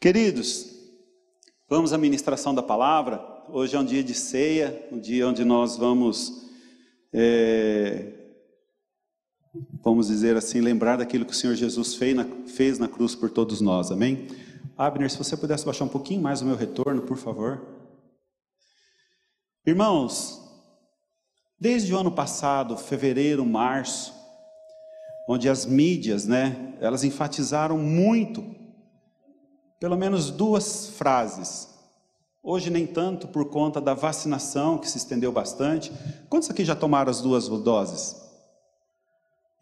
Queridos, 0.00 0.66
vamos 1.68 1.92
à 1.92 1.98
ministração 1.98 2.54
da 2.54 2.62
palavra. 2.62 3.22
Hoje 3.50 3.76
é 3.76 3.78
um 3.78 3.84
dia 3.84 4.02
de 4.02 4.14
ceia, 4.14 4.88
um 4.90 4.98
dia 4.98 5.28
onde 5.28 5.44
nós 5.44 5.76
vamos, 5.76 6.48
é, 7.12 8.10
vamos 9.84 10.06
dizer 10.06 10.38
assim, 10.38 10.62
lembrar 10.62 10.96
daquilo 10.96 11.26
que 11.26 11.32
o 11.32 11.36
Senhor 11.36 11.54
Jesus 11.54 11.96
fez 11.96 12.16
na, 12.16 12.24
fez 12.46 12.78
na 12.78 12.88
cruz 12.88 13.14
por 13.14 13.28
todos 13.28 13.60
nós, 13.60 13.90
amém? 13.90 14.26
Abner, 14.74 15.10
se 15.10 15.18
você 15.18 15.36
pudesse 15.36 15.66
baixar 15.66 15.84
um 15.84 15.88
pouquinho 15.88 16.22
mais 16.22 16.40
o 16.40 16.46
meu 16.46 16.56
retorno, 16.56 17.02
por 17.02 17.18
favor. 17.18 17.60
Irmãos, 19.66 20.40
desde 21.60 21.92
o 21.92 21.98
ano 21.98 22.10
passado, 22.10 22.74
fevereiro, 22.74 23.44
março, 23.44 24.14
onde 25.28 25.46
as 25.46 25.66
mídias, 25.66 26.26
né, 26.26 26.74
elas 26.80 27.04
enfatizaram 27.04 27.76
muito 27.76 28.58
pelo 29.80 29.96
menos 29.96 30.30
duas 30.30 30.90
frases. 30.90 31.68
Hoje 32.42 32.70
nem 32.70 32.86
tanto 32.86 33.26
por 33.28 33.46
conta 33.46 33.80
da 33.80 33.94
vacinação 33.94 34.76
que 34.76 34.88
se 34.88 34.98
estendeu 34.98 35.32
bastante. 35.32 35.90
Quantos 36.28 36.50
aqui 36.50 36.64
já 36.64 36.76
tomaram 36.76 37.10
as 37.10 37.22
duas 37.22 37.48
doses? 37.48 38.16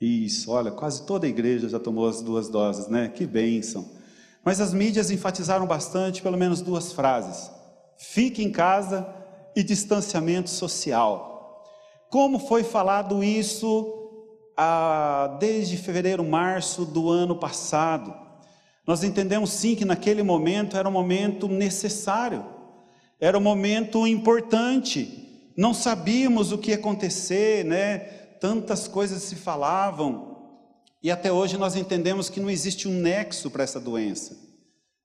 Isso, 0.01 0.51
olha, 0.51 0.71
quase 0.71 1.03
toda 1.07 1.27
a 1.27 1.29
igreja 1.29 1.69
já 1.69 1.79
tomou 1.79 2.09
as 2.09 2.21
duas 2.21 2.49
doses, 2.49 2.89
né? 2.89 3.09
Que 3.09 3.27
bênção. 3.27 3.89
Mas 4.45 4.61
as 4.61 4.73
mídias 4.73 5.11
enfatizaram 5.11 5.67
bastante, 5.67 6.23
pelo 6.23 6.37
menos 6.37 6.61
duas 6.61 6.93
frases: 6.93 7.51
fique 7.97 8.43
em 8.43 8.51
casa 8.51 9.07
e 9.57 9.63
distanciamento 9.63 10.51
social. 10.51 11.65
Como 12.11 12.39
foi 12.39 12.63
falado 12.63 13.23
isso 13.23 13.93
ah, 14.57 15.37
desde 15.41 15.77
fevereiro, 15.77 16.25
março 16.25 16.85
do 16.85 17.09
ano 17.11 17.37
passado? 17.37 18.28
Nós 18.89 19.05
entendemos 19.05 19.51
sim 19.51 19.75
que 19.75 19.85
naquele 19.85 20.23
momento 20.23 20.75
era 20.75 20.89
um 20.89 20.93
momento 20.93 21.47
necessário, 21.47 22.43
era 23.21 23.37
um 23.37 23.41
momento 23.41 24.07
importante. 24.07 25.53
Não 25.55 25.75
sabíamos 25.75 26.53
o 26.53 26.57
que 26.57 26.71
ia 26.71 26.77
acontecer, 26.77 27.67
né? 27.67 27.99
Tantas 28.41 28.89
coisas 28.89 29.23
se 29.25 29.37
falavam. 29.37 30.39
E 31.03 31.11
até 31.11 31.31
hoje 31.31 31.59
nós 31.59 31.77
entendemos 31.77 32.31
que 32.31 32.41
não 32.41 32.49
existe 32.49 32.89
um 32.89 32.93
nexo 32.93 33.51
para 33.51 33.63
essa 33.63 33.79
doença, 33.79 34.35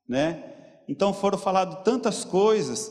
né? 0.08 0.42
Então 0.88 1.14
foram 1.14 1.38
faladas 1.38 1.84
tantas 1.84 2.24
coisas. 2.24 2.90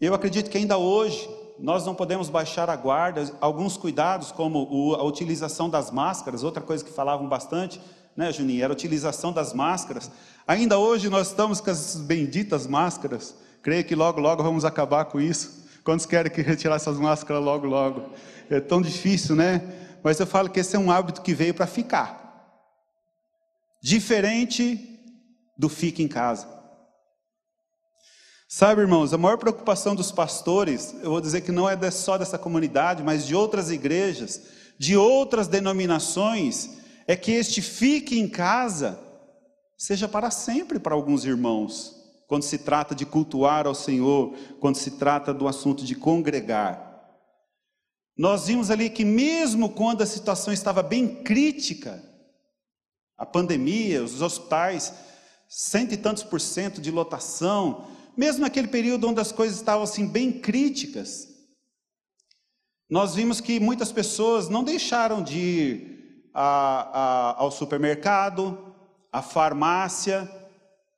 Eu 0.00 0.14
acredito 0.14 0.50
que 0.50 0.58
ainda 0.58 0.76
hoje 0.76 1.30
nós 1.60 1.86
não 1.86 1.94
podemos 1.94 2.28
baixar 2.28 2.68
a 2.68 2.74
guarda. 2.74 3.32
Alguns 3.40 3.76
cuidados, 3.76 4.32
como 4.32 4.96
a 4.96 5.04
utilização 5.04 5.70
das 5.70 5.92
máscaras, 5.92 6.42
outra 6.42 6.60
coisa 6.60 6.84
que 6.84 6.90
falavam 6.90 7.28
bastante, 7.28 7.80
né, 8.16 8.32
Juninho? 8.32 8.62
Era 8.62 8.72
a 8.72 8.76
utilização 8.76 9.32
das 9.32 9.52
máscaras. 9.52 10.10
Ainda 10.46 10.78
hoje 10.78 11.08
nós 11.08 11.28
estamos 11.28 11.60
com 11.60 11.70
as 11.70 11.96
benditas 11.96 12.66
máscaras. 12.66 13.34
Creio 13.62 13.84
que 13.84 13.94
logo, 13.94 14.20
logo 14.20 14.42
vamos 14.42 14.64
acabar 14.64 15.06
com 15.06 15.20
isso. 15.20 15.64
Quantos 15.82 16.06
querem 16.06 16.30
que 16.30 16.42
retirar 16.42 16.76
essas 16.76 16.98
máscaras 16.98 17.42
logo, 17.42 17.66
logo? 17.66 18.10
É 18.48 18.60
tão 18.60 18.80
difícil, 18.80 19.34
né? 19.34 19.62
Mas 20.02 20.20
eu 20.20 20.26
falo 20.26 20.50
que 20.50 20.60
esse 20.60 20.76
é 20.76 20.78
um 20.78 20.90
hábito 20.90 21.22
que 21.22 21.34
veio 21.34 21.54
para 21.54 21.66
ficar. 21.66 22.22
Diferente 23.82 25.00
do 25.56 25.68
fique 25.68 26.02
em 26.02 26.08
casa. 26.08 26.54
Sabe, 28.48 28.82
irmãos, 28.82 29.12
a 29.12 29.18
maior 29.18 29.36
preocupação 29.36 29.94
dos 29.94 30.12
pastores, 30.12 30.94
eu 31.02 31.10
vou 31.10 31.20
dizer 31.20 31.40
que 31.40 31.50
não 31.50 31.68
é 31.68 31.90
só 31.90 32.16
dessa 32.16 32.38
comunidade, 32.38 33.02
mas 33.02 33.26
de 33.26 33.34
outras 33.34 33.70
igrejas, 33.70 34.42
de 34.78 34.96
outras 34.96 35.48
denominações, 35.48 36.78
é 37.06 37.16
que 37.16 37.32
este 37.32 37.60
fique 37.60 38.18
em 38.18 38.28
casa 38.28 39.00
seja 39.76 40.08
para 40.08 40.30
sempre 40.30 40.78
para 40.78 40.94
alguns 40.94 41.24
irmãos, 41.24 41.94
quando 42.26 42.42
se 42.42 42.58
trata 42.58 42.94
de 42.94 43.04
cultuar 43.04 43.66
ao 43.66 43.74
Senhor, 43.74 44.34
quando 44.60 44.76
se 44.76 44.92
trata 44.92 45.34
do 45.34 45.46
assunto 45.46 45.84
de 45.84 45.94
congregar. 45.94 46.92
Nós 48.16 48.46
vimos 48.46 48.70
ali 48.70 48.88
que, 48.88 49.04
mesmo 49.04 49.68
quando 49.68 50.02
a 50.02 50.06
situação 50.06 50.52
estava 50.52 50.82
bem 50.82 51.22
crítica, 51.22 52.02
a 53.18 53.26
pandemia, 53.26 54.02
os 54.02 54.22
hospitais, 54.22 54.94
cento 55.48 55.92
e 55.92 55.96
tantos 55.96 56.22
por 56.22 56.40
cento 56.40 56.80
de 56.80 56.90
lotação, 56.90 57.86
mesmo 58.16 58.42
naquele 58.42 58.68
período 58.68 59.08
onde 59.08 59.20
as 59.20 59.32
coisas 59.32 59.56
estavam 59.56 59.82
assim 59.82 60.06
bem 60.06 60.32
críticas, 60.32 61.28
nós 62.88 63.14
vimos 63.14 63.40
que 63.40 63.58
muitas 63.58 63.90
pessoas 63.90 64.48
não 64.48 64.62
deixaram 64.62 65.22
de 65.22 65.38
ir 65.38 65.93
a, 66.34 67.30
a, 67.32 67.40
ao 67.40 67.50
supermercado, 67.50 68.74
à 69.12 69.22
farmácia, 69.22 70.28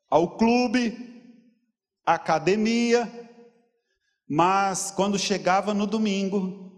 ao 0.08 0.36
clube, 0.38 1.22
à 2.04 2.14
academia, 2.14 3.12
mas 4.26 4.91
quando 4.91 5.19
chegava 5.19 5.74
no 5.74 5.86
domingo, 5.86 6.72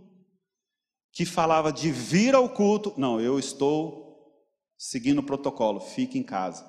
que 1.13 1.25
falava 1.25 1.73
de 1.73 1.91
vir 1.91 2.35
ao 2.35 2.49
culto, 2.49 2.93
não, 2.97 3.21
eu 3.21 3.39
estou 3.39 4.09
seguindo 4.77 5.19
o 5.19 5.25
protocolo, 5.25 5.81
fique 5.81 6.19
em 6.19 6.23
casa. 6.23 6.65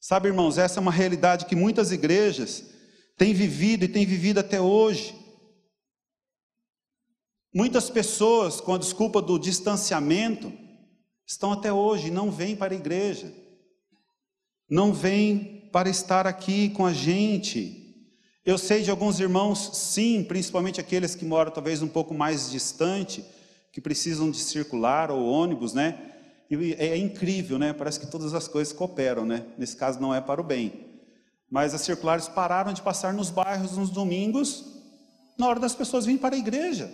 Sabe, 0.00 0.28
irmãos, 0.28 0.58
essa 0.58 0.78
é 0.78 0.82
uma 0.82 0.90
realidade 0.90 1.46
que 1.46 1.54
muitas 1.54 1.92
igrejas 1.92 2.64
têm 3.16 3.32
vivido 3.32 3.84
e 3.84 3.88
têm 3.88 4.04
vivido 4.04 4.38
até 4.38 4.60
hoje. 4.60 5.14
Muitas 7.54 7.90
pessoas, 7.90 8.62
com 8.62 8.74
a 8.74 8.78
desculpa 8.78 9.20
do 9.20 9.38
distanciamento, 9.38 10.50
estão 11.26 11.52
até 11.52 11.70
hoje, 11.70 12.10
não 12.10 12.30
vêm 12.30 12.56
para 12.56 12.72
a 12.72 12.76
igreja, 12.76 13.30
não 14.70 14.90
vêm 14.90 15.68
para 15.70 15.90
estar 15.90 16.26
aqui 16.26 16.70
com 16.70 16.86
a 16.86 16.94
gente. 16.94 18.08
Eu 18.42 18.56
sei 18.56 18.82
de 18.82 18.90
alguns 18.90 19.20
irmãos, 19.20 19.70
sim, 19.74 20.24
principalmente 20.24 20.80
aqueles 20.80 21.14
que 21.14 21.26
moram 21.26 21.50
talvez 21.50 21.82
um 21.82 21.88
pouco 21.88 22.14
mais 22.14 22.50
distante, 22.50 23.22
que 23.70 23.82
precisam 23.82 24.30
de 24.30 24.38
circular 24.38 25.10
ou 25.10 25.30
ônibus, 25.30 25.74
né? 25.74 26.10
E 26.50 26.74
é 26.78 26.96
incrível, 26.96 27.58
né? 27.58 27.74
Parece 27.74 28.00
que 28.00 28.06
todas 28.06 28.32
as 28.32 28.48
coisas 28.48 28.72
cooperam, 28.72 29.26
né? 29.26 29.44
Nesse 29.58 29.76
caso 29.76 30.00
não 30.00 30.14
é 30.14 30.22
para 30.22 30.40
o 30.40 30.44
bem. 30.44 30.86
Mas 31.50 31.74
as 31.74 31.82
circulares 31.82 32.28
pararam 32.28 32.72
de 32.72 32.80
passar 32.80 33.12
nos 33.12 33.28
bairros 33.28 33.76
nos 33.76 33.90
domingos, 33.90 34.64
na 35.38 35.46
hora 35.48 35.60
das 35.60 35.74
pessoas 35.74 36.06
virem 36.06 36.18
para 36.18 36.34
a 36.34 36.38
igreja. 36.38 36.90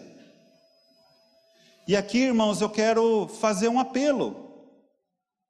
E 1.89 1.97
aqui, 1.97 2.19
irmãos, 2.19 2.61
eu 2.61 2.69
quero 2.69 3.27
fazer 3.27 3.67
um 3.69 3.81
apelo. 3.81 4.37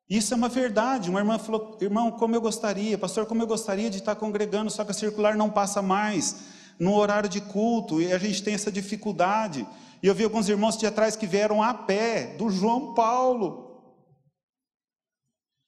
Isso 0.09 0.33
é 0.33 0.37
uma 0.37 0.49
verdade. 0.49 1.11
Uma 1.11 1.19
irmã 1.19 1.37
falou: 1.37 1.77
irmão, 1.81 2.13
como 2.13 2.37
eu 2.37 2.41
gostaria, 2.41 2.97
pastor, 2.97 3.27
como 3.27 3.43
eu 3.43 3.47
gostaria 3.47 3.91
de 3.91 3.99
estar 3.99 4.15
congregando, 4.15 4.71
só 4.71 4.85
que 4.85 4.93
a 4.93 4.95
circular 4.95 5.37
não 5.37 5.51
passa 5.51 5.83
mais 5.83 6.45
no 6.79 6.95
horário 6.95 7.29
de 7.29 7.41
culto 7.41 8.01
e 8.01 8.13
a 8.13 8.19
gente 8.19 8.41
tem 8.41 8.55
essa 8.55 8.71
dificuldade. 8.71 9.67
E 10.01 10.07
eu 10.07 10.15
vi 10.15 10.23
alguns 10.23 10.49
irmãos 10.49 10.77
de 10.77 10.87
atrás 10.87 11.17
que 11.17 11.27
vieram 11.27 11.61
a 11.61 11.75
pé, 11.75 12.37
do 12.37 12.49
João 12.49 12.95
Paulo. 12.95 13.83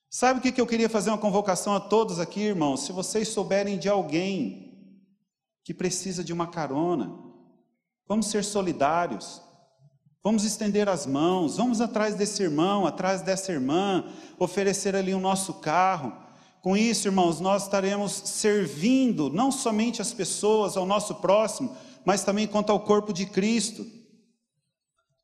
Sabe 0.09 0.38
o 0.38 0.42
que 0.53 0.60
eu 0.60 0.66
queria 0.69 0.88
fazer 0.88 1.10
uma 1.10 1.19
convocação 1.19 1.75
a 1.75 1.80
todos 1.80 2.20
aqui, 2.20 2.42
irmãos? 2.42 2.86
Se 2.86 2.92
vocês 2.92 3.26
souberem 3.26 3.76
de 3.76 3.88
alguém 3.88 5.03
que 5.64 5.75
precisa 5.75 6.22
de 6.22 6.32
uma 6.32 6.47
carona, 6.47 7.12
vamos 8.06 8.26
ser 8.26 8.44
solidários. 8.44 9.49
Vamos 10.22 10.44
estender 10.44 10.86
as 10.86 11.06
mãos, 11.06 11.56
vamos 11.56 11.81
atrás 11.81 12.14
desse 12.14 12.42
irmão, 12.42 12.86
atrás 12.86 13.22
dessa 13.22 13.53
irmã, 13.53 14.04
oferecer 14.38 14.94
ali 14.94 15.14
o 15.14 15.20
nosso 15.20 15.54
carro. 15.54 16.12
Com 16.60 16.76
isso, 16.76 17.08
irmãos, 17.08 17.41
nós 17.41 17.62
estaremos 17.62 18.12
servindo 18.12 19.30
não 19.30 19.50
somente 19.50 20.03
as 20.03 20.12
pessoas, 20.12 20.76
ao 20.76 20.84
nosso 20.84 21.14
próximo, 21.16 21.75
mas 22.04 22.22
também 22.22 22.47
quanto 22.47 22.70
ao 22.70 22.80
corpo 22.80 23.14
de 23.14 23.25
Cristo. 23.25 23.86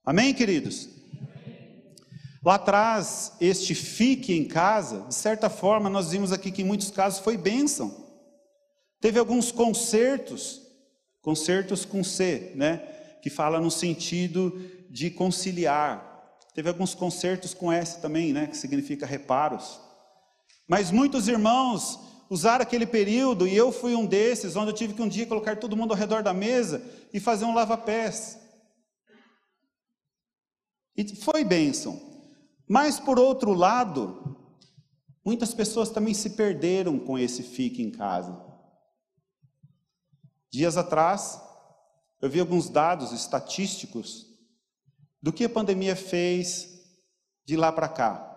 Amém, 0.03 0.33
queridos? 0.33 0.89
Lá 2.43 2.55
atrás, 2.55 3.35
este 3.39 3.75
fique 3.75 4.33
em 4.33 4.47
casa, 4.47 5.03
de 5.09 5.15
certa 5.15 5.51
forma, 5.51 5.91
nós 5.91 6.11
vimos 6.13 6.33
aqui 6.33 6.51
que 6.51 6.63
em 6.63 6.65
muitos 6.65 6.91
casos 6.91 7.19
foi 7.19 7.37
bênção. 7.37 8.07
Teve 8.99 9.19
alguns 9.19 9.53
concertos, 9.53 10.63
concertos 11.21 11.85
com 11.85 12.03
C, 12.03 12.53
né? 12.55 12.79
Que 13.21 13.29
fala 13.29 13.61
no 13.61 13.71
sentido 13.71 14.59
de 14.91 15.11
conciliar. 15.11 16.15
Teve 16.55 16.69
alguns 16.69 16.95
concertos 16.95 17.53
com 17.53 17.71
S 17.71 18.01
também, 18.01 18.33
né, 18.33 18.47
que 18.47 18.57
significa 18.57 19.05
reparos. 19.05 19.81
Mas 20.67 20.91
muitos 20.91 21.29
irmãos 21.29 22.01
usaram 22.29 22.63
aquele 22.63 22.87
período, 22.87 23.47
e 23.47 23.55
eu 23.55 23.71
fui 23.71 23.95
um 23.95 24.07
desses, 24.07 24.57
onde 24.57 24.71
eu 24.71 24.75
tive 24.75 24.95
que 24.95 25.03
um 25.03 25.09
dia 25.09 25.27
colocar 25.27 25.57
todo 25.57 25.77
mundo 25.77 25.93
ao 25.93 25.99
redor 25.99 26.23
da 26.23 26.33
mesa 26.33 26.83
e 27.13 27.21
fazer 27.21 27.45
um 27.45 27.55
lava-pés. 27.55 28.39
E 30.97 31.15
foi 31.17 31.45
bênção. 31.45 32.01
Mas, 32.69 32.99
por 32.99 33.19
outro 33.19 33.53
lado, 33.53 34.37
muitas 35.25 35.55
pessoas 35.55 35.91
também 35.91 36.15
se 36.15 36.31
perderam 36.31 36.99
com 36.99 37.19
esse 37.19 37.43
fique 37.43 37.83
em 37.83 37.91
casa. 37.91 38.45
Dias 40.51 40.77
atrás, 40.77 41.41
eu 42.21 42.31
vi 42.31 42.41
alguns 42.41 42.69
dados 42.69 43.13
estatísticos 43.13 44.26
do 45.23 45.33
que 45.33 45.45
a 45.45 45.49
pandemia 45.49 45.97
fez 45.97 46.69
de 47.45 47.57
lá 47.57 47.73
para 47.73 47.89
cá. 47.89 48.33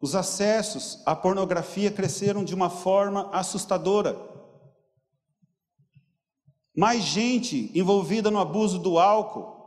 Os 0.00 0.14
acessos 0.14 1.02
à 1.04 1.14
pornografia 1.14 1.90
cresceram 1.90 2.42
de 2.42 2.54
uma 2.54 2.70
forma 2.70 3.30
assustadora. 3.32 4.16
Mais 6.74 7.02
gente 7.02 7.70
envolvida 7.74 8.30
no 8.30 8.38
abuso 8.38 8.78
do 8.78 8.98
álcool, 8.98 9.60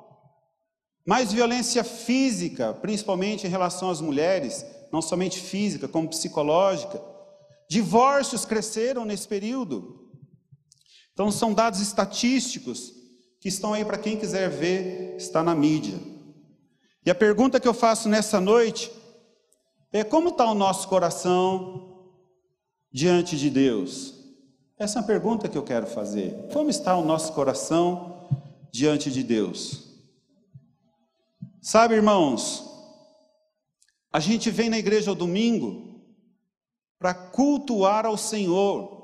mais 1.06 1.32
violência 1.32 1.84
física, 1.84 2.74
principalmente 2.74 3.46
em 3.46 3.50
relação 3.50 3.90
às 3.90 4.02
mulheres, 4.02 4.66
não 4.92 5.02
somente 5.02 5.40
física, 5.40 5.88
como 5.88 6.10
psicológica. 6.10 7.02
Divórcios 7.70 8.46
cresceram 8.46 9.06
nesse 9.06 9.28
período. 9.28 10.10
Então, 11.12 11.32
são 11.32 11.54
dados 11.54 11.80
estatísticos 11.80 12.92
que 13.40 13.50
estão 13.50 13.74
aí 13.74 13.86
para 13.86 13.98
quem 13.98 14.18
quiser 14.18 14.50
ver, 14.50 15.16
está 15.18 15.44
na 15.44 15.54
mídia. 15.54 16.13
E 17.06 17.12
a 17.12 17.16
pergunta 17.16 17.60
que 17.60 17.68
eu 17.68 17.74
faço 17.74 18.08
nessa 18.08 18.40
noite 18.40 18.92
é: 19.92 20.04
como 20.04 20.30
está 20.30 20.50
o 20.50 20.54
nosso 20.54 20.88
coração 20.88 22.12
diante 22.92 23.38
de 23.38 23.50
Deus? 23.50 24.14
Essa 24.78 25.00
é 25.00 25.02
a 25.02 25.06
pergunta 25.06 25.48
que 25.48 25.58
eu 25.58 25.64
quero 25.64 25.86
fazer. 25.86 26.50
Como 26.52 26.70
está 26.70 26.96
o 26.96 27.06
nosso 27.06 27.34
coração 27.34 28.28
diante 28.72 29.12
de 29.12 29.24
Deus? 29.24 29.84
Sabe, 31.62 31.96
irmãos, 31.96 32.70
a 34.12 34.20
gente 34.20 34.50
vem 34.50 34.70
na 34.70 34.78
igreja 34.78 35.12
ao 35.12 35.16
domingo 35.16 36.02
para 37.00 37.14
cultuar 37.14 38.06
ao 38.06 38.18
Senhor. 38.18 39.02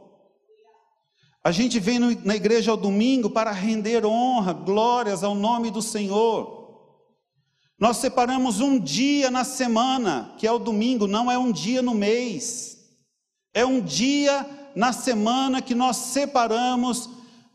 A 1.43 1.51
gente 1.51 1.79
vem 1.79 1.99
na 1.99 2.35
igreja 2.35 2.71
ao 2.71 2.77
domingo 2.77 3.29
para 3.29 3.51
render 3.51 4.05
honra, 4.05 4.51
glórias 4.53 5.23
ao 5.23 5.33
nome 5.35 5.71
do 5.71 5.81
Senhor. 5.81 6.58
Nós 7.79 7.97
separamos 7.97 8.59
um 8.59 8.77
dia 8.77 9.31
na 9.31 9.45
semana, 9.45 10.33
que 10.37 10.45
é 10.45 10.51
o 10.51 10.59
domingo, 10.59 11.07
não 11.07 11.31
é 11.31 11.37
um 11.37 11.49
dia 11.49 11.81
no 11.81 11.93
mês. 11.93 12.77
É 13.53 13.65
um 13.65 13.79
dia 13.79 14.45
na 14.75 14.91
semana 14.91 15.61
que 15.61 15.73
nós 15.73 15.95
separamos 15.95 17.09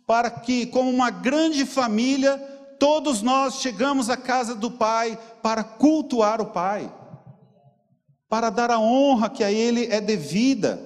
para 0.06 0.30
que, 0.30 0.64
como 0.66 0.88
uma 0.88 1.10
grande 1.10 1.66
família, 1.66 2.38
todos 2.80 3.20
nós 3.20 3.56
chegamos 3.56 4.08
à 4.08 4.16
casa 4.16 4.54
do 4.54 4.70
Pai 4.70 5.18
para 5.42 5.62
cultuar 5.62 6.40
o 6.40 6.46
Pai, 6.46 6.92
para 8.26 8.48
dar 8.48 8.70
a 8.70 8.80
honra 8.80 9.28
que 9.28 9.44
a 9.44 9.52
Ele 9.52 9.86
é 9.92 10.00
devida. 10.00 10.80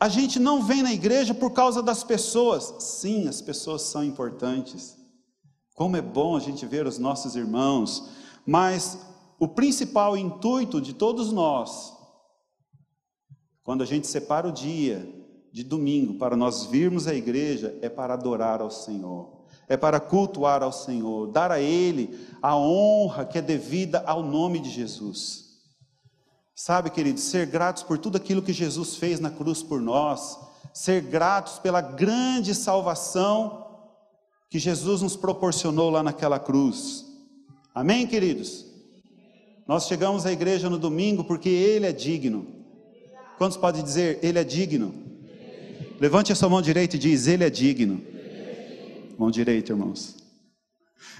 A 0.00 0.08
gente 0.08 0.40
não 0.40 0.62
vem 0.62 0.82
na 0.82 0.92
igreja 0.92 1.32
por 1.32 1.52
causa 1.52 1.80
das 1.82 2.02
pessoas. 2.02 2.74
Sim, 2.80 3.28
as 3.28 3.40
pessoas 3.40 3.82
são 3.82 4.02
importantes. 4.02 4.97
Como 5.78 5.96
é 5.96 6.02
bom 6.02 6.36
a 6.36 6.40
gente 6.40 6.66
ver 6.66 6.88
os 6.88 6.98
nossos 6.98 7.36
irmãos, 7.36 8.08
mas 8.44 8.98
o 9.38 9.46
principal 9.46 10.16
intuito 10.16 10.80
de 10.80 10.92
todos 10.92 11.30
nós, 11.30 11.96
quando 13.62 13.82
a 13.82 13.86
gente 13.86 14.08
separa 14.08 14.48
o 14.48 14.52
dia 14.52 15.08
de 15.52 15.62
domingo 15.62 16.14
para 16.14 16.36
nós 16.36 16.64
virmos 16.64 17.06
à 17.06 17.14
igreja, 17.14 17.78
é 17.80 17.88
para 17.88 18.14
adorar 18.14 18.60
ao 18.60 18.72
Senhor, 18.72 19.44
é 19.68 19.76
para 19.76 20.00
cultuar 20.00 20.64
ao 20.64 20.72
Senhor, 20.72 21.28
dar 21.28 21.52
a 21.52 21.60
Ele 21.60 22.26
a 22.42 22.56
honra 22.56 23.24
que 23.24 23.38
é 23.38 23.42
devida 23.42 24.02
ao 24.04 24.20
nome 24.20 24.58
de 24.58 24.70
Jesus. 24.70 25.60
Sabe, 26.56 26.90
queridos, 26.90 27.22
ser 27.22 27.46
gratos 27.46 27.84
por 27.84 27.98
tudo 27.98 28.16
aquilo 28.16 28.42
que 28.42 28.52
Jesus 28.52 28.96
fez 28.96 29.20
na 29.20 29.30
cruz 29.30 29.62
por 29.62 29.80
nós, 29.80 30.40
ser 30.74 31.02
gratos 31.02 31.60
pela 31.60 31.80
grande 31.80 32.52
salvação 32.52 33.67
que 34.50 34.58
Jesus 34.58 35.02
nos 35.02 35.16
proporcionou 35.16 35.90
lá 35.90 36.02
naquela 36.02 36.38
cruz. 36.38 37.06
Amém, 37.74 38.06
queridos? 38.06 38.66
Nós 39.66 39.86
chegamos 39.86 40.24
à 40.24 40.32
igreja 40.32 40.70
no 40.70 40.78
domingo 40.78 41.22
porque 41.24 41.48
Ele 41.48 41.86
é 41.86 41.92
digno. 41.92 42.46
Quantos 43.36 43.56
podem 43.56 43.82
dizer, 43.82 44.18
Ele 44.22 44.38
é 44.38 44.44
digno? 44.44 44.94
Levante 46.00 46.32
a 46.32 46.34
sua 46.34 46.48
mão 46.48 46.62
direita 46.62 46.96
e 46.96 46.98
diz, 46.98 47.26
Ele 47.26 47.44
é 47.44 47.50
digno. 47.50 48.00
Mão 49.18 49.30
direita, 49.30 49.72
irmãos. 49.72 50.16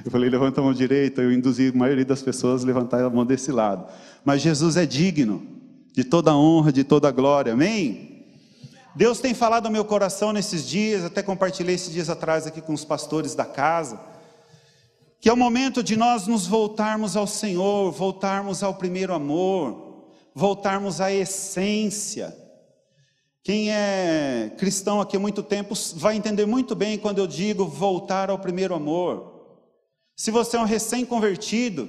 Eu 0.04 0.10
falei, 0.10 0.30
levanta 0.30 0.60
a 0.60 0.64
mão 0.64 0.72
direita, 0.72 1.20
eu 1.20 1.32
induzi 1.32 1.68
a 1.68 1.76
maioria 1.76 2.04
das 2.04 2.22
pessoas 2.22 2.62
a 2.62 2.66
levantar 2.66 3.02
a 3.04 3.10
mão 3.10 3.26
desse 3.26 3.52
lado. 3.52 3.92
Mas 4.24 4.40
Jesus 4.40 4.76
é 4.76 4.86
digno 4.86 5.46
de 5.92 6.04
toda 6.04 6.36
honra, 6.36 6.72
de 6.72 6.84
toda 6.84 7.10
glória, 7.10 7.52
amém? 7.52 8.07
Deus 8.98 9.20
tem 9.20 9.32
falado 9.32 9.66
ao 9.66 9.70
meu 9.70 9.84
coração 9.84 10.32
nesses 10.32 10.66
dias, 10.66 11.04
até 11.04 11.22
compartilhei 11.22 11.76
esses 11.76 11.92
dias 11.92 12.10
atrás 12.10 12.48
aqui 12.48 12.60
com 12.60 12.72
os 12.72 12.84
pastores 12.84 13.32
da 13.32 13.44
casa, 13.44 14.00
que 15.20 15.28
é 15.28 15.32
o 15.32 15.36
momento 15.36 15.84
de 15.84 15.96
nós 15.96 16.26
nos 16.26 16.48
voltarmos 16.48 17.16
ao 17.16 17.24
Senhor, 17.24 17.92
voltarmos 17.92 18.60
ao 18.60 18.74
primeiro 18.74 19.14
amor, 19.14 20.08
voltarmos 20.34 21.00
à 21.00 21.12
essência. 21.12 22.36
Quem 23.44 23.70
é 23.70 24.52
cristão 24.58 25.00
aqui 25.00 25.16
há 25.16 25.20
muito 25.20 25.44
tempo 25.44 25.76
vai 25.94 26.16
entender 26.16 26.44
muito 26.44 26.74
bem 26.74 26.98
quando 26.98 27.18
eu 27.18 27.26
digo 27.28 27.66
voltar 27.66 28.30
ao 28.30 28.40
primeiro 28.40 28.74
amor. 28.74 29.62
Se 30.16 30.32
você 30.32 30.56
é 30.56 30.60
um 30.60 30.64
recém-convertido, 30.64 31.88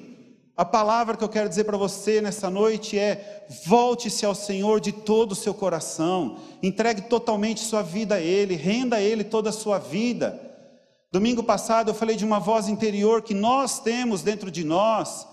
a 0.59 0.65
palavra 0.65 1.15
que 1.15 1.23
eu 1.23 1.29
quero 1.29 1.47
dizer 1.47 1.63
para 1.63 1.77
você 1.77 2.19
nessa 2.19 2.50
noite 2.50 3.00
é: 3.00 3.47
volte-se 3.65 4.25
ao 4.25 4.35
Senhor 4.35 4.81
de 4.81 4.91
todo 4.91 5.31
o 5.31 5.35
seu 5.35 5.53
coração, 5.53 6.35
entregue 6.61 7.03
totalmente 7.03 7.61
sua 7.61 7.81
vida 7.81 8.15
a 8.15 8.19
Ele, 8.19 8.56
renda 8.56 8.97
a 8.97 9.01
Ele 9.01 9.23
toda 9.23 9.51
a 9.51 9.53
sua 9.53 9.79
vida. 9.79 10.38
Domingo 11.13 11.41
passado 11.41 11.91
eu 11.91 11.95
falei 11.95 12.17
de 12.17 12.25
uma 12.25 12.41
voz 12.41 12.67
interior 12.67 13.21
que 13.21 13.33
nós 13.33 13.79
temos 13.79 14.21
dentro 14.21 14.51
de 14.51 14.65
nós 14.65 15.25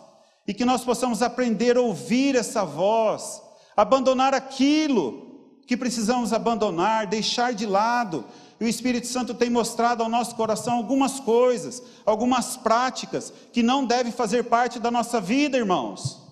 e 0.46 0.55
que 0.55 0.64
nós 0.64 0.84
possamos 0.84 1.20
aprender 1.23 1.76
a 1.76 1.81
ouvir 1.81 2.37
essa 2.37 2.64
voz, 2.64 3.43
abandonar 3.76 4.32
aquilo 4.32 5.26
que 5.67 5.76
precisamos 5.76 6.32
abandonar, 6.32 7.08
deixar 7.08 7.52
de 7.52 7.67
lado 7.67 8.25
e 8.58 8.64
o 8.64 8.69
Espírito 8.69 9.06
Santo 9.06 9.35
tem 9.35 9.50
mostrado 9.50 10.03
ao 10.03 10.08
nosso 10.08 10.35
coração 10.35 10.75
algumas 10.75 11.20
coisas, 11.20 11.82
algumas 12.05 12.56
práticas 12.56 13.32
que 13.53 13.62
não 13.62 13.85
devem 13.85 14.11
fazer 14.11 14.44
parte 14.44 14.79
da 14.79 14.91
nossa 14.91 15.20
vida, 15.20 15.58
irmãos. 15.58 16.23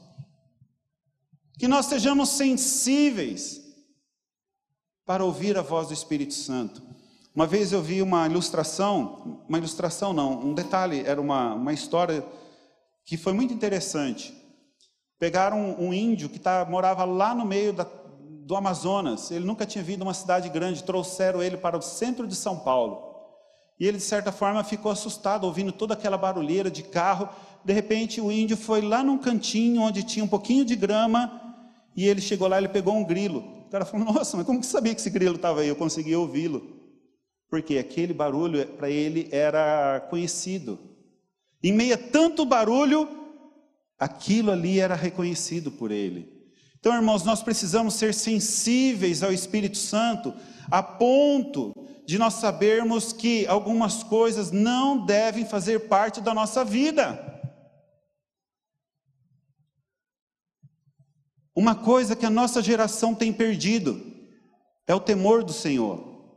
Que 1.58 1.68
nós 1.68 1.86
sejamos 1.86 2.30
sensíveis 2.30 3.62
para 5.04 5.24
ouvir 5.24 5.58
a 5.58 5.62
voz 5.62 5.88
do 5.88 5.94
Espírito 5.94 6.32
Santo. 6.32 6.82
Uma 7.34 7.46
vez 7.46 7.72
eu 7.72 7.82
vi 7.82 8.00
uma 8.00 8.26
ilustração, 8.26 9.42
uma 9.48 9.58
ilustração 9.58 10.12
não, 10.12 10.40
um 10.40 10.54
detalhe, 10.54 11.02
era 11.04 11.20
uma, 11.20 11.54
uma 11.54 11.72
história 11.72 12.24
que 13.04 13.16
foi 13.16 13.32
muito 13.32 13.52
interessante. 13.52 14.32
Pegaram 15.18 15.76
um, 15.78 15.92
índio 15.92 16.28
que 16.28 16.38
tá, 16.38 16.64
morava 16.64 17.04
lá 17.04 17.34
no 17.34 17.44
meio 17.44 17.72
da, 17.72 17.86
do 18.44 18.54
Amazonas, 18.54 19.30
ele 19.30 19.44
nunca 19.46 19.64
tinha 19.64 19.82
vindo 19.82 20.02
uma 20.02 20.12
cidade 20.12 20.50
grande, 20.50 20.84
trouxeram 20.84 21.42
ele 21.42 21.56
para 21.56 21.78
o 21.78 21.82
centro 21.82 22.26
de 22.26 22.36
São 22.36 22.58
Paulo. 22.58 23.14
E 23.80 23.86
ele, 23.86 23.96
de 23.96 24.02
certa 24.02 24.30
forma, 24.30 24.62
ficou 24.62 24.92
assustado, 24.92 25.44
ouvindo 25.44 25.72
toda 25.72 25.94
aquela 25.94 26.18
barulheira 26.18 26.70
de 26.70 26.82
carro. 26.82 27.28
De 27.64 27.72
repente, 27.72 28.20
o 28.20 28.30
índio 28.30 28.56
foi 28.56 28.82
lá 28.82 29.02
num 29.02 29.16
cantinho 29.16 29.80
onde 29.80 30.02
tinha 30.02 30.24
um 30.24 30.28
pouquinho 30.28 30.64
de 30.64 30.76
grama, 30.76 31.40
e 31.96 32.06
ele 32.06 32.20
chegou 32.20 32.46
lá, 32.46 32.58
ele 32.58 32.68
pegou 32.68 32.94
um 32.94 33.04
grilo. 33.04 33.38
O 33.66 33.70
cara 33.70 33.86
falou: 33.86 34.04
Nossa, 34.12 34.36
mas 34.36 34.44
como 34.44 34.60
que 34.60 34.66
sabia 34.66 34.94
que 34.94 35.00
esse 35.00 35.10
grilo 35.10 35.36
estava 35.36 35.62
aí? 35.62 35.68
Eu 35.68 35.76
consegui 35.76 36.14
ouvi-lo. 36.14 36.62
Porque 37.48 37.78
aquele 37.78 38.12
barulho, 38.12 38.66
para 38.66 38.90
ele, 38.90 39.26
era 39.32 40.06
conhecido. 40.10 40.78
Em 41.62 41.72
meio 41.72 41.94
a 41.94 41.98
tanto 41.98 42.44
barulho, 42.44 43.08
aquilo 43.98 44.50
ali 44.50 44.80
era 44.80 44.94
reconhecido 44.94 45.70
por 45.72 45.90
ele. 45.90 46.33
Então, 46.84 46.96
irmãos, 46.96 47.24
nós 47.24 47.42
precisamos 47.42 47.94
ser 47.94 48.12
sensíveis 48.12 49.22
ao 49.22 49.32
Espírito 49.32 49.78
Santo 49.78 50.34
a 50.70 50.82
ponto 50.82 51.72
de 52.04 52.18
nós 52.18 52.34
sabermos 52.34 53.10
que 53.10 53.46
algumas 53.46 54.02
coisas 54.02 54.50
não 54.50 55.06
devem 55.06 55.46
fazer 55.46 55.88
parte 55.88 56.20
da 56.20 56.34
nossa 56.34 56.62
vida. 56.62 57.42
Uma 61.56 61.74
coisa 61.74 62.14
que 62.14 62.26
a 62.26 62.30
nossa 62.30 62.60
geração 62.60 63.14
tem 63.14 63.32
perdido 63.32 64.04
é 64.86 64.94
o 64.94 65.00
temor 65.00 65.42
do 65.42 65.54
Senhor. 65.54 66.36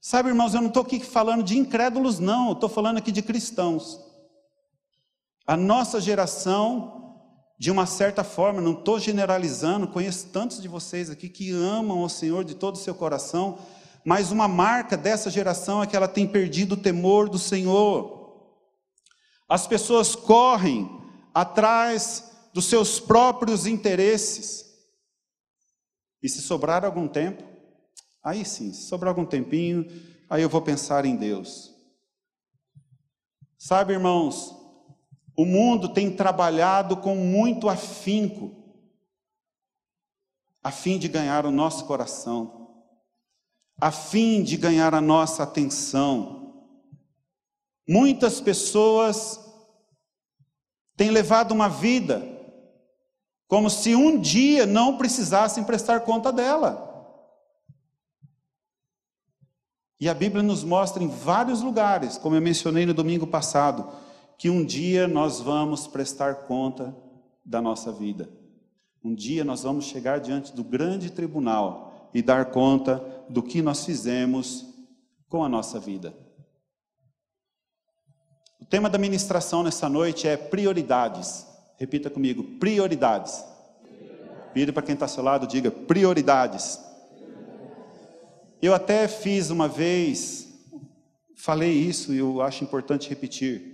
Sabe, 0.00 0.28
irmãos, 0.28 0.54
eu 0.54 0.60
não 0.60 0.70
estou 0.70 0.82
aqui 0.82 0.98
falando 0.98 1.44
de 1.44 1.56
incrédulos, 1.56 2.18
não, 2.18 2.48
eu 2.48 2.54
estou 2.54 2.68
falando 2.68 2.98
aqui 2.98 3.12
de 3.12 3.22
cristãos. 3.22 4.00
A 5.46 5.56
nossa 5.56 6.00
geração 6.00 7.03
de 7.58 7.70
uma 7.70 7.86
certa 7.86 8.24
forma, 8.24 8.60
não 8.60 8.72
estou 8.72 8.98
generalizando, 8.98 9.88
conheço 9.88 10.28
tantos 10.28 10.60
de 10.60 10.68
vocês 10.68 11.08
aqui 11.08 11.28
que 11.28 11.52
amam 11.52 12.02
o 12.02 12.08
Senhor 12.08 12.44
de 12.44 12.54
todo 12.54 12.74
o 12.74 12.78
seu 12.78 12.94
coração, 12.94 13.58
mas 14.04 14.30
uma 14.30 14.48
marca 14.48 14.96
dessa 14.96 15.30
geração 15.30 15.82
é 15.82 15.86
que 15.86 15.96
ela 15.96 16.08
tem 16.08 16.26
perdido 16.26 16.72
o 16.72 16.80
temor 16.80 17.28
do 17.28 17.38
Senhor. 17.38 18.50
As 19.48 19.66
pessoas 19.66 20.14
correm 20.14 20.90
atrás 21.32 22.32
dos 22.52 22.66
seus 22.66 23.00
próprios 23.00 23.66
interesses. 23.66 24.64
E 26.22 26.28
se 26.28 26.40
sobrar 26.40 26.84
algum 26.84 27.06
tempo, 27.06 27.42
aí 28.22 28.44
sim, 28.44 28.72
se 28.72 28.82
sobrar 28.88 29.10
algum 29.10 29.26
tempinho, 29.26 29.86
aí 30.28 30.42
eu 30.42 30.48
vou 30.48 30.62
pensar 30.62 31.04
em 31.04 31.16
Deus. 31.16 31.72
Sabe, 33.58 33.92
irmãos, 33.92 34.54
O 35.36 35.44
mundo 35.44 35.88
tem 35.88 36.14
trabalhado 36.14 36.96
com 36.96 37.16
muito 37.16 37.68
afinco, 37.68 38.52
a 40.62 40.70
fim 40.70 40.98
de 40.98 41.08
ganhar 41.08 41.44
o 41.44 41.50
nosso 41.50 41.84
coração, 41.86 42.84
a 43.80 43.90
fim 43.90 44.42
de 44.42 44.56
ganhar 44.56 44.94
a 44.94 45.00
nossa 45.00 45.42
atenção. 45.42 46.64
Muitas 47.88 48.40
pessoas 48.40 49.40
têm 50.96 51.10
levado 51.10 51.52
uma 51.52 51.68
vida 51.68 52.34
como 53.48 53.68
se 53.68 53.94
um 53.94 54.18
dia 54.18 54.66
não 54.66 54.96
precisassem 54.96 55.64
prestar 55.64 56.00
conta 56.00 56.32
dela. 56.32 56.92
E 60.00 60.08
a 60.08 60.14
Bíblia 60.14 60.42
nos 60.42 60.64
mostra 60.64 61.02
em 61.02 61.08
vários 61.08 61.60
lugares, 61.60 62.18
como 62.18 62.34
eu 62.34 62.42
mencionei 62.42 62.84
no 62.84 62.94
domingo 62.94 63.26
passado, 63.26 63.90
que 64.38 64.50
um 64.50 64.64
dia 64.64 65.06
nós 65.06 65.40
vamos 65.40 65.86
prestar 65.86 66.46
conta 66.46 66.94
da 67.44 67.60
nossa 67.60 67.92
vida. 67.92 68.28
Um 69.02 69.14
dia 69.14 69.44
nós 69.44 69.62
vamos 69.62 69.84
chegar 69.84 70.18
diante 70.18 70.54
do 70.54 70.64
grande 70.64 71.10
tribunal 71.10 72.10
e 72.14 72.22
dar 72.22 72.46
conta 72.46 73.04
do 73.28 73.42
que 73.42 73.60
nós 73.60 73.84
fizemos 73.84 74.66
com 75.28 75.44
a 75.44 75.48
nossa 75.48 75.78
vida. 75.78 76.14
O 78.60 78.64
tema 78.64 78.88
da 78.88 78.96
ministração 78.96 79.62
nessa 79.62 79.88
noite 79.88 80.26
é 80.26 80.36
prioridades. 80.36 81.46
Repita 81.76 82.08
comigo: 82.08 82.42
prioridades. 82.58 83.44
Vire 84.54 84.72
para 84.72 84.82
quem 84.82 84.94
está 84.94 85.04
ao 85.04 85.10
seu 85.10 85.22
lado, 85.22 85.46
diga 85.46 85.70
prioridades. 85.70 86.80
Eu 88.62 88.72
até 88.72 89.06
fiz 89.06 89.50
uma 89.50 89.68
vez, 89.68 90.48
falei 91.36 91.72
isso 91.72 92.14
e 92.14 92.18
eu 92.18 92.40
acho 92.40 92.64
importante 92.64 93.10
repetir. 93.10 93.73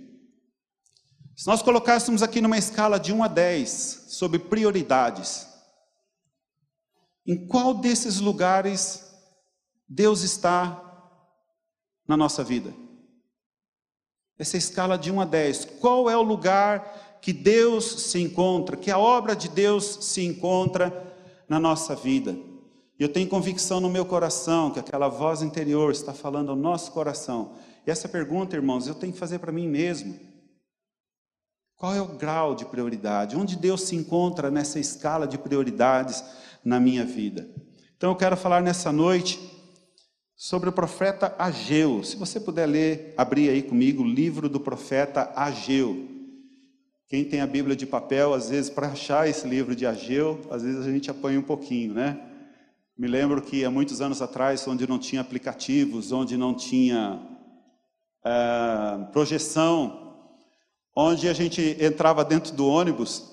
Se 1.41 1.47
nós 1.47 1.63
colocássemos 1.63 2.21
aqui 2.21 2.39
numa 2.39 2.59
escala 2.59 2.99
de 2.99 3.11
1 3.11 3.23
a 3.23 3.27
10 3.27 4.05
sobre 4.09 4.37
prioridades, 4.37 5.47
em 7.25 7.47
qual 7.47 7.73
desses 7.73 8.19
lugares 8.19 9.11
Deus 9.89 10.21
está 10.21 10.79
na 12.07 12.15
nossa 12.15 12.43
vida? 12.43 12.71
Essa 14.37 14.55
escala 14.55 14.99
de 14.99 15.11
1 15.11 15.19
a 15.19 15.25
10, 15.25 15.65
qual 15.79 16.07
é 16.11 16.15
o 16.15 16.21
lugar 16.21 17.17
que 17.19 17.33
Deus 17.33 17.85
se 18.03 18.21
encontra, 18.21 18.77
que 18.77 18.91
a 18.91 18.99
obra 18.99 19.35
de 19.35 19.49
Deus 19.49 19.97
se 20.01 20.23
encontra 20.23 21.11
na 21.49 21.59
nossa 21.59 21.95
vida? 21.95 22.37
Eu 22.99 23.09
tenho 23.09 23.27
convicção 23.27 23.79
no 23.79 23.89
meu 23.89 24.05
coração 24.05 24.69
que 24.69 24.79
aquela 24.79 25.07
voz 25.07 25.41
interior 25.41 25.91
está 25.91 26.13
falando 26.13 26.51
ao 26.51 26.55
nosso 26.55 26.91
coração. 26.91 27.53
E 27.87 27.89
essa 27.89 28.07
pergunta, 28.07 28.55
irmãos, 28.55 28.85
eu 28.85 28.93
tenho 28.93 29.11
que 29.11 29.17
fazer 29.17 29.39
para 29.39 29.51
mim 29.51 29.67
mesmo. 29.67 30.29
Qual 31.81 31.95
é 31.95 31.99
o 31.99 32.05
grau 32.05 32.53
de 32.53 32.63
prioridade? 32.63 33.35
Onde 33.35 33.55
Deus 33.55 33.81
se 33.81 33.95
encontra 33.95 34.51
nessa 34.51 34.79
escala 34.79 35.25
de 35.27 35.35
prioridades 35.35 36.23
na 36.63 36.79
minha 36.79 37.03
vida? 37.03 37.49
Então 37.97 38.11
eu 38.11 38.15
quero 38.15 38.37
falar 38.37 38.61
nessa 38.61 38.91
noite 38.91 39.39
sobre 40.35 40.69
o 40.69 40.71
profeta 40.71 41.33
Ageu. 41.39 42.03
Se 42.03 42.17
você 42.17 42.39
puder 42.39 42.67
ler, 42.67 43.15
abrir 43.17 43.49
aí 43.49 43.63
comigo 43.63 44.03
o 44.03 44.07
livro 44.07 44.47
do 44.47 44.59
profeta 44.59 45.33
Ageu. 45.35 46.07
Quem 47.07 47.25
tem 47.25 47.41
a 47.41 47.47
Bíblia 47.47 47.75
de 47.75 47.87
papel, 47.87 48.35
às 48.35 48.51
vezes, 48.51 48.69
para 48.69 48.89
achar 48.89 49.27
esse 49.27 49.47
livro 49.47 49.75
de 49.75 49.87
Ageu, 49.87 50.39
às 50.51 50.61
vezes 50.61 50.85
a 50.85 50.91
gente 50.91 51.09
apanha 51.09 51.39
um 51.39 51.43
pouquinho, 51.43 51.95
né? 51.95 52.21
Me 52.95 53.07
lembro 53.07 53.41
que 53.41 53.65
há 53.65 53.71
muitos 53.71 54.01
anos 54.01 54.21
atrás, 54.21 54.67
onde 54.67 54.85
não 54.85 54.99
tinha 54.99 55.21
aplicativos, 55.21 56.11
onde 56.11 56.37
não 56.37 56.53
tinha 56.53 57.19
é, 58.23 59.03
projeção, 59.11 60.00
onde 60.95 61.27
a 61.27 61.33
gente 61.33 61.77
entrava 61.79 62.23
dentro 62.23 62.53
do 62.53 62.67
ônibus, 62.67 63.31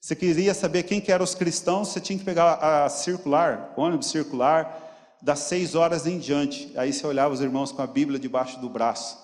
você 0.00 0.16
queria 0.16 0.54
saber 0.54 0.84
quem 0.84 1.00
que 1.00 1.12
eram 1.12 1.24
os 1.24 1.34
cristãos, 1.34 1.88
você 1.88 2.00
tinha 2.00 2.18
que 2.18 2.24
pegar 2.24 2.54
a 2.54 2.88
circular, 2.88 3.74
ônibus 3.76 4.06
circular, 4.06 5.18
das 5.20 5.40
seis 5.40 5.74
horas 5.74 6.06
em 6.06 6.18
diante. 6.18 6.72
Aí 6.74 6.92
você 6.92 7.06
olhava 7.06 7.34
os 7.34 7.40
irmãos 7.40 7.70
com 7.70 7.82
a 7.82 7.86
Bíblia 7.86 8.18
debaixo 8.18 8.58
do 8.60 8.68
braço. 8.68 9.18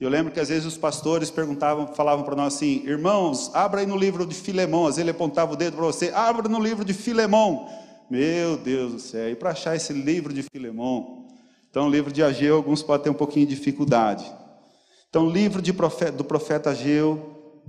Eu 0.00 0.08
lembro 0.08 0.32
que 0.32 0.40
às 0.40 0.48
vezes 0.48 0.64
os 0.64 0.76
pastores 0.76 1.30
perguntavam, 1.30 1.88
falavam 1.94 2.24
para 2.24 2.36
nós 2.36 2.54
assim: 2.54 2.82
irmãos, 2.84 3.50
abra 3.54 3.80
aí 3.80 3.86
no 3.86 3.96
livro 3.96 4.26
de 4.26 4.34
Filemão. 4.34 4.82
Às 4.82 4.96
vezes 4.96 5.00
ele 5.00 5.10
apontava 5.10 5.52
o 5.52 5.56
dedo 5.56 5.76
para 5.76 5.86
você: 5.86 6.10
abra 6.14 6.48
no 6.48 6.60
livro 6.60 6.84
de 6.84 6.94
Filemão. 6.94 7.68
Meu 8.10 8.56
Deus 8.56 8.92
do 8.92 8.98
céu, 8.98 9.30
e 9.30 9.36
para 9.36 9.50
achar 9.50 9.76
esse 9.76 9.92
livro 9.92 10.32
de 10.32 10.42
Filemão? 10.42 11.26
Então, 11.70 11.86
o 11.86 11.90
livro 11.90 12.10
de 12.10 12.22
Ageu, 12.22 12.56
alguns 12.56 12.82
podem 12.82 13.04
ter 13.04 13.10
um 13.10 13.14
pouquinho 13.14 13.46
de 13.46 13.54
dificuldade. 13.54 14.24
Então, 15.08 15.26
livro 15.26 15.62
profeta, 15.72 16.12
do 16.12 16.22
profeta 16.22 16.68
Ageu, 16.68 17.62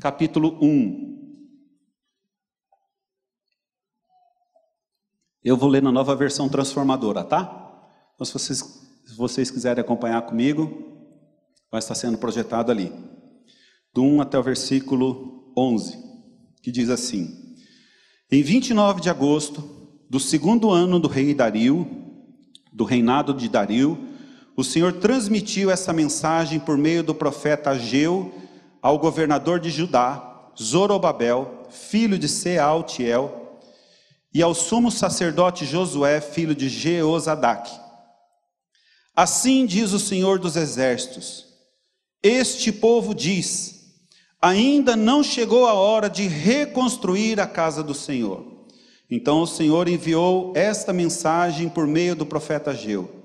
capítulo 0.00 0.56
1. 0.62 1.10
Eu 5.42 5.56
vou 5.56 5.68
ler 5.68 5.82
na 5.82 5.90
nova 5.90 6.14
versão 6.14 6.48
transformadora, 6.48 7.24
tá? 7.24 7.42
Então, 8.14 8.24
se 8.24 8.32
vocês, 8.32 8.58
se 9.04 9.16
vocês 9.16 9.50
quiserem 9.50 9.80
acompanhar 9.80 10.22
comigo, 10.22 10.70
vai 11.72 11.80
estar 11.80 11.96
sendo 11.96 12.18
projetado 12.18 12.70
ali. 12.70 12.92
Do 13.92 14.04
1 14.04 14.20
até 14.20 14.38
o 14.38 14.42
versículo 14.42 15.52
11, 15.58 15.98
que 16.62 16.70
diz 16.70 16.88
assim: 16.88 17.56
Em 18.30 18.42
29 18.42 19.00
de 19.00 19.10
agosto 19.10 19.60
do 20.08 20.20
segundo 20.20 20.70
ano 20.70 21.00
do 21.00 21.08
rei 21.08 21.34
Dario, 21.34 21.84
do 22.72 22.84
reinado 22.84 23.34
de 23.34 23.48
Dario, 23.48 24.09
o 24.60 24.64
Senhor 24.64 24.92
transmitiu 24.94 25.70
essa 25.70 25.92
mensagem 25.92 26.60
por 26.60 26.76
meio 26.76 27.02
do 27.02 27.14
profeta 27.14 27.70
Ageu 27.70 28.32
ao 28.82 28.98
governador 28.98 29.58
de 29.58 29.70
Judá, 29.70 30.50
Zorobabel, 30.60 31.66
filho 31.70 32.18
de 32.18 32.28
Sealtiel, 32.28 33.58
e 34.32 34.42
ao 34.42 34.54
sumo 34.54 34.90
sacerdote 34.90 35.64
Josué, 35.64 36.20
filho 36.20 36.54
de 36.54 36.68
Jeozadak. 36.68 37.70
Assim 39.16 39.66
diz 39.66 39.92
o 39.92 39.98
Senhor 39.98 40.38
dos 40.38 40.56
exércitos: 40.56 41.46
este 42.22 42.70
povo 42.70 43.14
diz: 43.14 43.94
ainda 44.40 44.94
não 44.94 45.22
chegou 45.22 45.66
a 45.66 45.72
hora 45.72 46.08
de 46.08 46.26
reconstruir 46.28 47.40
a 47.40 47.46
casa 47.46 47.82
do 47.82 47.94
Senhor. 47.94 48.44
Então 49.10 49.42
o 49.42 49.46
Senhor 49.46 49.88
enviou 49.88 50.52
esta 50.54 50.92
mensagem 50.92 51.68
por 51.68 51.86
meio 51.86 52.14
do 52.14 52.24
profeta 52.24 52.70
Ageu. 52.70 53.19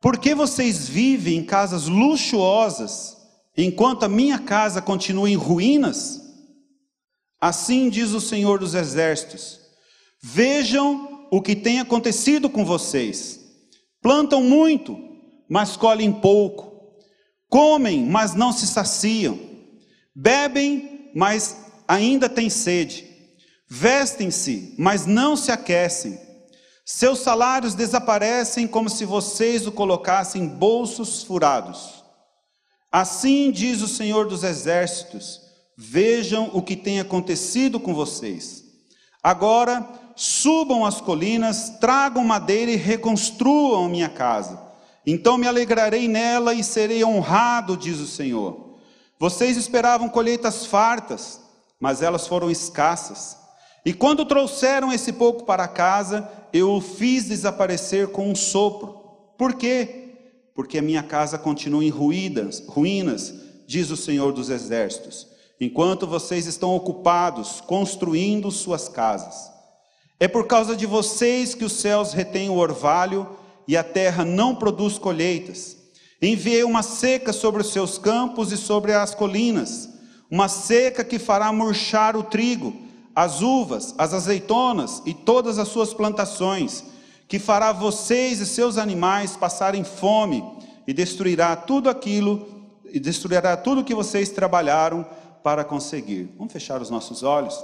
Por 0.00 0.18
que 0.18 0.34
vocês 0.34 0.88
vivem 0.88 1.38
em 1.38 1.44
casas 1.44 1.86
luxuosas, 1.86 3.16
enquanto 3.56 4.04
a 4.04 4.08
minha 4.08 4.38
casa 4.38 4.80
continua 4.80 5.28
em 5.28 5.36
ruínas? 5.36 6.20
Assim 7.40 7.88
diz 7.88 8.10
o 8.12 8.20
Senhor 8.20 8.58
dos 8.58 8.74
Exércitos: 8.74 9.60
Vejam 10.22 11.28
o 11.30 11.42
que 11.42 11.54
tem 11.54 11.80
acontecido 11.80 12.48
com 12.48 12.64
vocês. 12.64 13.38
Plantam 14.00 14.42
muito, 14.42 14.96
mas 15.48 15.76
colhem 15.76 16.12
pouco 16.12 16.70
Comem, 17.50 18.06
mas 18.06 18.32
não 18.32 18.52
se 18.52 18.64
saciam. 18.64 19.36
Bebem, 20.14 21.10
mas 21.14 21.56
ainda 21.86 22.28
têm 22.28 22.48
sede. 22.48 23.04
Vestem-se, 23.68 24.74
mas 24.78 25.04
não 25.04 25.36
se 25.36 25.50
aquecem. 25.50 26.18
Seus 26.92 27.20
salários 27.20 27.74
desaparecem 27.74 28.66
como 28.66 28.88
se 28.88 29.04
vocês 29.04 29.66
o 29.66 29.72
colocassem 29.72 30.42
em 30.42 30.48
bolsos 30.48 31.22
furados. 31.22 32.04
Assim 32.90 33.50
diz 33.50 33.82
o 33.82 33.88
Senhor 33.88 34.26
dos 34.26 34.42
Exércitos: 34.42 35.40
Vejam 35.76 36.50
o 36.52 36.62
que 36.62 36.76
tem 36.76 37.00
acontecido 37.00 37.78
com 37.78 37.94
vocês. 37.94 38.64
Agora 39.22 39.86
subam 40.16 40.84
as 40.84 41.00
colinas, 41.00 41.70
tragam 41.80 42.24
madeira 42.24 42.70
e 42.70 42.76
reconstruam 42.76 43.88
minha 43.88 44.08
casa 44.08 44.70
então 45.06 45.38
me 45.38 45.46
alegrarei 45.46 46.06
nela 46.06 46.54
e 46.54 46.62
serei 46.62 47.04
honrado, 47.04 47.76
diz 47.76 47.98
o 47.98 48.06
Senhor. 48.06 48.76
Vocês 49.18 49.56
esperavam 49.56 50.08
colheitas 50.08 50.66
fartas, 50.66 51.40
mas 51.78 52.02
elas 52.02 52.26
foram 52.26 52.50
escassas. 52.50 53.36
E 53.84 53.92
quando 53.92 54.26
trouxeram 54.26 54.92
esse 54.92 55.12
pouco 55.12 55.44
para 55.44 55.66
casa, 55.66 56.28
eu 56.52 56.72
o 56.72 56.80
fiz 56.80 57.26
desaparecer 57.26 58.08
com 58.08 58.30
um 58.30 58.34
sopro. 58.34 58.98
Por 59.38 59.54
quê? 59.54 60.14
Porque 60.54 60.78
a 60.78 60.82
minha 60.82 61.02
casa 61.02 61.38
continua 61.38 61.84
em 61.84 61.88
ruínas, 61.88 62.62
ruínas, 62.66 63.34
diz 63.66 63.90
o 63.90 63.96
Senhor 63.96 64.32
dos 64.32 64.50
Exércitos, 64.50 65.26
enquanto 65.60 66.06
vocês 66.06 66.46
estão 66.46 66.74
ocupados 66.74 67.60
construindo 67.60 68.50
suas 68.50 68.88
casas. 68.88 69.50
É 70.18 70.28
por 70.28 70.46
causa 70.46 70.76
de 70.76 70.84
vocês 70.84 71.54
que 71.54 71.64
os 71.64 71.72
céus 71.72 72.12
retêm 72.12 72.50
o 72.50 72.58
orvalho 72.58 73.26
e 73.66 73.76
a 73.76 73.84
terra 73.84 74.24
não 74.24 74.54
produz 74.54 74.98
colheitas. 74.98 75.76
Enviei 76.20 76.64
uma 76.64 76.82
seca 76.82 77.32
sobre 77.32 77.62
os 77.62 77.72
seus 77.72 77.96
campos 77.96 78.52
e 78.52 78.56
sobre 78.56 78.92
as 78.92 79.14
colinas, 79.14 79.88
uma 80.30 80.48
seca 80.48 81.02
que 81.02 81.18
fará 81.18 81.50
murchar 81.52 82.16
o 82.16 82.22
trigo, 82.22 82.89
as 83.20 83.42
uvas, 83.42 83.94
as 83.98 84.14
azeitonas 84.14 85.02
e 85.04 85.12
todas 85.12 85.58
as 85.58 85.68
suas 85.68 85.92
plantações, 85.92 86.82
que 87.28 87.38
fará 87.38 87.70
vocês 87.70 88.40
e 88.40 88.46
seus 88.46 88.78
animais 88.78 89.36
passarem 89.36 89.84
fome 89.84 90.42
e 90.86 90.94
destruirá 90.94 91.54
tudo 91.54 91.90
aquilo 91.90 92.48
e 92.86 92.98
destruirá 92.98 93.58
tudo 93.58 93.84
que 93.84 93.94
vocês 93.94 94.30
trabalharam 94.30 95.06
para 95.42 95.62
conseguir. 95.64 96.34
Vamos 96.38 96.50
fechar 96.50 96.80
os 96.80 96.88
nossos 96.88 97.22
olhos? 97.22 97.62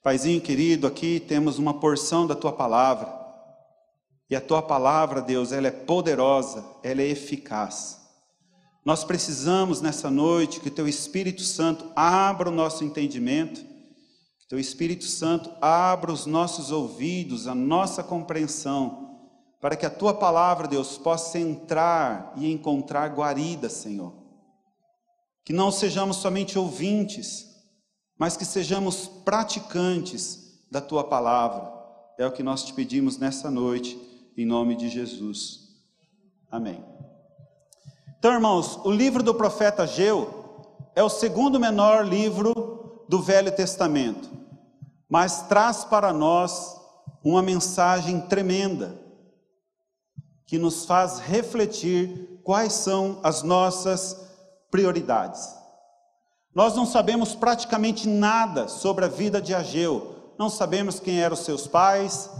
Paizinho 0.00 0.40
querido, 0.40 0.86
aqui 0.86 1.18
temos 1.18 1.58
uma 1.58 1.74
porção 1.74 2.24
da 2.24 2.36
tua 2.36 2.52
palavra. 2.52 3.12
E 4.30 4.36
a 4.36 4.40
tua 4.40 4.62
palavra, 4.62 5.20
Deus, 5.20 5.50
ela 5.50 5.66
é 5.66 5.72
poderosa, 5.72 6.64
ela 6.84 7.02
é 7.02 7.08
eficaz. 7.08 7.98
Nós 8.84 9.02
precisamos 9.02 9.80
nessa 9.80 10.08
noite 10.08 10.60
que 10.60 10.68
o 10.68 10.74
teu 10.74 10.86
Espírito 10.86 11.42
Santo 11.42 11.90
abra 11.96 12.48
o 12.48 12.52
nosso 12.52 12.84
entendimento, 12.84 13.73
teu 14.48 14.58
Espírito 14.58 15.04
Santo 15.04 15.50
abra 15.60 16.12
os 16.12 16.26
nossos 16.26 16.70
ouvidos, 16.70 17.46
a 17.46 17.54
nossa 17.54 18.02
compreensão, 18.02 19.18
para 19.60 19.76
que 19.76 19.86
a 19.86 19.90
tua 19.90 20.12
palavra, 20.12 20.68
Deus, 20.68 20.98
possa 20.98 21.38
entrar 21.38 22.34
e 22.36 22.52
encontrar 22.52 23.08
guarida, 23.08 23.70
Senhor. 23.70 24.12
Que 25.44 25.52
não 25.52 25.70
sejamos 25.70 26.18
somente 26.18 26.58
ouvintes, 26.58 27.46
mas 28.18 28.36
que 28.36 28.44
sejamos 28.44 29.08
praticantes 29.24 30.66
da 30.70 30.80
tua 30.80 31.04
palavra. 31.04 31.72
É 32.18 32.26
o 32.26 32.32
que 32.32 32.42
nós 32.42 32.64
te 32.64 32.74
pedimos 32.74 33.16
nessa 33.16 33.50
noite, 33.50 33.98
em 34.36 34.44
nome 34.44 34.76
de 34.76 34.88
Jesus. 34.88 35.60
Amém. 36.50 36.84
Então, 38.18 38.32
irmãos, 38.32 38.78
o 38.84 38.90
livro 38.90 39.22
do 39.22 39.34
profeta 39.34 39.86
Geu 39.86 40.44
é 40.94 41.02
o 41.02 41.08
segundo 41.08 41.58
menor 41.58 42.06
livro 42.06 42.83
do 43.08 43.20
Velho 43.20 43.54
Testamento, 43.54 44.30
mas 45.08 45.42
traz 45.42 45.84
para 45.84 46.12
nós 46.12 46.76
uma 47.22 47.42
mensagem 47.42 48.20
tremenda 48.20 48.98
que 50.46 50.58
nos 50.58 50.84
faz 50.84 51.18
refletir 51.18 52.40
quais 52.44 52.72
são 52.72 53.18
as 53.22 53.42
nossas 53.42 54.16
prioridades. 54.70 55.48
Nós 56.54 56.74
não 56.76 56.86
sabemos 56.86 57.34
praticamente 57.34 58.06
nada 58.06 58.68
sobre 58.68 59.04
a 59.04 59.08
vida 59.08 59.40
de 59.40 59.54
Ageu, 59.54 60.14
não 60.38 60.48
sabemos 60.48 61.00
quem 61.00 61.20
eram 61.20 61.34
seus 61.34 61.66
pais, 61.66 62.30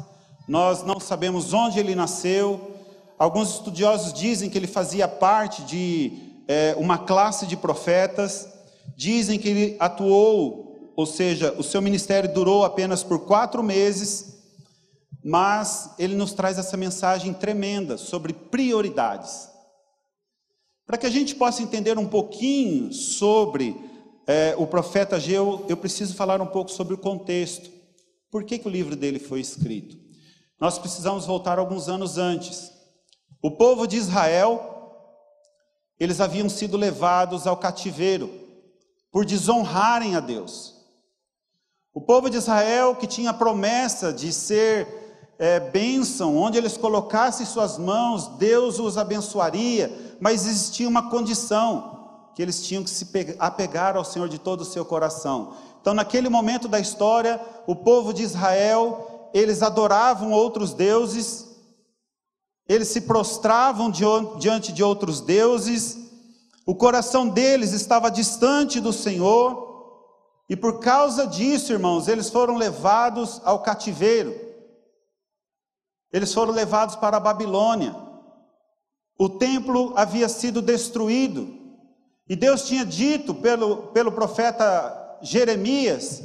nós 0.46 0.82
não 0.82 1.00
sabemos 1.00 1.52
onde 1.52 1.80
ele 1.80 1.94
nasceu. 1.94 2.72
Alguns 3.18 3.50
estudiosos 3.50 4.12
dizem 4.12 4.50
que 4.50 4.58
ele 4.58 4.66
fazia 4.66 5.08
parte 5.08 5.62
de 5.62 6.42
é, 6.46 6.74
uma 6.78 6.98
classe 6.98 7.46
de 7.46 7.56
profetas, 7.56 8.48
dizem 8.96 9.38
que 9.38 9.48
ele 9.48 9.76
atuou, 9.78 10.92
ou 10.96 11.06
seja, 11.06 11.52
o 11.58 11.62
seu 11.62 11.82
ministério 11.82 12.32
durou 12.32 12.64
apenas 12.64 13.02
por 13.02 13.20
quatro 13.20 13.62
meses, 13.62 14.34
mas 15.22 15.94
ele 15.98 16.14
nos 16.14 16.32
traz 16.32 16.58
essa 16.58 16.76
mensagem 16.76 17.32
tremenda 17.32 17.96
sobre 17.96 18.32
prioridades. 18.32 19.48
Para 20.86 20.98
que 20.98 21.06
a 21.06 21.10
gente 21.10 21.34
possa 21.34 21.62
entender 21.62 21.98
um 21.98 22.06
pouquinho 22.06 22.92
sobre 22.92 23.74
é, 24.26 24.54
o 24.58 24.66
profeta 24.66 25.16
Ageu, 25.16 25.64
eu 25.68 25.76
preciso 25.76 26.14
falar 26.14 26.40
um 26.42 26.46
pouco 26.46 26.70
sobre 26.70 26.94
o 26.94 26.98
contexto. 26.98 27.70
Por 28.30 28.44
que, 28.44 28.58
que 28.58 28.68
o 28.68 28.70
livro 28.70 28.94
dele 28.94 29.18
foi 29.18 29.40
escrito? 29.40 29.96
Nós 30.60 30.78
precisamos 30.78 31.26
voltar 31.26 31.58
alguns 31.58 31.88
anos 31.88 32.18
antes. 32.18 32.70
O 33.42 33.50
povo 33.50 33.86
de 33.86 33.96
Israel, 33.96 34.60
eles 35.98 36.20
haviam 36.20 36.48
sido 36.48 36.76
levados 36.76 37.46
ao 37.46 37.56
cativeiro 37.56 38.43
por 39.14 39.24
desonrarem 39.24 40.16
a 40.16 40.20
Deus. 40.20 40.74
O 41.94 42.00
povo 42.00 42.28
de 42.28 42.36
Israel, 42.36 42.96
que 42.96 43.06
tinha 43.06 43.30
a 43.30 43.32
promessa 43.34 44.12
de 44.12 44.32
ser 44.32 45.32
é, 45.38 45.60
bênção, 45.60 46.36
onde 46.36 46.58
eles 46.58 46.76
colocassem 46.76 47.46
suas 47.46 47.78
mãos, 47.78 48.26
Deus 48.38 48.80
os 48.80 48.98
abençoaria, 48.98 50.16
mas 50.18 50.44
existia 50.44 50.88
uma 50.88 51.10
condição 51.10 52.32
que 52.34 52.42
eles 52.42 52.66
tinham 52.66 52.82
que 52.82 52.90
se 52.90 53.06
apegar 53.38 53.96
ao 53.96 54.04
Senhor 54.04 54.28
de 54.28 54.40
todo 54.40 54.62
o 54.62 54.64
seu 54.64 54.84
coração. 54.84 55.54
Então, 55.80 55.94
naquele 55.94 56.28
momento 56.28 56.66
da 56.66 56.80
história, 56.80 57.40
o 57.68 57.76
povo 57.76 58.12
de 58.12 58.24
Israel, 58.24 59.30
eles 59.32 59.62
adoravam 59.62 60.32
outros 60.32 60.74
deuses, 60.74 61.54
eles 62.68 62.88
se 62.88 63.02
prostravam 63.02 63.92
diante 63.92 64.72
de 64.72 64.82
outros 64.82 65.20
deuses, 65.20 66.03
o 66.66 66.74
coração 66.74 67.28
deles 67.28 67.72
estava 67.72 68.10
distante 68.10 68.80
do 68.80 68.92
Senhor, 68.92 69.72
e 70.48 70.56
por 70.56 70.80
causa 70.80 71.26
disso, 71.26 71.72
irmãos, 71.72 72.08
eles 72.08 72.30
foram 72.30 72.56
levados 72.56 73.40
ao 73.44 73.60
cativeiro, 73.60 74.34
eles 76.12 76.32
foram 76.32 76.52
levados 76.52 76.96
para 76.96 77.16
a 77.16 77.20
Babilônia, 77.20 77.94
o 79.18 79.28
templo 79.28 79.92
havia 79.96 80.28
sido 80.28 80.62
destruído, 80.62 81.48
e 82.28 82.34
Deus 82.34 82.66
tinha 82.66 82.84
dito 82.84 83.34
pelo, 83.34 83.88
pelo 83.88 84.12
profeta 84.12 85.18
Jeremias 85.20 86.22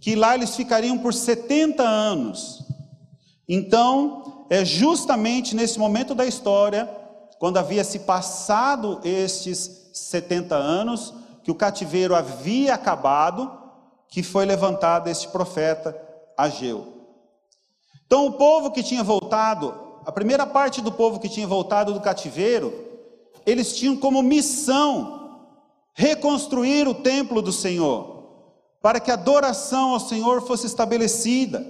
que 0.00 0.16
lá 0.16 0.34
eles 0.34 0.56
ficariam 0.56 0.98
por 0.98 1.14
70 1.14 1.82
anos. 1.82 2.64
Então, 3.48 4.46
é 4.50 4.64
justamente 4.64 5.54
nesse 5.54 5.78
momento 5.78 6.12
da 6.12 6.26
história, 6.26 6.90
quando 7.38 7.58
havia 7.58 7.84
se 7.84 8.00
passado 8.00 9.00
estes 9.04 9.81
70 9.92 10.54
anos, 10.54 11.12
que 11.42 11.50
o 11.50 11.54
cativeiro 11.54 12.14
havia 12.14 12.74
acabado, 12.74 13.50
que 14.08 14.22
foi 14.22 14.44
levantado 14.44 15.08
este 15.08 15.28
profeta 15.28 15.96
Ageu. 16.36 16.86
Então, 18.06 18.26
o 18.26 18.32
povo 18.32 18.70
que 18.70 18.82
tinha 18.82 19.02
voltado, 19.02 19.74
a 20.04 20.12
primeira 20.12 20.46
parte 20.46 20.80
do 20.80 20.92
povo 20.92 21.18
que 21.18 21.28
tinha 21.28 21.46
voltado 21.46 21.92
do 21.92 22.00
cativeiro, 22.00 22.72
eles 23.46 23.74
tinham 23.76 23.96
como 23.96 24.22
missão 24.22 25.46
reconstruir 25.94 26.88
o 26.88 26.94
templo 26.94 27.42
do 27.42 27.52
Senhor, 27.52 28.26
para 28.80 29.00
que 29.00 29.10
a 29.10 29.14
adoração 29.14 29.92
ao 29.92 30.00
Senhor 30.00 30.42
fosse 30.42 30.66
estabelecida. 30.66 31.64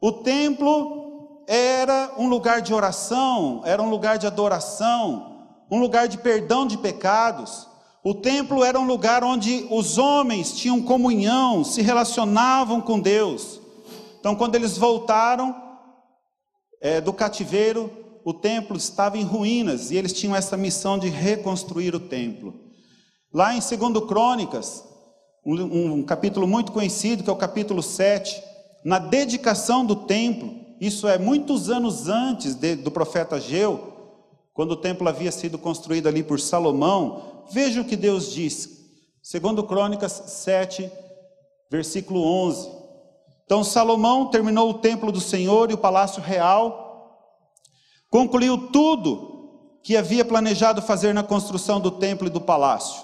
O 0.00 0.12
templo 0.12 1.44
era 1.46 2.12
um 2.16 2.28
lugar 2.28 2.62
de 2.62 2.72
oração, 2.72 3.62
era 3.64 3.82
um 3.82 3.90
lugar 3.90 4.18
de 4.18 4.26
adoração, 4.26 5.29
um 5.70 5.78
lugar 5.78 6.08
de 6.08 6.18
perdão 6.18 6.66
de 6.66 6.76
pecados. 6.76 7.68
O 8.02 8.14
templo 8.14 8.64
era 8.64 8.80
um 8.80 8.86
lugar 8.86 9.22
onde 9.22 9.66
os 9.70 9.98
homens 9.98 10.52
tinham 10.52 10.82
comunhão, 10.82 11.62
se 11.62 11.82
relacionavam 11.82 12.80
com 12.80 12.98
Deus. 12.98 13.60
Então, 14.18 14.34
quando 14.34 14.54
eles 14.54 14.76
voltaram 14.76 15.54
é, 16.80 17.00
do 17.00 17.12
cativeiro, 17.12 17.90
o 18.24 18.34
templo 18.34 18.76
estava 18.76 19.18
em 19.18 19.22
ruínas 19.22 19.90
e 19.90 19.96
eles 19.96 20.12
tinham 20.12 20.34
essa 20.34 20.56
missão 20.56 20.98
de 20.98 21.08
reconstruir 21.08 21.94
o 21.94 22.00
templo. 22.00 22.54
Lá 23.32 23.54
em 23.54 23.60
2 23.60 24.06
Crônicas, 24.06 24.84
um, 25.44 25.98
um, 25.98 26.02
capítulo 26.02 26.46
muito 26.46 26.72
conhecido, 26.72 27.22
que 27.22 27.30
é 27.30 27.32
o 27.32 27.36
capítulo 27.36 27.82
7, 27.82 28.42
na 28.84 28.98
dedicação 28.98 29.84
do 29.84 29.94
templo, 29.94 30.54
isso 30.80 31.06
é 31.06 31.18
muitos 31.18 31.70
anos 31.70 32.08
antes 32.08 32.54
de, 32.54 32.74
do 32.74 32.90
profeta 32.90 33.36
Ageu, 33.36 33.89
quando 34.60 34.72
o 34.72 34.76
templo 34.76 35.08
havia 35.08 35.32
sido 35.32 35.58
construído 35.58 36.06
ali 36.06 36.22
por 36.22 36.38
Salomão, 36.38 37.46
veja 37.50 37.80
o 37.80 37.84
que 37.86 37.96
Deus 37.96 38.30
diz. 38.30 38.68
2 39.32 39.66
Crônicas 39.66 40.12
7, 40.12 40.92
versículo 41.70 42.22
11. 42.22 42.70
Então 43.46 43.64
Salomão 43.64 44.26
terminou 44.26 44.68
o 44.68 44.74
templo 44.74 45.10
do 45.10 45.18
Senhor 45.18 45.70
e 45.70 45.72
o 45.72 45.78
palácio 45.78 46.20
real, 46.20 47.32
concluiu 48.10 48.68
tudo 48.68 49.78
que 49.82 49.96
havia 49.96 50.26
planejado 50.26 50.82
fazer 50.82 51.14
na 51.14 51.22
construção 51.22 51.80
do 51.80 51.92
templo 51.92 52.26
e 52.26 52.30
do 52.30 52.42
palácio. 52.42 53.02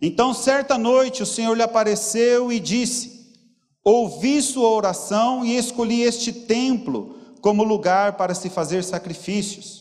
Então, 0.00 0.32
certa 0.32 0.78
noite, 0.78 1.22
o 1.22 1.26
Senhor 1.26 1.54
lhe 1.54 1.62
apareceu 1.62 2.50
e 2.50 2.58
disse: 2.58 3.36
Ouvi 3.84 4.40
sua 4.40 4.70
oração 4.70 5.44
e 5.44 5.54
escolhi 5.54 6.00
este 6.00 6.32
templo 6.32 7.14
como 7.42 7.62
lugar 7.62 8.16
para 8.16 8.34
se 8.34 8.48
fazer 8.48 8.82
sacrifícios. 8.82 9.77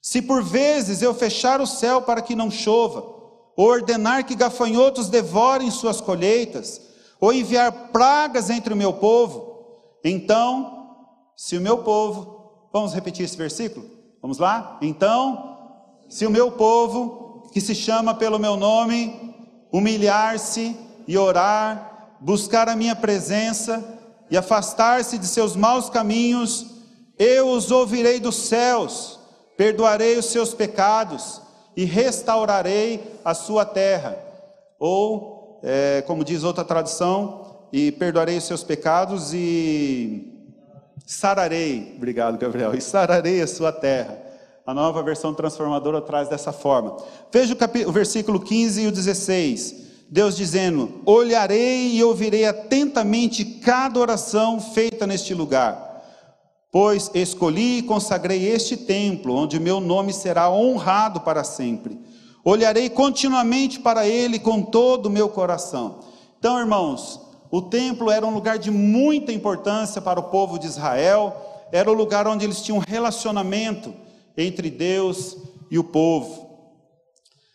Se 0.00 0.22
por 0.22 0.42
vezes 0.42 1.02
eu 1.02 1.12
fechar 1.12 1.60
o 1.60 1.66
céu 1.66 2.02
para 2.02 2.22
que 2.22 2.34
não 2.34 2.50
chova, 2.50 3.00
ou 3.56 3.66
ordenar 3.66 4.24
que 4.24 4.34
gafanhotos 4.34 5.08
devorem 5.08 5.70
suas 5.70 6.00
colheitas, 6.00 6.80
ou 7.20 7.32
enviar 7.32 7.90
pragas 7.92 8.48
entre 8.50 8.72
o 8.72 8.76
meu 8.76 8.92
povo, 8.92 9.48
então, 10.04 10.94
se 11.36 11.56
o 11.56 11.60
meu 11.60 11.78
povo, 11.78 12.68
vamos 12.72 12.94
repetir 12.94 13.24
esse 13.24 13.36
versículo? 13.36 13.84
Vamos 14.22 14.38
lá? 14.38 14.78
Então, 14.80 15.56
se 16.08 16.24
o 16.24 16.30
meu 16.30 16.52
povo, 16.52 17.48
que 17.52 17.60
se 17.60 17.74
chama 17.74 18.14
pelo 18.14 18.38
meu 18.38 18.56
nome, 18.56 19.34
humilhar-se 19.72 20.76
e 21.06 21.18
orar, 21.18 22.16
buscar 22.20 22.68
a 22.68 22.76
minha 22.76 22.94
presença 22.94 23.98
e 24.30 24.36
afastar-se 24.36 25.18
de 25.18 25.26
seus 25.26 25.56
maus 25.56 25.90
caminhos, 25.90 26.66
eu 27.18 27.48
os 27.48 27.70
ouvirei 27.70 28.20
dos 28.20 28.36
céus, 28.36 29.17
perdoarei 29.58 30.16
os 30.16 30.26
seus 30.26 30.54
pecados 30.54 31.42
e 31.76 31.84
restaurarei 31.84 33.02
a 33.24 33.34
sua 33.34 33.66
terra. 33.66 34.16
Ou, 34.78 35.60
é, 35.64 36.00
como 36.06 36.24
diz 36.24 36.44
outra 36.44 36.64
tradução, 36.64 37.66
e 37.72 37.90
perdoarei 37.92 38.38
os 38.38 38.44
seus 38.44 38.62
pecados 38.62 39.34
e 39.34 40.32
sararei, 41.04 41.94
obrigado 41.96 42.38
Gabriel, 42.38 42.74
e 42.74 42.80
sararei 42.80 43.42
a 43.42 43.46
sua 43.48 43.72
terra. 43.72 44.16
A 44.64 44.72
nova 44.72 45.02
versão 45.02 45.34
transformadora 45.34 46.00
traz 46.00 46.28
dessa 46.28 46.52
forma. 46.52 46.96
Veja 47.32 47.54
o, 47.54 47.88
o 47.88 47.92
versículo 47.92 48.38
15 48.38 48.82
e 48.82 48.86
o 48.86 48.92
16. 48.92 49.88
Deus 50.08 50.36
dizendo: 50.36 51.00
Olharei 51.04 51.96
e 51.96 52.04
ouvirei 52.04 52.44
atentamente 52.44 53.44
cada 53.44 53.98
oração 53.98 54.60
feita 54.60 55.06
neste 55.06 55.34
lugar, 55.34 55.87
pois 56.70 57.10
escolhi 57.14 57.78
e 57.78 57.82
consagrei 57.82 58.46
este 58.46 58.76
templo, 58.76 59.34
onde 59.34 59.58
meu 59.58 59.80
nome 59.80 60.12
será 60.12 60.50
honrado 60.50 61.20
para 61.20 61.44
sempre. 61.44 61.98
Olharei 62.44 62.88
continuamente 62.88 63.80
para 63.80 64.06
ele 64.06 64.38
com 64.38 64.62
todo 64.62 65.06
o 65.06 65.10
meu 65.10 65.28
coração. 65.28 66.00
Então, 66.38 66.58
irmãos, 66.58 67.20
o 67.50 67.62
templo 67.62 68.10
era 68.10 68.26
um 68.26 68.34
lugar 68.34 68.58
de 68.58 68.70
muita 68.70 69.32
importância 69.32 70.00
para 70.00 70.20
o 70.20 70.24
povo 70.24 70.58
de 70.58 70.66
Israel, 70.66 71.34
era 71.72 71.90
o 71.90 71.94
lugar 71.94 72.26
onde 72.26 72.44
eles 72.44 72.62
tinham 72.62 72.78
um 72.78 72.84
relacionamento 72.86 73.94
entre 74.36 74.70
Deus 74.70 75.36
e 75.70 75.78
o 75.78 75.84
povo. 75.84 76.48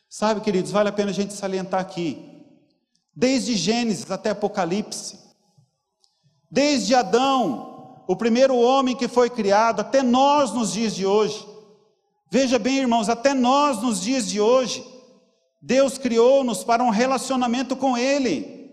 Sabe, 0.10 0.42
queridos, 0.42 0.72
vale 0.72 0.90
a 0.90 0.94
pena 0.94 1.12
a 1.12 1.14
gente 1.14 1.34
salientar 1.34 1.80
aqui 1.80 2.34
desde 3.16 3.56
Gênesis 3.56 4.10
até 4.10 4.32
Apocalipse, 4.32 5.20
desde 6.50 6.96
Adão, 6.96 7.73
o 8.08 8.16
primeiro 8.16 8.56
homem 8.56 8.96
que 8.96 9.08
foi 9.08 9.30
criado, 9.30 9.80
até 9.80 10.02
nós 10.02 10.52
nos 10.52 10.74
dias 10.74 10.96
de 10.96 11.06
hoje. 11.06 11.48
Veja 12.30 12.58
bem, 12.58 12.78
irmãos, 12.78 13.10
até 13.10 13.34
nós 13.34 13.82
nos 13.82 14.02
dias 14.02 14.28
de 14.28 14.42
hoje, 14.42 14.86
Deus 15.62 15.98
criou-nos 15.98 16.64
para 16.64 16.84
um 16.84 16.90
relacionamento 16.90 17.76
com 17.76 17.98
Ele. 17.98 18.64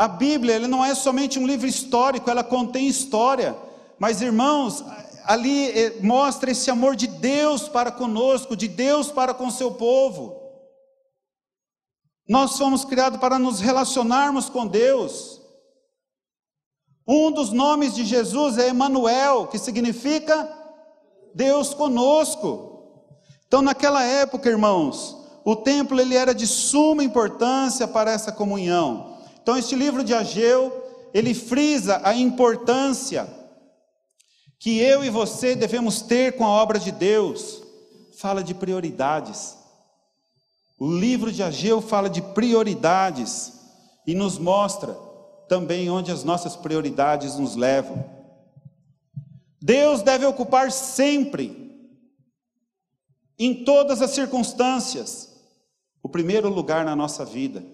A 0.00 0.08
Bíblia 0.08 0.54
ele 0.54 0.66
não 0.66 0.82
é 0.82 0.94
somente 0.94 1.38
um 1.38 1.46
livro 1.46 1.66
histórico, 1.66 2.30
ela 2.30 2.42
contém 2.42 2.88
história. 2.88 3.54
Mas, 3.98 4.22
irmãos, 4.22 4.82
ali 5.26 5.68
eh, 5.78 6.00
mostra 6.00 6.50
esse 6.50 6.70
amor 6.70 6.96
de 6.96 7.06
Deus 7.06 7.68
para 7.68 7.92
conosco, 7.92 8.56
de 8.56 8.66
Deus 8.66 9.12
para 9.12 9.34
com 9.34 9.50
seu 9.50 9.72
povo. 9.72 10.40
Nós 12.26 12.56
fomos 12.56 12.82
criados 12.82 13.20
para 13.20 13.38
nos 13.38 13.60
relacionarmos 13.60 14.48
com 14.48 14.66
Deus. 14.66 15.38
Um 17.12 17.32
dos 17.32 17.50
nomes 17.50 17.92
de 17.92 18.04
Jesus 18.04 18.56
é 18.56 18.68
Emanuel, 18.68 19.48
que 19.48 19.58
significa 19.58 20.48
Deus 21.34 21.74
conosco. 21.74 23.02
Então, 23.48 23.60
naquela 23.60 24.04
época, 24.04 24.48
irmãos, 24.48 25.16
o 25.44 25.56
templo 25.56 26.00
ele 26.00 26.14
era 26.14 26.32
de 26.32 26.46
suma 26.46 27.02
importância 27.02 27.88
para 27.88 28.12
essa 28.12 28.30
comunhão. 28.30 29.18
Então, 29.42 29.58
este 29.58 29.74
livro 29.74 30.04
de 30.04 30.14
Ageu, 30.14 30.72
ele 31.12 31.34
frisa 31.34 32.00
a 32.04 32.14
importância 32.14 33.28
que 34.56 34.78
eu 34.78 35.04
e 35.04 35.10
você 35.10 35.56
devemos 35.56 36.02
ter 36.02 36.36
com 36.36 36.44
a 36.44 36.50
obra 36.62 36.78
de 36.78 36.92
Deus. 36.92 37.60
Fala 38.18 38.40
de 38.40 38.54
prioridades. 38.54 39.56
O 40.78 40.88
livro 40.88 41.32
de 41.32 41.42
Ageu 41.42 41.80
fala 41.80 42.08
de 42.08 42.22
prioridades 42.22 43.52
e 44.06 44.14
nos 44.14 44.38
mostra 44.38 45.09
também 45.50 45.90
onde 45.90 46.12
as 46.12 46.22
nossas 46.22 46.54
prioridades 46.54 47.34
nos 47.34 47.56
levam. 47.56 48.08
Deus 49.60 50.00
deve 50.00 50.24
ocupar 50.24 50.70
sempre, 50.70 51.76
em 53.36 53.64
todas 53.64 54.00
as 54.00 54.12
circunstâncias, 54.12 55.28
o 56.00 56.08
primeiro 56.08 56.48
lugar 56.48 56.84
na 56.84 56.94
nossa 56.94 57.24
vida. 57.24 57.64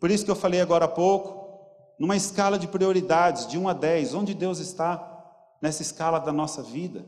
Por 0.00 0.10
isso 0.10 0.24
que 0.24 0.30
eu 0.30 0.34
falei 0.34 0.62
agora 0.62 0.86
há 0.86 0.88
pouco, 0.88 1.60
numa 1.98 2.16
escala 2.16 2.58
de 2.58 2.66
prioridades, 2.66 3.46
de 3.46 3.58
1 3.58 3.68
a 3.68 3.74
10, 3.74 4.14
onde 4.14 4.32
Deus 4.32 4.58
está 4.58 5.36
nessa 5.60 5.82
escala 5.82 6.18
da 6.18 6.32
nossa 6.32 6.62
vida. 6.62 7.04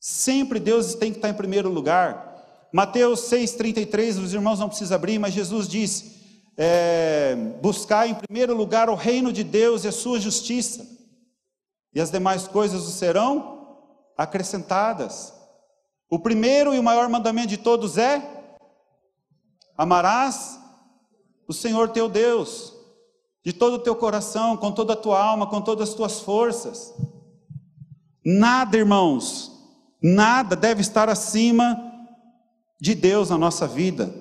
Sempre 0.00 0.58
Deus 0.58 0.96
tem 0.96 1.12
que 1.12 1.18
estar 1.18 1.28
em 1.28 1.34
primeiro 1.34 1.68
lugar. 1.68 2.66
Mateus 2.72 3.20
6,33, 3.30 4.20
os 4.20 4.34
irmãos 4.34 4.58
não 4.58 4.68
precisam 4.68 4.96
abrir, 4.96 5.20
mas 5.20 5.32
Jesus 5.32 5.68
disse: 5.68 6.21
é, 6.56 7.34
buscar 7.60 8.06
em 8.06 8.14
primeiro 8.14 8.54
lugar 8.54 8.90
o 8.90 8.94
reino 8.94 9.32
de 9.32 9.42
Deus 9.42 9.84
e 9.84 9.88
a 9.88 9.92
sua 9.92 10.20
justiça, 10.20 10.86
e 11.94 12.00
as 12.00 12.10
demais 12.10 12.46
coisas 12.46 12.82
serão 12.94 13.76
acrescentadas. 14.16 15.32
O 16.08 16.18
primeiro 16.18 16.74
e 16.74 16.78
o 16.78 16.82
maior 16.82 17.08
mandamento 17.08 17.48
de 17.48 17.56
todos 17.56 17.96
é: 17.96 18.22
amarás 19.76 20.58
o 21.48 21.52
Senhor 21.52 21.88
teu 21.88 22.08
Deus, 22.08 22.72
de 23.44 23.52
todo 23.52 23.74
o 23.74 23.78
teu 23.78 23.96
coração, 23.96 24.56
com 24.56 24.72
toda 24.72 24.92
a 24.92 24.96
tua 24.96 25.22
alma, 25.22 25.46
com 25.46 25.60
todas 25.60 25.90
as 25.90 25.94
tuas 25.94 26.20
forças. 26.20 26.94
Nada, 28.24 28.76
irmãos, 28.76 29.50
nada 30.02 30.54
deve 30.54 30.80
estar 30.80 31.08
acima 31.08 31.92
de 32.80 32.94
Deus 32.94 33.30
na 33.30 33.38
nossa 33.38 33.66
vida. 33.66 34.14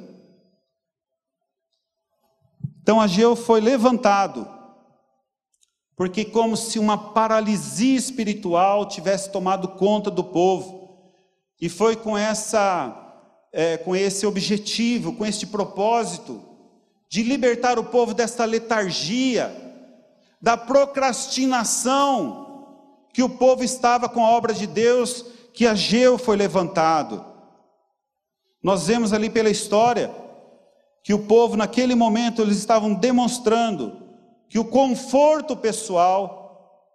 Então 2.82 3.00
Ageu 3.00 3.36
foi 3.36 3.62
levantado, 3.62 4.48
porque 5.96 6.26
como 6.26 6.58
se 6.58 6.80
uma 6.80 6.98
paralisia 6.98 7.96
espiritual 7.96 8.88
tivesse 8.88 9.32
tomado 9.32 9.68
conta 9.70 10.10
do 10.10 10.24
povo, 10.24 10.82
e 11.60 11.70
foi 11.70 11.96
com 11.96 12.18
essa, 12.18 13.14
é, 13.54 13.78
com 13.78 13.96
esse 13.96 14.26
objetivo, 14.26 15.14
com 15.14 15.24
este 15.24 15.46
propósito, 15.46 16.42
de 17.08 17.22
libertar 17.22 17.78
o 17.78 17.84
povo 17.84 18.16
desta 18.16 18.46
letargia, 18.46 19.56
da 20.42 20.58
procrastinação, 20.58 22.48
que 23.14 23.22
o 23.22 23.30
povo 23.30 23.64
estava 23.64 24.10
com 24.10 24.26
a 24.26 24.30
obra 24.32 24.56
de 24.56 24.66
Deus, 24.66 25.24
que 25.54 25.68
Ageu 25.68 26.18
foi 26.18 26.36
levantado. 26.36 27.24
Nós 28.64 28.88
vemos 28.88 29.14
ali 29.14 29.30
pela 29.30 29.50
história 29.50 30.21
que 31.04 31.14
o 31.14 31.20
povo 31.26 31.58
naquele 31.58 31.96
momento 31.96 32.42
eles 32.42 32.58
estavam 32.58 32.94
demonstrando 32.94 34.02
que 34.48 34.60
o 34.60 34.66
conforto 34.66 35.56
pessoal, 35.56 36.88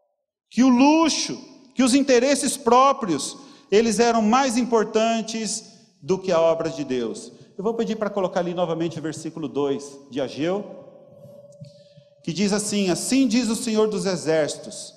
que 0.51 0.63
o 0.63 0.69
luxo, 0.69 1.39
que 1.75 1.83
os 1.83 1.95
interesses 1.95 2.57
próprios, 2.57 3.37
eles 3.71 3.99
eram 3.99 4.23
mais 4.23 4.57
importantes 4.57 5.65
do 6.01 6.19
que 6.19 6.31
a 6.31 6.41
obra 6.41 6.71
de 6.71 6.85
Deus. 6.85 7.33
Eu 7.57 7.65
vou 7.65 7.75
pedir 7.75 7.97
para 7.97 8.11
colocar 8.11 8.41
ali 8.41 8.55
novamente 8.55 8.99
o 8.99 9.03
versículo 9.03 9.49
2 9.49 10.09
de 10.11 10.21
Ageu, 10.21 10.65
que 12.23 12.33
diz 12.33 12.53
assim: 12.53 12.91
Assim 12.91 13.27
diz 13.27 13.49
o 13.49 13.57
Senhor 13.57 13.89
dos 13.89 14.05
Exércitos, 14.05 14.95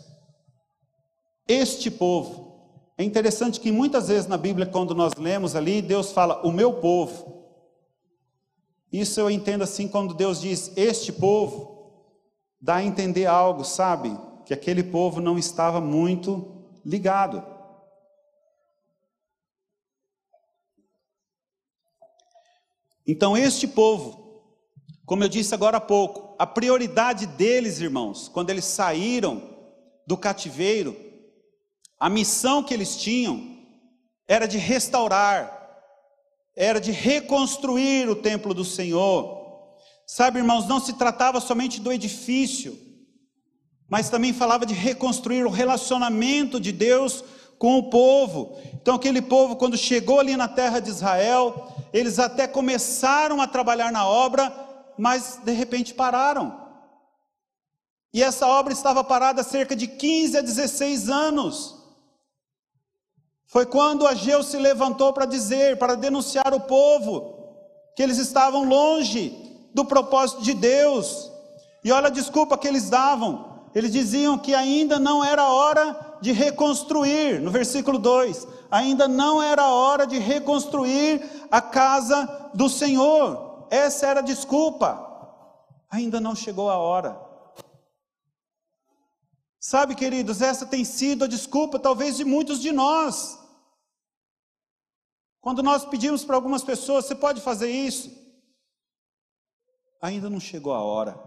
este 1.47 1.89
povo, 1.89 2.49
é 2.97 3.03
interessante 3.03 3.59
que 3.59 3.71
muitas 3.71 4.09
vezes 4.09 4.27
na 4.27 4.37
Bíblia, 4.37 4.67
quando 4.67 4.93
nós 4.93 5.13
lemos 5.15 5.55
ali, 5.55 5.81
Deus 5.81 6.11
fala, 6.11 6.45
o 6.45 6.51
meu 6.51 6.73
povo. 6.73 7.38
Isso 8.91 9.19
eu 9.19 9.29
entendo 9.29 9.63
assim, 9.63 9.87
quando 9.87 10.13
Deus 10.13 10.41
diz, 10.41 10.71
este 10.75 11.11
povo, 11.11 11.79
dá 12.59 12.77
a 12.77 12.83
entender 12.83 13.25
algo, 13.25 13.63
sabe? 13.63 14.17
Que 14.45 14.53
aquele 14.53 14.83
povo 14.83 15.21
não 15.21 15.37
estava 15.37 15.79
muito 15.79 16.65
ligado. 16.83 17.43
Então, 23.05 23.35
este 23.35 23.67
povo, 23.67 24.43
como 25.05 25.23
eu 25.23 25.29
disse 25.29 25.53
agora 25.53 25.77
há 25.77 25.81
pouco, 25.81 26.35
a 26.37 26.45
prioridade 26.45 27.25
deles, 27.25 27.79
irmãos, 27.79 28.27
quando 28.27 28.49
eles 28.49 28.65
saíram 28.65 29.41
do 30.05 30.15
cativeiro, 30.17 30.95
a 31.99 32.09
missão 32.09 32.63
que 32.63 32.73
eles 32.73 32.95
tinham 32.95 33.57
era 34.27 34.47
de 34.47 34.57
restaurar, 34.57 35.58
era 36.59 36.81
de 36.81 36.91
reconstruir 36.91 38.09
o 38.09 38.17
templo 38.17 38.53
do 38.53 38.65
Senhor. 38.65 39.39
Sabe, 40.05 40.39
irmãos, 40.39 40.67
não 40.67 40.77
se 40.77 40.91
tratava 40.91 41.39
somente 41.39 41.79
do 41.79 41.89
edifício, 41.89 42.77
mas 43.87 44.09
também 44.09 44.33
falava 44.33 44.65
de 44.65 44.73
reconstruir 44.73 45.45
o 45.45 45.49
relacionamento 45.49 46.59
de 46.59 46.73
Deus 46.73 47.23
com 47.57 47.77
o 47.77 47.89
povo. 47.89 48.59
Então, 48.73 48.95
aquele 48.95 49.21
povo, 49.21 49.55
quando 49.55 49.77
chegou 49.77 50.19
ali 50.19 50.35
na 50.35 50.49
terra 50.49 50.81
de 50.81 50.89
Israel, 50.89 51.71
eles 51.93 52.19
até 52.19 52.45
começaram 52.45 53.39
a 53.39 53.47
trabalhar 53.47 53.89
na 53.89 54.05
obra, 54.05 54.53
mas 54.97 55.39
de 55.41 55.53
repente 55.53 55.93
pararam. 55.93 56.59
E 58.13 58.21
essa 58.21 58.45
obra 58.45 58.73
estava 58.73 59.01
parada 59.01 59.39
há 59.39 59.45
cerca 59.45 59.77
de 59.77 59.87
15 59.87 60.37
a 60.37 60.41
16 60.41 61.09
anos. 61.09 61.78
Foi 63.49 63.65
quando 63.65 64.05
Ageu 64.05 64.43
se 64.43 64.57
levantou 64.57 65.11
para 65.11 65.25
dizer, 65.25 65.79
para 65.79 65.95
denunciar 65.95 66.53
o 66.53 66.59
povo, 66.59 67.33
que 67.95 68.03
eles 68.03 68.19
estavam 68.19 68.63
longe 68.63 69.35
do 69.73 69.83
propósito 69.83 70.43
de 70.43 70.53
Deus. 70.53 71.31
E 71.83 71.91
olha 71.91 72.07
a 72.07 72.11
desculpa 72.11 72.59
que 72.59 72.67
eles 72.67 72.91
davam. 72.91 73.63
Eles 73.73 73.91
diziam 73.91 74.37
que 74.37 74.53
ainda 74.53 74.99
não 74.99 75.25
era 75.25 75.49
hora 75.49 75.99
de 76.21 76.31
reconstruir, 76.31 77.41
no 77.41 77.49
versículo 77.49 77.97
2: 77.97 78.47
ainda 78.69 79.07
não 79.07 79.41
era 79.41 79.67
hora 79.67 80.05
de 80.05 80.19
reconstruir 80.19 81.47
a 81.49 81.59
casa 81.59 82.51
do 82.53 82.69
Senhor. 82.69 83.67
Essa 83.71 84.05
era 84.05 84.19
a 84.19 84.23
desculpa. 84.23 85.07
Ainda 85.89 86.19
não 86.19 86.35
chegou 86.35 86.69
a 86.69 86.77
hora. 86.77 87.19
Sabe, 89.59 89.95
queridos, 89.95 90.39
essa 90.39 90.67
tem 90.67 90.85
sido 90.85 91.25
a 91.25 91.27
desculpa, 91.27 91.79
talvez, 91.79 92.15
de 92.15 92.23
muitos 92.23 92.61
de 92.61 92.71
nós. 92.71 93.38
Quando 95.41 95.63
nós 95.63 95.85
pedimos 95.85 96.23
para 96.23 96.35
algumas 96.35 96.63
pessoas, 96.63 97.05
você 97.05 97.15
pode 97.15 97.41
fazer 97.41 97.69
isso? 97.69 98.19
ainda 100.01 100.29
não 100.29 100.39
chegou 100.39 100.73
a 100.73 100.81
hora. 100.81 101.19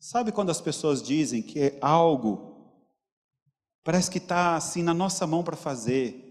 Sabe 0.00 0.32
quando 0.32 0.50
as 0.50 0.60
pessoas 0.60 1.02
dizem 1.02 1.42
que 1.42 1.58
é 1.58 1.78
algo 1.80 2.54
parece 3.82 4.10
que 4.10 4.18
está 4.18 4.56
assim 4.56 4.82
na 4.82 4.92
nossa 4.92 5.26
mão 5.28 5.44
para 5.44 5.56
fazer, 5.56 6.24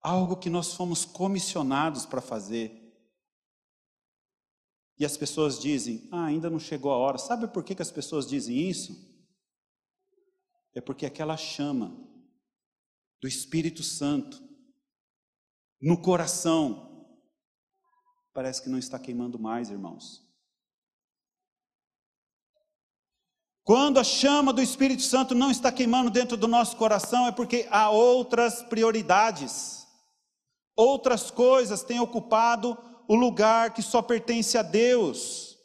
algo 0.00 0.36
que 0.36 0.48
nós 0.48 0.74
fomos 0.74 1.04
comissionados 1.04 2.06
para 2.06 2.20
fazer. 2.20 2.78
E 4.98 5.04
as 5.04 5.16
pessoas 5.16 5.58
dizem: 5.58 6.08
ah, 6.12 6.26
ainda 6.26 6.50
não 6.50 6.58
chegou 6.58 6.92
a 6.92 6.96
hora. 6.96 7.18
Sabe 7.18 7.48
por 7.48 7.64
que, 7.64 7.74
que 7.74 7.82
as 7.82 7.90
pessoas 7.90 8.26
dizem 8.26 8.56
isso? 8.68 9.10
É 10.74 10.80
porque 10.80 11.06
aquela 11.06 11.36
chama 11.36 11.96
do 13.22 13.28
Espírito 13.28 13.84
Santo 13.84 14.42
no 15.80 16.02
coração 16.02 16.90
parece 18.34 18.60
que 18.60 18.68
não 18.68 18.78
está 18.78 18.98
queimando 18.98 19.38
mais, 19.38 19.70
irmãos. 19.70 20.26
Quando 23.62 24.00
a 24.00 24.04
chama 24.04 24.52
do 24.52 24.60
Espírito 24.60 25.02
Santo 25.02 25.36
não 25.36 25.50
está 25.50 25.70
queimando 25.70 26.10
dentro 26.10 26.36
do 26.36 26.48
nosso 26.48 26.76
coração, 26.76 27.28
é 27.28 27.32
porque 27.32 27.68
há 27.70 27.90
outras 27.90 28.60
prioridades, 28.64 29.86
outras 30.74 31.30
coisas 31.30 31.84
têm 31.84 32.00
ocupado 32.00 32.76
o 33.06 33.14
lugar 33.14 33.72
que 33.72 33.82
só 33.82 34.02
pertence 34.02 34.58
a 34.58 34.62
Deus. 34.62 35.56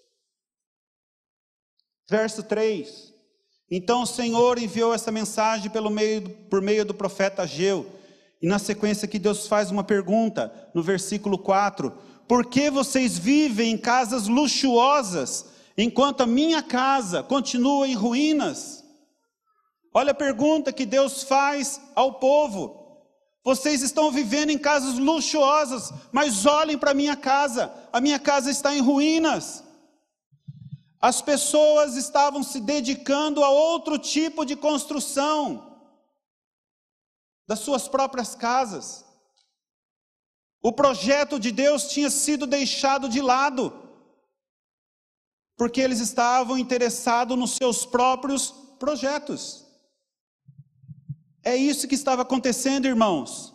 Verso 2.07 2.43
3: 2.43 3.13
Então 3.69 4.03
o 4.03 4.07
Senhor 4.07 4.57
enviou 4.57 4.93
essa 4.93 5.11
mensagem 5.11 5.69
pelo 5.69 5.89
meio, 5.89 6.29
por 6.49 6.61
meio 6.61 6.85
do 6.85 6.93
profeta 6.93 7.43
Ageu, 7.43 7.85
e 8.41 8.47
na 8.47 8.59
sequência 8.59 9.07
que 9.07 9.19
Deus 9.19 9.47
faz 9.47 9.71
uma 9.71 9.83
pergunta, 9.83 10.53
no 10.73 10.81
versículo 10.81 11.37
4: 11.37 11.91
Por 12.27 12.45
que 12.45 12.69
vocês 12.69 13.17
vivem 13.17 13.71
em 13.71 13.77
casas 13.77 14.27
luxuosas, 14.27 15.45
enquanto 15.77 16.21
a 16.21 16.27
minha 16.27 16.63
casa 16.63 17.21
continua 17.23 17.87
em 17.87 17.93
ruínas? 17.93 18.83
Olha 19.93 20.11
a 20.11 20.15
pergunta 20.15 20.71
que 20.71 20.85
Deus 20.85 21.23
faz 21.23 21.81
ao 21.95 22.13
povo. 22.13 22.85
Vocês 23.43 23.81
estão 23.81 24.11
vivendo 24.11 24.49
em 24.49 24.57
casas 24.57 24.99
luxuosas, 24.99 25.91
mas 26.11 26.45
olhem 26.45 26.77
para 26.77 26.91
a 26.91 26.93
minha 26.93 27.15
casa, 27.15 27.73
a 27.91 27.99
minha 27.99 28.19
casa 28.19 28.51
está 28.51 28.75
em 28.75 28.81
ruínas. 28.81 29.63
As 30.99 31.21
pessoas 31.21 31.95
estavam 31.95 32.41
se 32.41 32.59
dedicando 32.59 33.43
a 33.43 33.49
outro 33.49 33.97
tipo 33.99 34.45
de 34.45 34.55
construção 34.55 35.79
das 37.47 37.59
suas 37.59 37.87
próprias 37.87 38.35
casas. 38.35 39.05
O 40.61 40.73
projeto 40.73 41.39
de 41.39 41.51
Deus 41.51 41.87
tinha 41.87 42.09
sido 42.09 42.47
deixado 42.47 43.07
de 43.07 43.21
lado, 43.21 43.71
porque 45.55 45.79
eles 45.79 45.99
estavam 45.99 46.57
interessados 46.57 47.37
nos 47.37 47.51
seus 47.51 47.85
próprios 47.85 48.51
projetos. 48.79 49.65
É 51.43 51.55
isso 51.55 51.87
que 51.87 51.95
estava 51.95 52.23
acontecendo, 52.23 52.87
irmãos. 52.87 53.53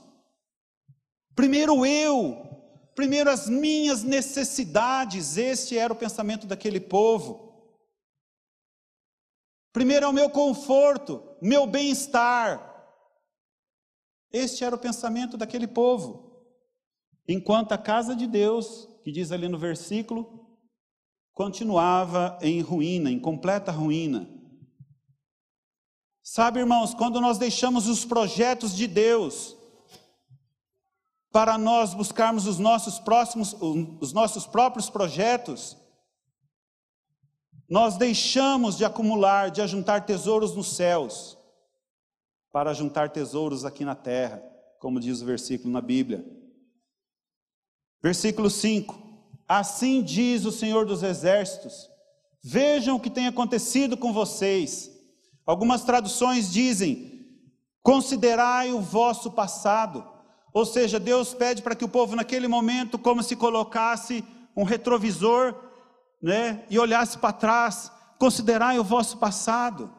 Primeiro 1.35 1.85
eu, 1.85 2.52
primeiro 2.94 3.31
as 3.31 3.48
minhas 3.48 4.02
necessidades, 4.02 5.37
este 5.37 5.76
era 5.76 5.92
o 5.92 5.96
pensamento 5.96 6.46
daquele 6.46 6.81
povo. 6.81 7.52
Primeiro 9.72 10.05
é 10.05 10.09
o 10.09 10.12
meu 10.12 10.28
conforto, 10.28 11.37
meu 11.40 11.66
bem-estar. 11.66 12.70
Este 14.31 14.64
era 14.64 14.76
o 14.76 14.78
pensamento 14.78 15.37
daquele 15.37 15.66
povo. 15.66 16.31
Enquanto 17.26 17.72
a 17.72 17.78
casa 17.78 18.14
de 18.14 18.26
Deus, 18.26 18.88
que 19.02 19.11
diz 19.11 19.33
ali 19.33 19.48
no 19.48 19.59
versículo, 19.59 20.59
continuava 21.33 22.38
em 22.42 22.61
ruína, 22.61 23.11
em 23.11 23.18
completa 23.18 23.72
ruína. 23.72 24.28
Sabe, 26.22 26.61
irmãos, 26.61 26.94
quando 26.94 27.20
nós 27.20 27.38
deixamos 27.38 27.88
os 27.88 28.05
projetos 28.05 28.74
de 28.74 28.87
Deus 28.87 29.57
para 31.33 31.57
nós 31.57 31.95
buscarmos 31.95 32.47
os 32.47 32.59
nossos 32.59 32.99
próximos, 32.99 33.57
os 34.01 34.12
nossos 34.12 34.47
próprios 34.47 34.90
projetos, 34.90 35.77
nós 37.68 37.97
deixamos 37.97 38.77
de 38.77 38.85
acumular, 38.85 39.51
de 39.51 39.62
ajuntar 39.62 40.05
tesouros 40.05 40.55
nos 40.55 40.77
céus, 40.77 41.38
para 42.53 42.75
juntar 42.75 43.11
tesouros 43.11 43.64
aqui 43.64 43.85
na 43.85 43.95
terra, 43.95 44.42
como 44.79 45.01
diz 45.01 45.23
o 45.23 45.27
versículo 45.27 45.73
na 45.73 45.81
Bíblia. 45.81 46.25
Versículo 48.03 48.51
5: 48.51 48.95
Assim 49.49 50.03
diz 50.03 50.45
o 50.45 50.53
Senhor 50.53 50.85
dos 50.85 51.03
Exércitos: 51.03 51.88
Vejam 52.42 52.97
o 52.97 53.01
que 53.01 53.09
tem 53.09 53.27
acontecido 53.27 53.97
com 53.97 54.12
vocês 54.12 54.92
Algumas 55.45 55.83
traduções 55.83 56.51
dizem: 56.53 57.27
considerai 57.83 58.73
o 58.73 58.81
vosso 58.81 59.31
passado. 59.31 60.11
Ou 60.53 60.67
seja, 60.67 61.01
Deus 61.01 61.33
pede 61.33 61.62
para 61.62 61.75
que 61.75 61.85
o 61.85 61.88
povo, 61.88 62.15
naquele 62.15 62.47
momento, 62.47 62.99
como 62.99 63.23
se 63.23 63.35
colocasse 63.35 64.25
um 64.57 64.65
retrovisor, 64.65 65.55
né, 66.23 66.65
e 66.69 66.79
olhasse 66.79 67.19
para 67.19 67.33
trás, 67.33 67.91
considerai 68.19 68.79
o 68.79 68.85
vosso 68.85 69.17
passado. 69.19 69.91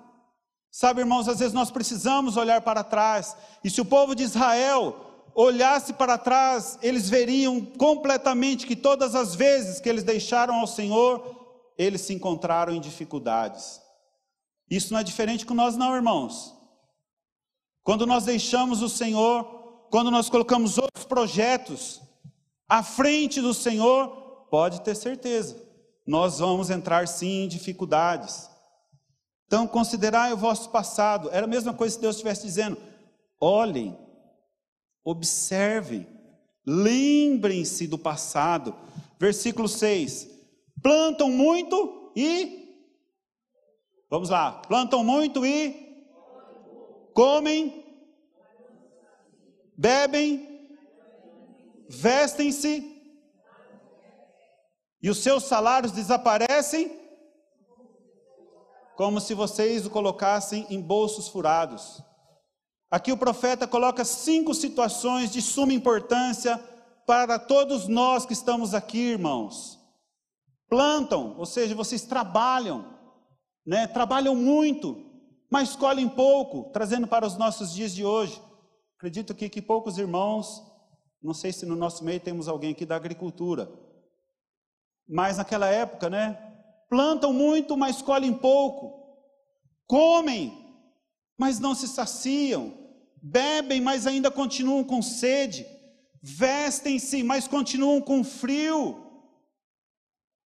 Sabe, 0.71 1.01
irmãos, 1.01 1.27
às 1.27 1.39
vezes 1.39 1.53
nós 1.53 1.69
precisamos 1.69 2.37
olhar 2.37 2.61
para 2.61 2.83
trás, 2.83 3.35
e 3.63 3.69
se 3.69 3.81
o 3.81 3.85
povo 3.85 4.15
de 4.15 4.23
Israel 4.23 4.95
olhasse 5.35 5.93
para 5.93 6.17
trás, 6.17 6.77
eles 6.81 7.09
veriam 7.09 7.59
completamente 7.61 8.67
que 8.67 8.75
todas 8.75 9.15
as 9.15 9.35
vezes 9.35 9.79
que 9.79 9.89
eles 9.89 10.03
deixaram 10.03 10.55
ao 10.55 10.67
Senhor, 10.67 11.71
eles 11.77 12.01
se 12.01 12.13
encontraram 12.13 12.73
em 12.73 12.79
dificuldades. 12.79 13.81
Isso 14.69 14.93
não 14.93 14.99
é 14.99 15.03
diferente 15.03 15.45
com 15.45 15.53
nós, 15.53 15.75
não, 15.75 15.95
irmãos. 15.95 16.53
Quando 17.83 18.05
nós 18.05 18.25
deixamos 18.25 18.81
o 18.81 18.89
Senhor, 18.89 19.62
quando 19.93 20.09
nós 20.09 20.27
colocamos 20.27 20.79
outros 20.79 21.05
projetos 21.05 22.01
à 22.67 22.81
frente 22.81 23.39
do 23.39 23.53
Senhor, 23.53 24.47
pode 24.49 24.81
ter 24.81 24.95
certeza, 24.95 25.55
nós 26.03 26.39
vamos 26.39 26.71
entrar 26.71 27.07
sim 27.07 27.43
em 27.43 27.47
dificuldades. 27.47 28.49
Então, 29.45 29.67
considerai 29.67 30.33
o 30.33 30.37
vosso 30.37 30.71
passado. 30.71 31.29
Era 31.31 31.45
a 31.45 31.47
mesma 31.47 31.75
coisa 31.75 31.93
se 31.93 32.01
Deus 32.01 32.15
estivesse 32.15 32.41
dizendo: 32.41 32.75
olhem, 33.39 33.95
observem, 35.05 36.07
lembrem-se 36.65 37.85
do 37.85 37.99
passado. 37.99 38.75
Versículo 39.19 39.67
6: 39.67 40.27
plantam 40.81 41.29
muito 41.29 42.11
e 42.15 42.63
Vamos 44.09 44.31
lá. 44.31 44.53
Plantam 44.53 45.03
muito 45.03 45.45
e 45.45 46.07
comem, 47.13 47.82
bebem, 49.77 50.67
vestem-se 51.89 52.91
e 55.01 55.09
os 55.09 55.17
seus 55.17 55.43
salários 55.43 55.91
desaparecem 55.91 57.03
como 58.95 59.19
se 59.19 59.33
vocês 59.33 59.85
o 59.85 59.89
colocassem 59.89 60.67
em 60.69 60.79
bolsos 60.79 61.27
furados. 61.27 62.01
Aqui 62.89 63.11
o 63.11 63.17
profeta 63.17 63.67
coloca 63.67 64.05
cinco 64.05 64.53
situações 64.53 65.31
de 65.31 65.41
suma 65.41 65.73
importância 65.73 66.57
para 67.05 67.39
todos 67.39 67.87
nós 67.87 68.25
que 68.25 68.33
estamos 68.33 68.73
aqui, 68.73 68.99
irmãos. 68.99 69.79
Plantam, 70.69 71.35
ou 71.37 71.45
seja, 71.45 71.75
vocês 71.75 72.03
trabalham, 72.03 72.97
né, 73.65 73.87
trabalham 73.87 74.35
muito, 74.35 75.03
mas 75.49 75.75
colhem 75.75 76.07
pouco, 76.07 76.71
trazendo 76.71 77.07
para 77.07 77.25
os 77.25 77.37
nossos 77.37 77.73
dias 77.73 77.93
de 77.93 78.05
hoje. 78.05 78.41
Acredito 79.03 79.35
que, 79.35 79.49
que 79.49 79.61
poucos 79.61 79.97
irmãos, 79.97 80.63
não 81.21 81.33
sei 81.33 81.51
se 81.51 81.65
no 81.65 81.75
nosso 81.75 82.05
meio 82.05 82.21
temos 82.21 82.47
alguém 82.47 82.71
aqui 82.71 82.85
da 82.85 82.95
agricultura, 82.95 83.69
mas 85.05 85.35
naquela 85.35 85.67
época, 85.67 86.09
né, 86.09 86.35
plantam 86.89 87.33
muito, 87.33 87.75
mas 87.75 88.01
colhem 88.01 88.33
pouco, 88.33 89.13
comem, 89.85 90.57
mas 91.37 91.59
não 91.59 91.75
se 91.75 91.85
saciam, 91.85 92.73
bebem, 93.21 93.81
mas 93.81 94.07
ainda 94.07 94.31
continuam 94.31 94.85
com 94.85 95.01
sede, 95.01 95.67
vestem-se, 96.21 97.23
mas 97.23 97.45
continuam 97.45 97.99
com 97.99 98.23
frio. 98.23 99.05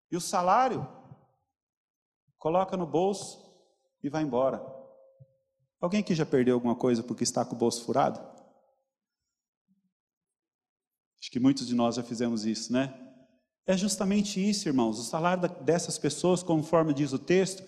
E 0.10 0.16
o 0.16 0.22
salário 0.22 0.88
coloca 2.38 2.78
no 2.78 2.88
bolso 2.88 3.38
e 4.02 4.08
vai 4.08 4.24
embora. 4.24 4.66
Alguém 5.82 6.00
aqui 6.00 6.16
já 6.16 6.26
perdeu 6.26 6.56
alguma 6.56 6.74
coisa 6.74 7.04
porque 7.04 7.26
está 7.26 7.44
com 7.44 7.54
o 7.54 7.60
bolso 7.60 7.84
furado? 7.84 8.35
Acho 11.20 11.32
que 11.32 11.40
muitos 11.40 11.68
de 11.68 11.76
nós 11.76 11.96
já 11.96 12.04
fizemos 12.04 12.46
isso, 12.46 12.72
né? 12.72 12.94
É 13.66 13.76
justamente 13.76 14.40
isso, 14.48 14.68
irmãos. 14.68 15.00
O 15.00 15.04
salário 15.04 15.50
dessas 15.64 15.98
pessoas, 15.98 16.44
conforme 16.44 16.94
diz 16.94 17.14
o 17.14 17.20
texto, 17.20 17.64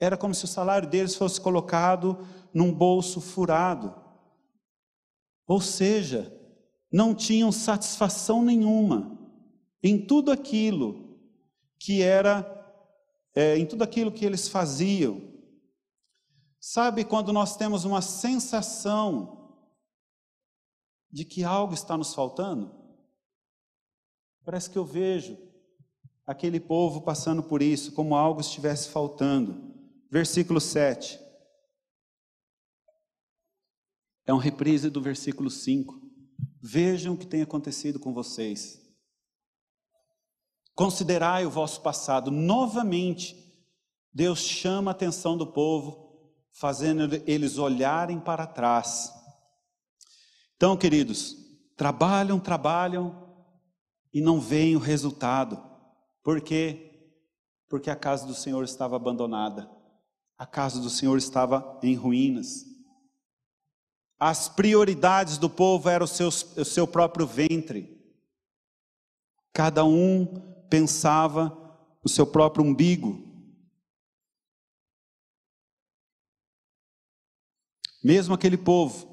era 0.00 0.16
como 0.16 0.34
se 0.34 0.44
o 0.44 0.48
salário 0.48 0.88
deles 0.88 1.14
fosse 1.14 1.40
colocado 1.40 2.26
num 2.52 2.72
bolso 2.72 3.20
furado. 3.20 3.94
Ou 5.46 5.60
seja, 5.60 6.32
não 6.90 7.14
tinham 7.14 7.52
satisfação 7.52 8.42
nenhuma, 8.42 9.16
em 9.82 10.04
tudo 10.04 10.30
aquilo 10.30 11.18
que 11.78 12.02
era, 12.02 12.44
é, 13.34 13.56
em 13.56 13.66
tudo 13.66 13.82
aquilo 13.84 14.12
que 14.12 14.24
eles 14.24 14.48
faziam. 14.48 15.20
Sabe 16.60 17.04
quando 17.04 17.32
nós 17.32 17.56
temos 17.56 17.84
uma 17.84 18.02
sensação 18.02 19.54
de 21.10 21.24
que 21.24 21.44
algo 21.44 21.74
está 21.74 21.96
nos 21.96 22.12
faltando? 22.14 22.77
Parece 24.48 24.70
que 24.70 24.78
eu 24.78 24.84
vejo 24.86 25.36
aquele 26.26 26.58
povo 26.58 27.02
passando 27.02 27.42
por 27.42 27.60
isso, 27.60 27.92
como 27.92 28.16
algo 28.16 28.40
estivesse 28.40 28.88
faltando. 28.88 29.74
Versículo 30.10 30.58
7. 30.58 31.20
É 34.24 34.32
um 34.32 34.38
reprise 34.38 34.88
do 34.88 35.02
versículo 35.02 35.50
5. 35.50 36.00
Vejam 36.62 37.12
o 37.12 37.18
que 37.18 37.26
tem 37.26 37.42
acontecido 37.42 38.00
com 38.00 38.14
vocês. 38.14 38.80
Considerai 40.74 41.44
o 41.44 41.50
vosso 41.50 41.82
passado. 41.82 42.30
Novamente, 42.30 43.54
Deus 44.10 44.38
chama 44.38 44.90
a 44.90 44.92
atenção 44.92 45.36
do 45.36 45.52
povo, 45.52 46.32
fazendo 46.52 47.22
eles 47.26 47.58
olharem 47.58 48.18
para 48.18 48.46
trás. 48.46 49.12
Então, 50.56 50.74
queridos, 50.74 51.36
trabalham, 51.76 52.40
trabalham 52.40 53.27
e 54.12 54.20
não 54.20 54.40
veem 54.40 54.76
o 54.76 54.80
resultado. 54.80 55.62
Por 56.22 56.40
quê? 56.40 57.10
Porque 57.68 57.90
a 57.90 57.96
casa 57.96 58.26
do 58.26 58.34
Senhor 58.34 58.64
estava 58.64 58.96
abandonada. 58.96 59.70
A 60.36 60.46
casa 60.46 60.80
do 60.80 60.88
Senhor 60.88 61.16
estava 61.18 61.78
em 61.82 61.94
ruínas. 61.94 62.64
As 64.18 64.48
prioridades 64.48 65.38
do 65.38 65.48
povo 65.48 65.88
eram 65.88 66.04
o 66.04 66.08
seu, 66.08 66.28
o 66.28 66.64
seu 66.64 66.86
próprio 66.86 67.26
ventre. 67.26 67.96
Cada 69.52 69.84
um 69.84 70.26
pensava 70.68 71.56
no 72.02 72.08
seu 72.08 72.26
próprio 72.26 72.64
umbigo. 72.64 73.26
Mesmo 78.02 78.34
aquele 78.34 78.56
povo, 78.56 79.08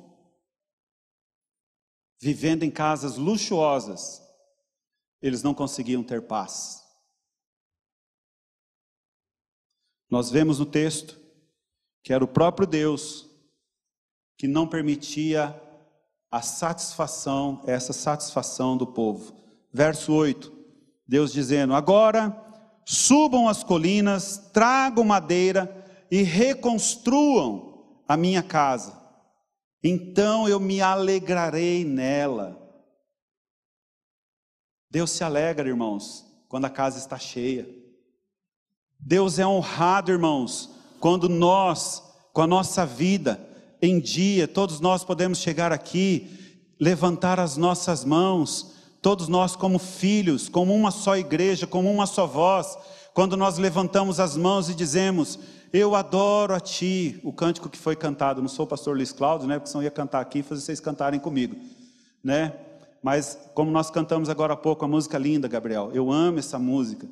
vivendo 2.19 2.63
em 2.63 2.71
casas 2.71 3.17
luxuosas, 3.17 4.24
eles 5.21 5.41
não 5.43 5.53
conseguiam 5.53 6.03
ter 6.03 6.21
paz. 6.21 6.83
Nós 10.09 10.29
vemos 10.29 10.59
no 10.59 10.65
texto 10.65 11.19
que 12.03 12.13
era 12.13 12.23
o 12.23 12.27
próprio 12.27 12.67
Deus 12.67 13.29
que 14.37 14.47
não 14.47 14.67
permitia 14.67 15.59
a 16.29 16.41
satisfação, 16.41 17.63
essa 17.65 17.93
satisfação 17.93 18.77
do 18.77 18.85
povo. 18.85 19.35
Verso 19.71 20.13
8, 20.13 20.51
Deus 21.07 21.31
dizendo: 21.31 21.73
Agora 21.73 22.35
subam 22.85 23.47
as 23.47 23.63
colinas, 23.63 24.37
tragam 24.53 25.03
madeira 25.03 25.85
e 26.11 26.21
reconstruam 26.21 28.01
a 28.07 28.15
minha 28.15 28.43
casa. 28.43 29.01
Então 29.83 30.47
eu 30.47 30.59
me 30.59 30.81
alegrarei 30.81 31.83
nela. 31.83 32.64
Deus 34.95 35.11
se 35.11 35.25
alegra, 35.25 35.67
irmãos, 35.67 36.25
quando 36.47 36.63
a 36.63 36.69
casa 36.69 36.97
está 36.97 37.19
cheia. 37.19 37.67
Deus 38.97 39.37
é 39.37 39.45
honrado, 39.45 40.09
irmãos, 40.09 40.69
quando 41.01 41.27
nós, 41.27 42.01
com 42.31 42.41
a 42.41 42.47
nossa 42.47 42.85
vida, 42.85 43.37
em 43.81 43.99
dia, 43.99 44.47
todos 44.47 44.79
nós 44.79 45.03
podemos 45.03 45.39
chegar 45.39 45.73
aqui, 45.73 46.63
levantar 46.79 47.41
as 47.41 47.57
nossas 47.57 48.05
mãos, 48.05 48.73
todos 49.01 49.27
nós 49.27 49.53
como 49.53 49.79
filhos, 49.79 50.47
como 50.47 50.73
uma 50.73 50.91
só 50.91 51.17
igreja, 51.17 51.67
como 51.67 51.91
uma 51.91 52.05
só 52.05 52.25
voz, 52.25 52.77
quando 53.13 53.35
nós 53.35 53.57
levantamos 53.57 54.17
as 54.17 54.37
mãos 54.37 54.69
e 54.69 54.73
dizemos: 54.73 55.37
Eu 55.73 55.93
adoro 55.93 56.53
a 56.53 56.59
Ti, 56.61 57.19
o 57.21 57.33
cântico 57.33 57.67
que 57.67 57.77
foi 57.77 57.97
cantado, 57.97 58.41
não 58.41 58.47
sou 58.47 58.63
o 58.63 58.69
pastor 58.69 58.95
Luiz 58.95 59.11
Cláudio, 59.11 59.45
né? 59.45 59.59
Porque 59.59 59.71
senão 59.71 59.83
ia 59.83 59.91
cantar 59.91 60.21
aqui 60.21 60.39
e 60.39 60.43
fazer 60.43 60.61
vocês 60.61 60.79
cantarem 60.79 61.19
comigo, 61.19 61.53
né? 62.23 62.53
Mas 63.05 63.37
como 63.53 63.69
nós 63.69 63.91
cantamos 63.91 64.29
agora 64.29 64.53
há 64.53 64.57
pouco 64.57 64.83
a 64.83 64.87
música 64.87 65.15
linda, 65.19 65.47
Gabriel, 65.47 65.91
eu 65.93 66.11
amo 66.11 66.39
essa 66.39 66.57
música, 66.57 67.07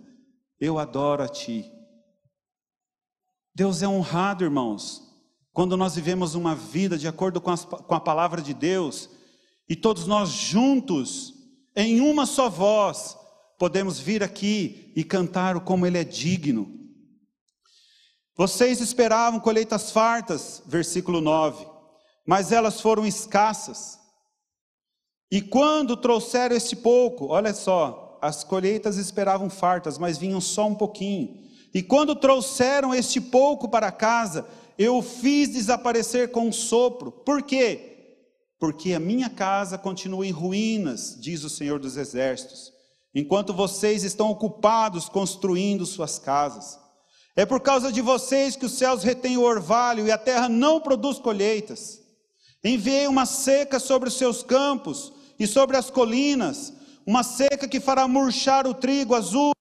eu 0.59 0.79
adoro 0.79 1.21
a 1.21 1.27
Ti. 1.27 1.71
Deus 3.53 3.83
é 3.83 3.87
honrado, 3.87 4.43
irmãos, 4.43 5.03
quando 5.51 5.77
nós 5.77 5.93
vivemos 5.93 6.33
uma 6.33 6.55
vida 6.55 6.97
de 6.97 7.07
acordo 7.07 7.39
com, 7.39 7.51
as, 7.51 7.63
com 7.63 7.93
a 7.93 7.99
palavra 7.99 8.41
de 8.41 8.55
Deus, 8.55 9.07
e 9.69 9.75
todos 9.75 10.07
nós 10.07 10.29
juntos, 10.29 11.31
em 11.75 12.01
uma 12.01 12.25
só 12.25 12.49
voz, 12.49 13.15
podemos 13.59 13.99
vir 13.99 14.23
aqui 14.23 14.91
e 14.95 15.03
cantar 15.03 15.59
como 15.59 15.85
Ele 15.85 15.99
é 15.99 16.03
digno. 16.03 16.73
Vocês 18.35 18.81
esperavam 18.81 19.39
colheitas 19.39 19.91
fartas, 19.91 20.63
versículo 20.65 21.21
9, 21.21 21.67
mas 22.25 22.51
elas 22.51 22.81
foram 22.81 23.05
escassas. 23.05 24.01
E 25.33 25.41
quando 25.41 25.97
trouxeram 25.97 26.55
este 26.55 26.75
pouco, 26.75 27.25
olha 27.29 27.55
só, 27.55 28.19
as 28.21 28.43
colheitas 28.43 28.97
esperavam 28.97 29.49
fartas, 29.49 29.97
mas 29.97 30.15
vinham 30.15 30.39
só 30.39 30.67
um 30.67 30.75
pouquinho. 30.75 31.39
E 31.73 31.81
quando 31.81 32.15
trouxeram 32.15 32.93
este 32.93 33.19
pouco 33.19 33.67
para 33.67 33.91
casa, 33.91 34.45
eu 34.77 34.97
o 34.97 35.01
fiz 35.01 35.49
desaparecer 35.49 36.29
com 36.29 36.49
um 36.49 36.51
sopro. 36.51 37.11
Por 37.11 37.41
quê? 37.41 38.19
Porque 38.59 38.93
a 38.93 38.99
minha 38.99 39.27
casa 39.27 39.75
continua 39.75 40.27
em 40.27 40.29
ruínas, 40.29 41.17
diz 41.19 41.43
o 41.43 41.49
Senhor 41.49 41.79
dos 41.79 41.97
Exércitos, 41.97 42.71
enquanto 43.15 43.55
vocês 43.55 44.03
estão 44.03 44.29
ocupados 44.29 45.09
construindo 45.09 45.83
suas 45.83 46.19
casas. 46.19 46.77
É 47.35 47.43
por 47.43 47.59
causa 47.59 47.91
de 47.91 48.01
vocês 48.01 48.55
que 48.55 48.67
os 48.67 48.73
céus 48.73 49.01
retêm 49.01 49.39
o 49.39 49.41
orvalho 49.41 50.05
e 50.05 50.11
a 50.11 50.17
terra 50.19 50.47
não 50.47 50.79
produz 50.79 51.17
colheitas. 51.17 51.99
Enviei 52.63 53.07
uma 53.07 53.25
seca 53.25 53.79
sobre 53.79 54.09
os 54.09 54.15
seus 54.15 54.43
campos 54.43 55.11
e 55.43 55.47
sobre 55.47 55.75
as 55.75 55.89
colinas, 55.89 56.73
uma 57.05 57.21
seca 57.21 57.67
que 57.67 57.81
fará 57.81 58.07
murchar 58.07 58.65
o 58.65 58.73
trigo 58.73 59.13
azul 59.13 59.52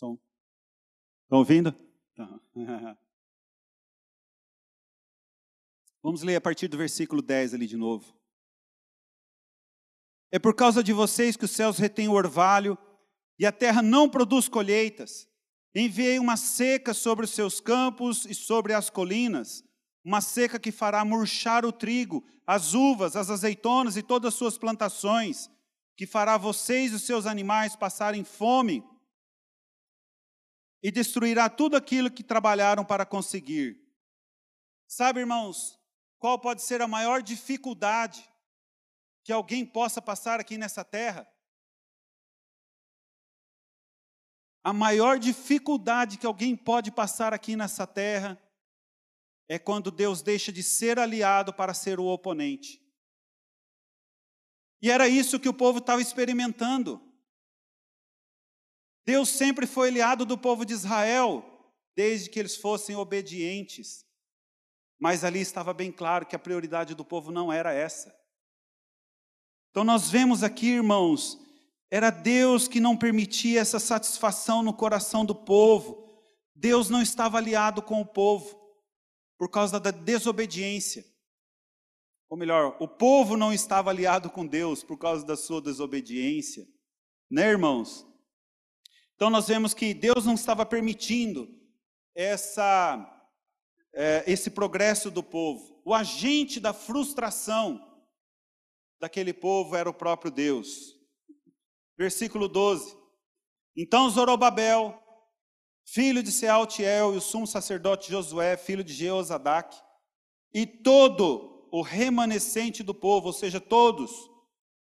Som. 0.00 0.18
Estão 1.24 1.40
ouvindo? 1.40 1.72
Tá. 2.16 2.40
Vamos 6.02 6.22
ler 6.22 6.36
a 6.36 6.40
partir 6.40 6.68
do 6.68 6.78
versículo 6.78 7.20
10 7.20 7.52
ali 7.52 7.66
de 7.66 7.76
novo. 7.76 8.18
É 10.32 10.38
por 10.38 10.54
causa 10.54 10.82
de 10.82 10.94
vocês 10.94 11.36
que 11.36 11.44
os 11.44 11.50
céus 11.50 11.76
retêm 11.76 12.08
o 12.08 12.14
orvalho 12.14 12.78
e 13.38 13.44
a 13.44 13.52
terra 13.52 13.82
não 13.82 14.08
produz 14.08 14.48
colheitas. 14.48 15.28
Enviei 15.74 16.18
uma 16.18 16.38
seca 16.38 16.94
sobre 16.94 17.26
os 17.26 17.32
seus 17.32 17.60
campos 17.60 18.24
e 18.24 18.34
sobre 18.34 18.72
as 18.72 18.88
colinas, 18.88 19.62
uma 20.02 20.22
seca 20.22 20.58
que 20.58 20.72
fará 20.72 21.04
murchar 21.04 21.66
o 21.66 21.72
trigo, 21.72 22.24
as 22.46 22.72
uvas, 22.72 23.16
as 23.16 23.28
azeitonas 23.28 23.98
e 23.98 24.02
todas 24.02 24.32
as 24.32 24.38
suas 24.38 24.56
plantações, 24.56 25.50
que 25.94 26.06
fará 26.06 26.38
vocês 26.38 26.92
e 26.92 26.94
os 26.94 27.02
seus 27.02 27.26
animais 27.26 27.76
passarem 27.76 28.24
fome 28.24 28.82
e 30.82 30.90
destruirá 30.90 31.48
tudo 31.48 31.76
aquilo 31.76 32.10
que 32.10 32.22
trabalharam 32.22 32.84
para 32.84 33.04
conseguir. 33.04 33.80
Sabe, 34.86 35.20
irmãos, 35.20 35.78
qual 36.18 36.38
pode 36.38 36.62
ser 36.62 36.82
a 36.82 36.88
maior 36.88 37.22
dificuldade 37.22 38.28
que 39.22 39.32
alguém 39.32 39.64
possa 39.64 40.00
passar 40.00 40.40
aqui 40.40 40.56
nessa 40.58 40.84
terra? 40.84 41.30
A 44.62 44.72
maior 44.72 45.18
dificuldade 45.18 46.18
que 46.18 46.26
alguém 46.26 46.54
pode 46.54 46.90
passar 46.90 47.32
aqui 47.32 47.56
nessa 47.56 47.86
terra 47.86 48.40
é 49.48 49.58
quando 49.58 49.90
Deus 49.90 50.22
deixa 50.22 50.52
de 50.52 50.62
ser 50.62 50.98
aliado 50.98 51.52
para 51.52 51.74
ser 51.74 51.98
o 51.98 52.04
oponente. 52.04 52.80
E 54.82 54.90
era 54.90 55.08
isso 55.08 55.40
que 55.40 55.48
o 55.48 55.54
povo 55.54 55.78
estava 55.78 56.00
experimentando. 56.00 57.09
Deus 59.04 59.28
sempre 59.28 59.66
foi 59.66 59.88
aliado 59.88 60.24
do 60.24 60.36
povo 60.36 60.64
de 60.64 60.72
Israel, 60.72 61.44
desde 61.96 62.30
que 62.30 62.38
eles 62.38 62.56
fossem 62.56 62.96
obedientes. 62.96 64.04
Mas 64.98 65.24
ali 65.24 65.40
estava 65.40 65.72
bem 65.72 65.90
claro 65.90 66.26
que 66.26 66.36
a 66.36 66.38
prioridade 66.38 66.94
do 66.94 67.04
povo 67.04 67.32
não 67.32 67.52
era 67.52 67.72
essa. 67.72 68.14
Então 69.70 69.84
nós 69.84 70.10
vemos 70.10 70.42
aqui, 70.42 70.66
irmãos, 70.66 71.38
era 71.90 72.10
Deus 72.10 72.68
que 72.68 72.80
não 72.80 72.96
permitia 72.96 73.60
essa 73.60 73.78
satisfação 73.78 74.62
no 74.62 74.74
coração 74.74 75.24
do 75.24 75.34
povo. 75.34 76.08
Deus 76.54 76.90
não 76.90 77.00
estava 77.00 77.38
aliado 77.38 77.82
com 77.82 78.00
o 78.00 78.06
povo 78.06 78.60
por 79.38 79.48
causa 79.48 79.80
da 79.80 79.90
desobediência. 79.90 81.04
Ou 82.28 82.36
melhor, 82.36 82.76
o 82.78 82.86
povo 82.86 83.36
não 83.36 83.52
estava 83.52 83.90
aliado 83.90 84.30
com 84.30 84.46
Deus 84.46 84.84
por 84.84 84.98
causa 84.98 85.24
da 85.24 85.36
sua 85.36 85.60
desobediência. 85.60 86.64
Né, 87.28 87.48
irmãos? 87.48 88.06
Então 89.20 89.28
nós 89.28 89.48
vemos 89.48 89.74
que 89.74 89.92
Deus 89.92 90.24
não 90.24 90.32
estava 90.32 90.64
permitindo 90.64 91.46
essa, 92.14 93.06
é, 93.92 94.24
esse 94.26 94.48
progresso 94.48 95.10
do 95.10 95.22
povo. 95.22 95.78
O 95.84 95.92
agente 95.92 96.58
da 96.58 96.72
frustração 96.72 97.86
daquele 98.98 99.34
povo 99.34 99.76
era 99.76 99.90
o 99.90 99.92
próprio 99.92 100.30
Deus. 100.30 100.98
Versículo 101.98 102.48
12. 102.48 102.96
Então 103.76 104.08
Zorobabel, 104.08 104.98
filho 105.84 106.22
de 106.22 106.32
Sealtiel, 106.32 107.12
e 107.12 107.18
o 107.18 107.20
sumo 107.20 107.46
sacerdote 107.46 108.10
Josué, 108.10 108.56
filho 108.56 108.82
de 108.82 108.94
Jeozadac, 108.94 109.76
e 110.50 110.64
todo 110.64 111.68
o 111.70 111.82
remanescente 111.82 112.82
do 112.82 112.94
povo, 112.94 113.26
ou 113.26 113.32
seja, 113.34 113.60
todos, 113.60 114.30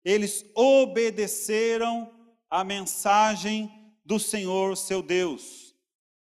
eles 0.04 0.44
obedeceram 0.56 2.12
a 2.50 2.64
mensagem 2.64 3.75
do 4.06 4.20
Senhor 4.20 4.78
seu 4.78 5.02
Deus. 5.02 5.76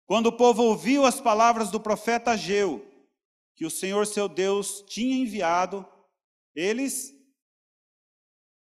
Quando 0.05 0.27
o 0.27 0.37
povo 0.37 0.63
ouviu 0.63 1.05
as 1.05 1.21
palavras 1.21 1.71
do 1.71 1.79
profeta 1.79 2.31
Ageu, 2.31 2.85
que 3.55 3.65
o 3.65 3.71
Senhor 3.71 4.05
seu 4.05 4.27
Deus 4.27 4.83
tinha 4.87 5.15
enviado, 5.15 5.87
eles 6.53 7.17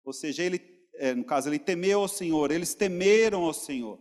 ou 0.05 0.13
seja, 0.13 0.43
ele, 0.43 0.61
é, 0.95 1.15
no 1.15 1.25
caso, 1.25 1.49
ele 1.49 1.59
temeu 1.59 2.01
ao 2.01 2.09
Senhor, 2.09 2.51
eles 2.51 2.75
temeram 2.75 3.45
ao 3.45 3.55
Senhor. 3.55 3.97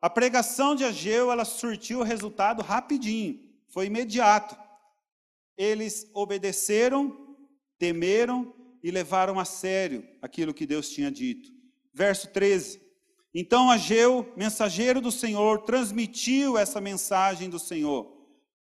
A 0.00 0.08
pregação 0.08 0.74
de 0.74 0.84
Ageu, 0.84 1.30
ela 1.30 1.44
surtiu 1.44 2.00
o 2.00 2.04
resultado 2.04 2.62
rapidinho, 2.62 3.38
foi 3.68 3.86
imediato. 3.86 4.56
Eles 5.56 6.08
obedeceram, 6.14 7.36
temeram 7.78 8.54
e 8.82 8.90
levaram 8.90 9.38
a 9.40 9.44
sério 9.44 10.06
aquilo 10.22 10.54
que 10.54 10.66
Deus 10.66 10.88
tinha 10.88 11.10
dito. 11.10 11.50
Verso 11.92 12.28
13. 12.28 12.80
Então 13.40 13.70
Ageu, 13.70 14.32
mensageiro 14.36 15.00
do 15.00 15.12
Senhor, 15.12 15.62
transmitiu 15.62 16.58
essa 16.58 16.80
mensagem 16.80 17.48
do 17.48 17.58
Senhor. 17.58 18.12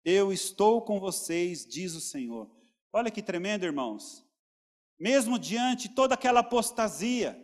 Eu 0.02 0.32
estou 0.32 0.80
com 0.80 0.98
vocês, 0.98 1.66
diz 1.66 1.94
o 1.94 2.00
Senhor. 2.00 2.50
Olha 2.92 3.10
que 3.10 3.22
tremendo, 3.22 3.64
irmãos 3.64 4.24
mesmo 5.02 5.36
diante 5.36 5.88
toda 5.88 6.14
aquela 6.14 6.40
apostasia, 6.40 7.36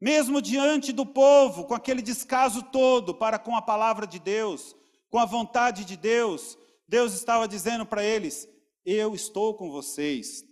mesmo 0.00 0.42
diante 0.42 0.92
do 0.92 1.06
povo, 1.06 1.64
com 1.64 1.74
aquele 1.74 2.02
descaso 2.02 2.60
todo 2.60 3.14
para 3.14 3.38
com 3.38 3.54
a 3.54 3.62
palavra 3.62 4.04
de 4.04 4.18
Deus, 4.18 4.74
com 5.08 5.16
a 5.16 5.24
vontade 5.24 5.84
de 5.84 5.96
Deus, 5.96 6.58
Deus 6.88 7.14
estava 7.14 7.46
dizendo 7.46 7.86
para 7.86 8.02
eles: 8.02 8.48
Eu 8.84 9.14
estou 9.14 9.54
com 9.54 9.70
vocês. 9.70 10.44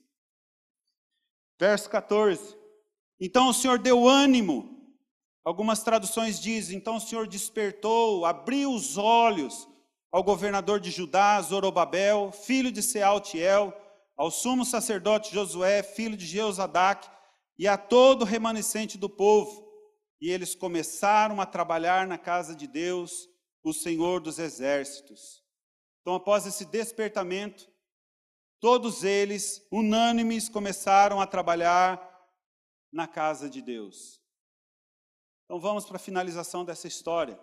Verso 1.59 1.91
14. 1.91 2.57
Então 3.19 3.49
o 3.49 3.55
Senhor 3.55 3.81
deu 3.81 4.07
ânimo. 4.07 4.74
Algumas 5.45 5.83
traduções 5.83 6.41
dizem: 6.41 6.79
Então 6.79 6.97
o 6.97 7.01
Senhor 7.01 7.29
despertou, 7.29 8.25
abriu 8.25 8.73
os 8.73 8.97
olhos 8.97 9.69
ao 10.11 10.23
governador 10.25 10.81
de 10.81 10.91
Judá, 10.91 11.41
Zorobabel, 11.43 12.33
filho 12.33 12.73
de 12.73 12.83
Sealtiel, 12.83 13.77
ao 14.17 14.31
sumo 14.31 14.65
sacerdote 14.65 15.35
Josué, 15.35 15.83
filho 15.83 16.17
de 16.17 16.25
Jeozadac, 16.25 17.11
e 17.59 17.69
a 17.69 17.77
todo 17.77 18.23
o 18.23 18.25
remanescente 18.25 18.97
do 18.97 19.11
povo. 19.11 19.65
E 20.21 20.31
eles 20.31 20.55
começaram 20.55 21.41
a 21.41 21.47
trabalhar 21.47 22.07
na 22.07 22.17
casa 22.17 22.55
de 22.55 22.67
Deus, 22.67 23.29
o 23.63 23.73
Senhor 23.73 24.21
dos 24.21 24.39
exércitos. 24.39 25.43
Então, 26.01 26.15
após 26.15 26.47
esse 26.47 26.65
despertamento, 26.65 27.69
todos 28.61 29.05
eles, 29.05 29.67
unânimes, 29.71 30.49
começaram 30.49 31.21
a 31.21 31.27
trabalhar 31.27 32.01
na 32.93 33.07
casa 33.07 33.51
de 33.51 33.61
Deus. 33.61 34.24
Então, 35.45 35.61
vamos 35.61 35.85
para 35.85 35.97
a 35.97 36.01
finalização 36.01 36.65
dessa 36.65 36.89
história. 36.89 37.39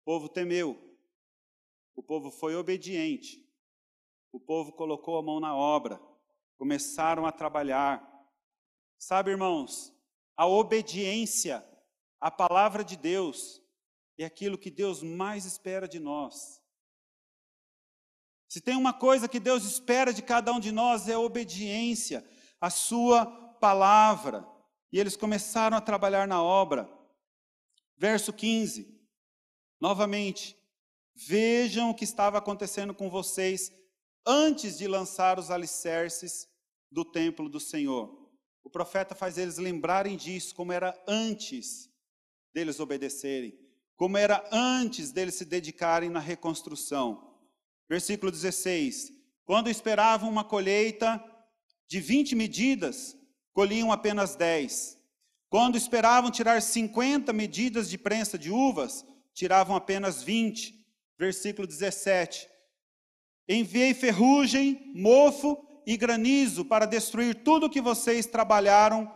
O 0.00 0.04
povo 0.04 0.28
temeu, 0.28 0.78
o 1.94 2.02
povo 2.02 2.30
foi 2.30 2.56
obediente, 2.56 3.46
o 4.32 4.40
povo 4.40 4.72
colocou 4.72 5.18
a 5.18 5.22
mão 5.22 5.40
na 5.40 5.54
obra, 5.54 6.00
começaram 6.56 7.26
a 7.26 7.32
trabalhar. 7.32 8.06
Sabe, 8.98 9.30
irmãos, 9.30 9.92
a 10.36 10.46
obediência 10.46 11.64
à 12.20 12.30
palavra 12.30 12.84
de 12.84 12.96
Deus 12.96 13.62
é 14.16 14.24
aquilo 14.24 14.58
que 14.58 14.70
Deus 14.70 15.02
mais 15.02 15.44
espera 15.44 15.86
de 15.86 16.00
nós. 16.00 16.62
Se 18.48 18.60
tem 18.60 18.76
uma 18.76 18.94
coisa 18.94 19.28
que 19.28 19.38
Deus 19.38 19.64
espera 19.64 20.12
de 20.12 20.22
cada 20.22 20.52
um 20.52 20.58
de 20.58 20.72
nós 20.72 21.08
é 21.08 21.12
a 21.12 21.20
obediência 21.20 22.26
à 22.60 22.70
sua 22.70 23.26
palavra. 23.60 24.48
E 24.92 24.98
eles 24.98 25.16
começaram 25.16 25.76
a 25.76 25.80
trabalhar 25.80 26.26
na 26.26 26.42
obra. 26.42 26.88
Verso 27.96 28.32
15. 28.32 28.96
Novamente, 29.80 30.56
vejam 31.14 31.90
o 31.90 31.94
que 31.94 32.04
estava 32.04 32.38
acontecendo 32.38 32.94
com 32.94 33.10
vocês 33.10 33.72
antes 34.26 34.78
de 34.78 34.86
lançar 34.86 35.38
os 35.38 35.50
alicerces 35.50 36.48
do 36.90 37.04
templo 37.04 37.48
do 37.48 37.60
Senhor. 37.60 38.28
O 38.62 38.70
profeta 38.70 39.14
faz 39.14 39.38
eles 39.38 39.58
lembrarem 39.58 40.16
disso, 40.16 40.54
como 40.54 40.72
era 40.72 40.94
antes 41.06 41.88
deles 42.52 42.80
obedecerem, 42.80 43.58
como 43.96 44.16
era 44.16 44.46
antes 44.52 45.10
deles 45.10 45.34
se 45.34 45.44
dedicarem 45.44 46.10
na 46.10 46.20
reconstrução. 46.20 47.36
Versículo 47.88 48.30
16: 48.30 49.10
Quando 49.44 49.70
esperavam 49.70 50.28
uma 50.28 50.44
colheita 50.44 51.22
de 51.88 52.00
20 52.00 52.34
medidas, 52.36 53.17
colhiam 53.58 53.90
apenas 53.90 54.36
10. 54.36 54.96
Quando 55.50 55.76
esperavam 55.76 56.30
tirar 56.30 56.62
50 56.62 57.32
medidas 57.32 57.90
de 57.90 57.98
prensa 57.98 58.38
de 58.38 58.52
uvas, 58.52 59.04
tiravam 59.34 59.74
apenas 59.74 60.22
20. 60.22 60.86
Versículo 61.18 61.66
17: 61.66 62.48
Enviei 63.48 63.92
ferrugem, 63.94 64.92
mofo 64.94 65.58
e 65.84 65.96
granizo 65.96 66.64
para 66.64 66.86
destruir 66.86 67.42
tudo 67.42 67.68
que 67.68 67.80
vocês 67.80 68.26
trabalharam 68.26 69.12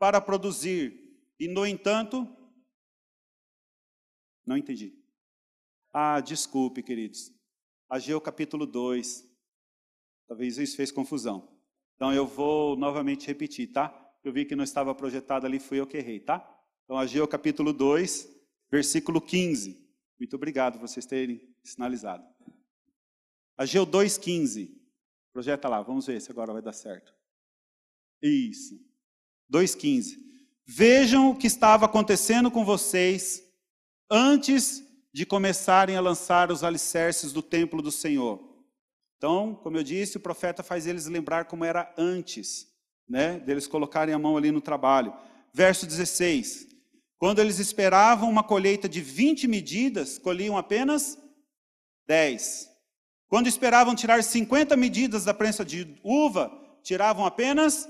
para 0.00 0.20
produzir. 0.20 1.22
E, 1.38 1.46
no 1.46 1.64
entanto, 1.64 2.26
não 4.44 4.56
entendi. 4.56 4.98
Ah, 5.92 6.20
desculpe, 6.20 6.82
queridos. 6.82 7.32
Ageu 7.88 8.20
capítulo 8.20 8.66
2. 8.66 9.24
Talvez 10.26 10.58
isso 10.58 10.76
fez 10.76 10.90
confusão. 10.90 11.55
Então 11.96 12.12
eu 12.12 12.26
vou 12.26 12.76
novamente 12.76 13.26
repetir, 13.26 13.72
tá? 13.72 13.92
Eu 14.22 14.32
vi 14.32 14.44
que 14.44 14.54
não 14.54 14.64
estava 14.64 14.94
projetado 14.94 15.46
ali, 15.46 15.58
fui 15.58 15.80
eu 15.80 15.86
que 15.86 15.96
errei, 15.96 16.20
tá? 16.20 16.46
Então 16.84 16.98
Ageu 16.98 17.26
capítulo 17.26 17.72
2, 17.72 18.28
versículo 18.70 19.20
15. 19.20 19.84
Muito 20.18 20.36
obrigado 20.36 20.78
por 20.78 20.88
vocês 20.88 21.06
terem 21.06 21.40
sinalizado. 21.62 22.24
Ageu 23.56 23.86
2,15. 23.86 24.70
Projeta 25.32 25.68
lá, 25.68 25.82
vamos 25.82 26.06
ver 26.06 26.20
se 26.20 26.30
agora 26.30 26.52
vai 26.52 26.62
dar 26.62 26.72
certo. 26.72 27.12
Isso. 28.22 28.78
2,15. 29.52 30.18
Vejam 30.64 31.30
o 31.30 31.36
que 31.36 31.46
estava 31.46 31.86
acontecendo 31.86 32.50
com 32.50 32.64
vocês 32.64 33.42
antes 34.10 34.84
de 35.12 35.24
começarem 35.24 35.96
a 35.96 36.00
lançar 36.00 36.50
os 36.50 36.62
alicerces 36.62 37.32
do 37.32 37.40
templo 37.40 37.80
do 37.80 37.90
Senhor. 37.90 38.45
Então, 39.16 39.54
como 39.62 39.76
eu 39.76 39.82
disse, 39.82 40.16
o 40.16 40.20
profeta 40.20 40.62
faz 40.62 40.86
eles 40.86 41.06
lembrar 41.06 41.46
como 41.46 41.64
era 41.64 41.92
antes, 41.96 42.68
né, 43.08 43.38
deles 43.38 43.66
colocarem 43.66 44.14
a 44.14 44.18
mão 44.18 44.36
ali 44.36 44.50
no 44.50 44.60
trabalho. 44.60 45.14
Verso 45.52 45.86
16. 45.86 46.68
Quando 47.18 47.40
eles 47.40 47.58
esperavam 47.58 48.28
uma 48.28 48.42
colheita 48.42 48.88
de 48.88 49.00
20 49.00 49.48
medidas, 49.48 50.18
colhiam 50.18 50.58
apenas 50.58 51.18
10. 52.06 52.68
Quando 53.28 53.48
esperavam 53.48 53.94
tirar 53.94 54.22
50 54.22 54.76
medidas 54.76 55.24
da 55.24 55.32
prensa 55.32 55.64
de 55.64 55.98
uva, 56.04 56.52
tiravam 56.82 57.24
apenas 57.24 57.88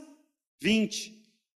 20. 0.61 1.13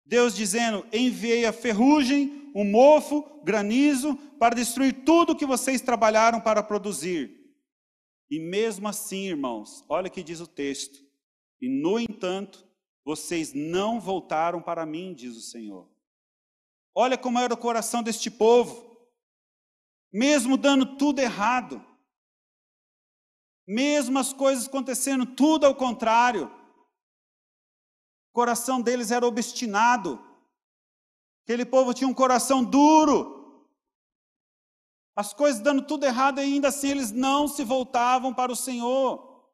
Deus 0.05 0.33
dizendo: 0.33 0.85
Enviei 0.93 1.45
a 1.45 1.51
ferrugem, 1.51 2.49
o 2.55 2.63
mofo, 2.63 3.41
granizo, 3.43 4.15
para 4.39 4.55
destruir 4.55 5.03
tudo 5.05 5.35
que 5.35 5.45
vocês 5.45 5.81
trabalharam 5.81 6.39
para 6.39 6.63
produzir. 6.63 7.36
E 8.29 8.39
mesmo 8.39 8.87
assim, 8.87 9.27
irmãos, 9.27 9.83
olha 9.87 10.07
o 10.07 10.11
que 10.11 10.23
diz 10.23 10.39
o 10.39 10.47
texto. 10.47 10.99
E 11.61 11.69
no 11.69 11.99
entanto, 11.99 12.67
vocês 13.03 13.53
não 13.53 13.99
voltaram 13.99 14.61
para 14.61 14.85
mim, 14.85 15.13
diz 15.13 15.35
o 15.37 15.41
Senhor. 15.41 15.89
Olha 16.93 17.17
como 17.17 17.39
era 17.39 17.53
o 17.53 17.57
coração 17.57 18.03
deste 18.03 18.29
povo. 18.29 18.85
Mesmo 20.11 20.57
dando 20.57 20.97
tudo 20.97 21.19
errado, 21.19 21.85
mesmo 23.67 24.17
as 24.17 24.31
coisas 24.31 24.65
acontecendo 24.65 25.25
tudo 25.25 25.65
ao 25.65 25.75
contrário. 25.75 26.49
coração 28.31 28.81
deles 28.81 29.11
era 29.11 29.25
obstinado. 29.25 30.23
Aquele 31.43 31.65
povo 31.65 31.93
tinha 31.93 32.07
um 32.07 32.13
coração 32.13 32.63
duro. 32.63 33.36
As 35.17 35.33
coisas 35.33 35.59
dando 35.59 35.81
tudo 35.81 36.05
errado, 36.05 36.39
e 36.39 36.43
ainda 36.43 36.67
assim 36.67 36.89
eles 36.89 37.11
não 37.11 37.47
se 37.47 37.63
voltavam 37.63 38.31
para 38.31 38.51
o 38.51 38.55
Senhor. 38.55 39.49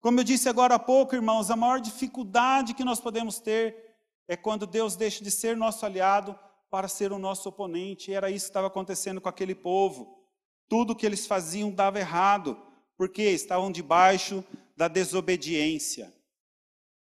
Como 0.00 0.18
eu 0.18 0.24
disse 0.24 0.48
agora 0.48 0.76
há 0.76 0.78
pouco, 0.78 1.14
irmãos, 1.14 1.50
a 1.50 1.56
maior 1.56 1.78
dificuldade 1.78 2.72
que 2.72 2.82
nós 2.82 2.98
podemos 2.98 3.38
ter 3.38 3.94
é 4.26 4.34
quando 4.34 4.66
Deus 4.66 4.96
deixa 4.96 5.22
de 5.22 5.30
ser 5.30 5.58
nosso 5.58 5.84
aliado 5.84 6.34
para 6.70 6.88
ser 6.88 7.12
o 7.12 7.18
nosso 7.18 7.50
oponente. 7.50 8.10
E 8.10 8.14
era 8.14 8.30
isso 8.30 8.46
que 8.46 8.50
estava 8.50 8.68
acontecendo 8.68 9.20
com 9.20 9.28
aquele 9.28 9.54
povo. 9.54 10.26
Tudo 10.70 10.96
que 10.96 11.04
eles 11.04 11.26
faziam 11.26 11.70
dava 11.70 11.98
errado, 11.98 12.58
porque 12.96 13.24
estavam 13.24 13.70
debaixo 13.70 14.42
da 14.74 14.88
desobediência. 14.88 16.10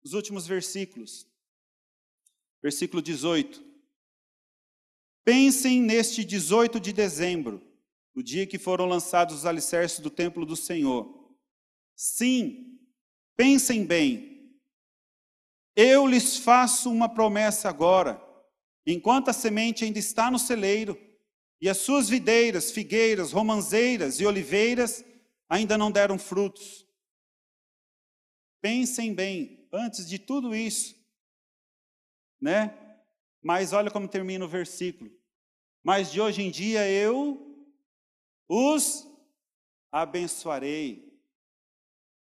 Os 0.01 0.13
últimos 0.13 0.47
versículos. 0.47 1.27
Versículo 2.63 3.01
18. 3.01 3.68
Pensem 5.31 5.79
neste 5.79 6.25
18 6.25 6.79
de 6.79 6.91
dezembro, 6.91 7.61
o 8.15 8.23
dia 8.23 8.47
que 8.47 8.57
foram 8.57 8.87
lançados 8.87 9.35
os 9.35 9.45
alicerces 9.45 9.99
do 9.99 10.09
templo 10.09 10.43
do 10.43 10.55
Senhor. 10.55 11.37
Sim, 11.95 12.79
pensem 13.37 13.85
bem. 13.85 14.59
Eu 15.75 16.07
lhes 16.07 16.37
faço 16.37 16.91
uma 16.91 17.07
promessa 17.07 17.69
agora, 17.69 18.19
enquanto 18.87 19.29
a 19.29 19.33
semente 19.33 19.85
ainda 19.85 19.99
está 19.99 20.31
no 20.31 20.39
celeiro, 20.39 20.99
e 21.61 21.69
as 21.69 21.77
suas 21.77 22.09
videiras, 22.09 22.71
figueiras, 22.71 23.31
romanzeiras 23.31 24.19
e 24.19 24.25
oliveiras 24.25 25.05
ainda 25.47 25.77
não 25.77 25.91
deram 25.91 26.17
frutos. 26.17 26.87
Pensem 28.59 29.13
bem, 29.13 29.69
antes 29.71 30.09
de 30.09 30.17
tudo 30.17 30.55
isso, 30.55 30.95
né? 32.41 32.75
Mas 33.43 33.73
olha 33.73 33.91
como 33.91 34.07
termina 34.07 34.43
o 34.43 34.49
versículo. 34.49 35.18
Mas 35.83 36.11
de 36.11 36.19
hoje 36.19 36.41
em 36.41 36.51
dia 36.51 36.89
eu 36.89 37.45
os 38.47 39.07
abençoarei. 39.91 41.09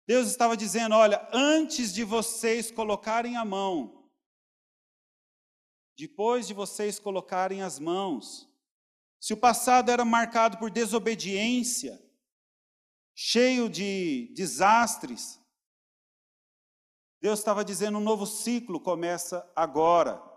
Deus 0.08 0.28
estava 0.28 0.58
dizendo: 0.58 0.96
olha, 0.96 1.28
antes 1.32 1.94
de 1.94 2.04
vocês 2.04 2.72
colocarem 2.72 3.38
a 3.38 3.46
mão, 3.46 4.10
depois 5.98 6.48
de 6.48 6.54
vocês 6.54 7.00
colocarem 7.00 7.62
as 7.62 7.78
mãos, 7.78 8.50
se 9.20 9.34
o 9.34 9.38
passado 9.38 9.92
era 9.92 10.06
marcado 10.06 10.58
por 10.58 10.72
desobediência, 10.72 12.02
cheio 13.14 13.70
de 13.70 14.34
desastres, 14.34 15.40
Deus 17.22 17.40
estava 17.40 17.64
dizendo: 17.66 17.98
um 17.98 18.02
novo 18.02 18.26
ciclo 18.26 18.80
começa 18.80 19.50
agora. 19.56 20.28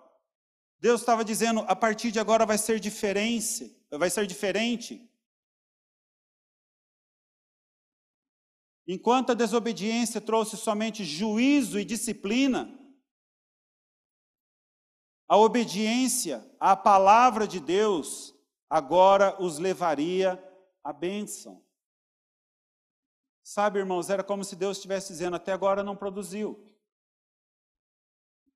Deus 0.82 1.00
estava 1.00 1.24
dizendo: 1.24 1.60
a 1.68 1.76
partir 1.76 2.10
de 2.10 2.18
agora 2.18 2.44
vai 2.44 2.58
ser 2.58 2.80
diferente, 2.80 3.72
vai 3.88 4.10
ser 4.10 4.26
diferente. 4.26 5.08
Enquanto 8.84 9.30
a 9.30 9.34
desobediência 9.34 10.20
trouxe 10.20 10.56
somente 10.56 11.04
juízo 11.04 11.78
e 11.78 11.84
disciplina, 11.84 12.76
a 15.28 15.36
obediência 15.36 16.44
à 16.58 16.74
palavra 16.74 17.46
de 17.46 17.60
Deus 17.60 18.34
agora 18.68 19.40
os 19.40 19.60
levaria 19.60 20.32
à 20.82 20.92
bênção. 20.92 21.64
Sabe, 23.44 23.78
irmãos, 23.78 24.10
era 24.10 24.24
como 24.24 24.44
se 24.44 24.56
Deus 24.56 24.78
estivesse 24.78 25.12
dizendo: 25.12 25.36
até 25.36 25.52
agora 25.52 25.84
não 25.84 25.96
produziu. 25.96 26.60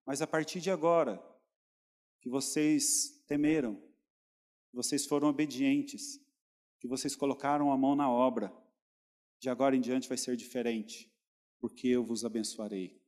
Mas 0.05 0.21
a 0.21 0.27
partir 0.27 0.61
de 0.61 0.73
agora, 0.73 1.36
que 2.27 2.31
vocês 2.31 3.23
temeram, 3.29 3.77
que 4.69 4.75
vocês 4.75 5.07
foram 5.07 5.29
obedientes, 5.29 6.21
que 6.81 6.89
vocês 6.89 7.15
colocaram 7.15 7.71
a 7.71 7.79
mão 7.79 7.95
na 7.95 8.11
obra, 8.11 8.53
de 9.39 9.49
agora 9.49 9.77
em 9.77 9.81
diante 9.81 10.09
vai 10.09 10.19
ser 10.19 10.37
diferente, 10.37 11.09
porque 11.61 11.87
eu 11.87 12.05
vos 12.05 12.25
abençoarei. 12.25 13.01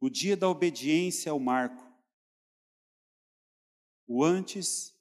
O 0.00 0.08
dia 0.08 0.38
da 0.38 0.48
obediência 0.48 1.28
é 1.28 1.32
o 1.34 1.38
marco, 1.38 1.86
o 4.06 4.24
antes 4.24 4.98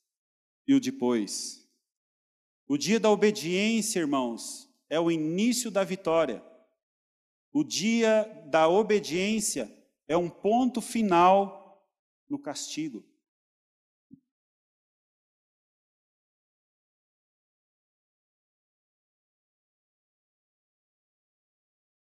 e 0.67 0.73
o 0.73 0.81
depois. 0.81 1.65
O 2.67 2.77
dia 2.77 2.99
da 2.99 3.09
obediência, 3.09 4.01
irmãos, 4.01 4.69
é 4.89 4.99
o 4.99 5.09
início 5.09 5.71
da 5.71 5.85
vitória. 5.85 6.43
O 7.53 7.63
dia 7.63 8.25
da 8.49 8.67
obediência 8.67 9.80
é 10.11 10.17
um 10.17 10.29
ponto 10.29 10.81
final 10.81 11.87
no 12.29 12.37
castigo. 12.37 13.01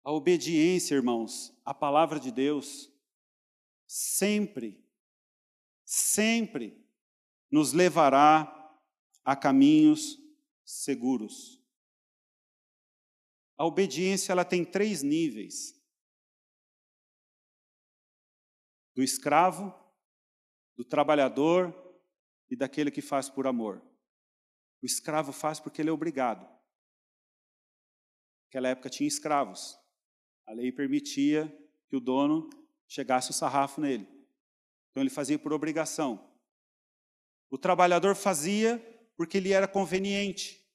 A 0.05 0.13
obediência, 0.13 0.95
irmãos, 0.95 1.53
à 1.65 1.75
palavra 1.75 2.21
de 2.21 2.31
Deus, 2.31 2.89
sempre, 3.89 4.81
sempre 5.85 6.81
nos 7.51 7.73
levará 7.73 8.53
a 9.25 9.35
caminhos 9.35 10.17
seguros. 10.65 11.61
A 13.59 13.67
obediência 13.67 14.31
ela 14.31 14.45
tem 14.45 14.65
três 14.65 15.03
níveis: 15.03 15.76
do 18.97 19.03
escravo, 19.03 19.73
do 20.75 20.85
trabalhador 20.85 21.73
e 22.51 22.57
daquele 22.57 22.91
que 22.91 23.01
faz 23.01 23.29
por 23.29 23.47
amor. 23.47 23.81
O 24.83 24.87
escravo 24.87 25.33
faz 25.33 25.61
porque 25.61 25.81
ele 25.81 25.91
é 25.91 25.93
obrigado. 25.93 26.45
Naquela 28.47 28.69
época 28.69 28.91
tinha 28.91 29.07
escravos. 29.07 29.79
A 30.47 30.53
lei 30.53 30.73
permitia 30.73 31.47
que 31.89 31.95
o 31.97 32.01
dono 32.01 32.51
chegasse 32.89 33.31
o 33.31 33.35
sarrafo 33.35 33.81
nele. 33.81 34.09
Então 34.91 35.03
ele 35.03 35.11
fazia 35.11 35.39
por 35.39 35.53
obrigação. 35.53 36.35
O 37.51 37.57
trabalhador 37.57 38.17
fazia 38.17 38.79
porque 39.17 39.39
lhe 39.39 39.53
era 39.53 39.69
conveniente 39.69 40.67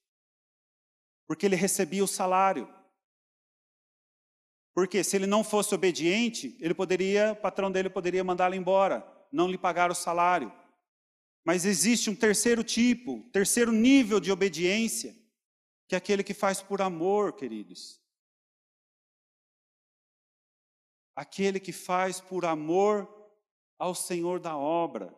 porque 1.32 1.46
ele 1.46 1.56
recebia 1.56 2.04
o 2.04 2.06
salário. 2.08 2.68
Porque 4.74 5.04
se 5.04 5.16
ele 5.16 5.26
não 5.26 5.44
fosse 5.44 5.74
obediente, 5.74 6.56
ele 6.58 6.74
poderia, 6.74 7.32
o 7.32 7.36
patrão 7.36 7.70
dele 7.70 7.90
poderia 7.90 8.24
mandá-lo 8.24 8.54
embora, 8.54 9.06
não 9.30 9.48
lhe 9.48 9.58
pagar 9.58 9.90
o 9.90 9.94
salário. 9.94 10.52
Mas 11.44 11.64
existe 11.64 12.08
um 12.08 12.14
terceiro 12.14 12.64
tipo, 12.64 13.28
terceiro 13.30 13.72
nível 13.72 14.18
de 14.18 14.32
obediência, 14.32 15.14
que 15.88 15.94
é 15.94 15.98
aquele 15.98 16.22
que 16.22 16.32
faz 16.32 16.62
por 16.62 16.80
amor, 16.80 17.34
queridos. 17.34 18.00
Aquele 21.14 21.60
que 21.60 21.72
faz 21.72 22.20
por 22.20 22.46
amor 22.46 23.06
ao 23.78 23.94
Senhor 23.94 24.40
da 24.40 24.56
obra. 24.56 25.14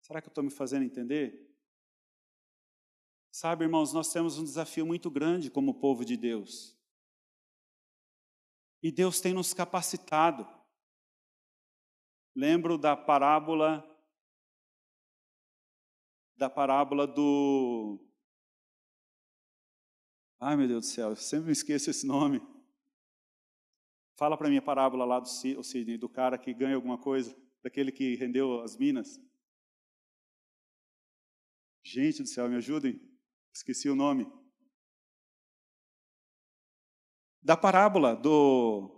Será 0.00 0.20
que 0.20 0.26
eu 0.26 0.30
estou 0.30 0.42
me 0.42 0.50
fazendo 0.50 0.84
entender? 0.84 1.43
Sabe, 3.36 3.64
irmãos, 3.64 3.92
nós 3.92 4.12
temos 4.12 4.38
um 4.38 4.44
desafio 4.44 4.86
muito 4.86 5.10
grande 5.10 5.50
como 5.50 5.80
povo 5.80 6.04
de 6.04 6.16
Deus. 6.16 6.78
E 8.80 8.92
Deus 8.92 9.20
tem 9.20 9.34
nos 9.34 9.52
capacitado. 9.52 10.46
Lembro 12.32 12.78
da 12.78 12.96
parábola 12.96 13.82
da 16.36 16.48
parábola 16.48 17.08
do 17.08 17.98
Ai, 20.38 20.56
meu 20.56 20.68
Deus 20.68 20.86
do 20.86 20.92
céu, 20.92 21.08
eu 21.08 21.16
sempre 21.16 21.46
me 21.46 21.52
esqueço 21.52 21.90
esse 21.90 22.06
nome. 22.06 22.40
Fala 24.16 24.38
para 24.38 24.48
mim 24.48 24.58
a 24.58 24.62
parábola 24.62 25.04
lá 25.04 25.18
do 25.18 25.28
Sidney, 25.28 25.98
do 25.98 26.08
cara 26.08 26.38
que 26.38 26.54
ganha 26.54 26.76
alguma 26.76 26.98
coisa, 26.98 27.36
daquele 27.64 27.90
que 27.90 28.14
rendeu 28.14 28.60
as 28.60 28.76
minas. 28.76 29.20
Gente 31.82 32.22
do 32.22 32.28
céu, 32.28 32.48
me 32.48 32.54
ajudem. 32.54 33.13
Esqueci 33.54 33.88
o 33.88 33.94
nome. 33.94 34.26
Da 37.40 37.56
parábola 37.56 38.16
do 38.16 38.90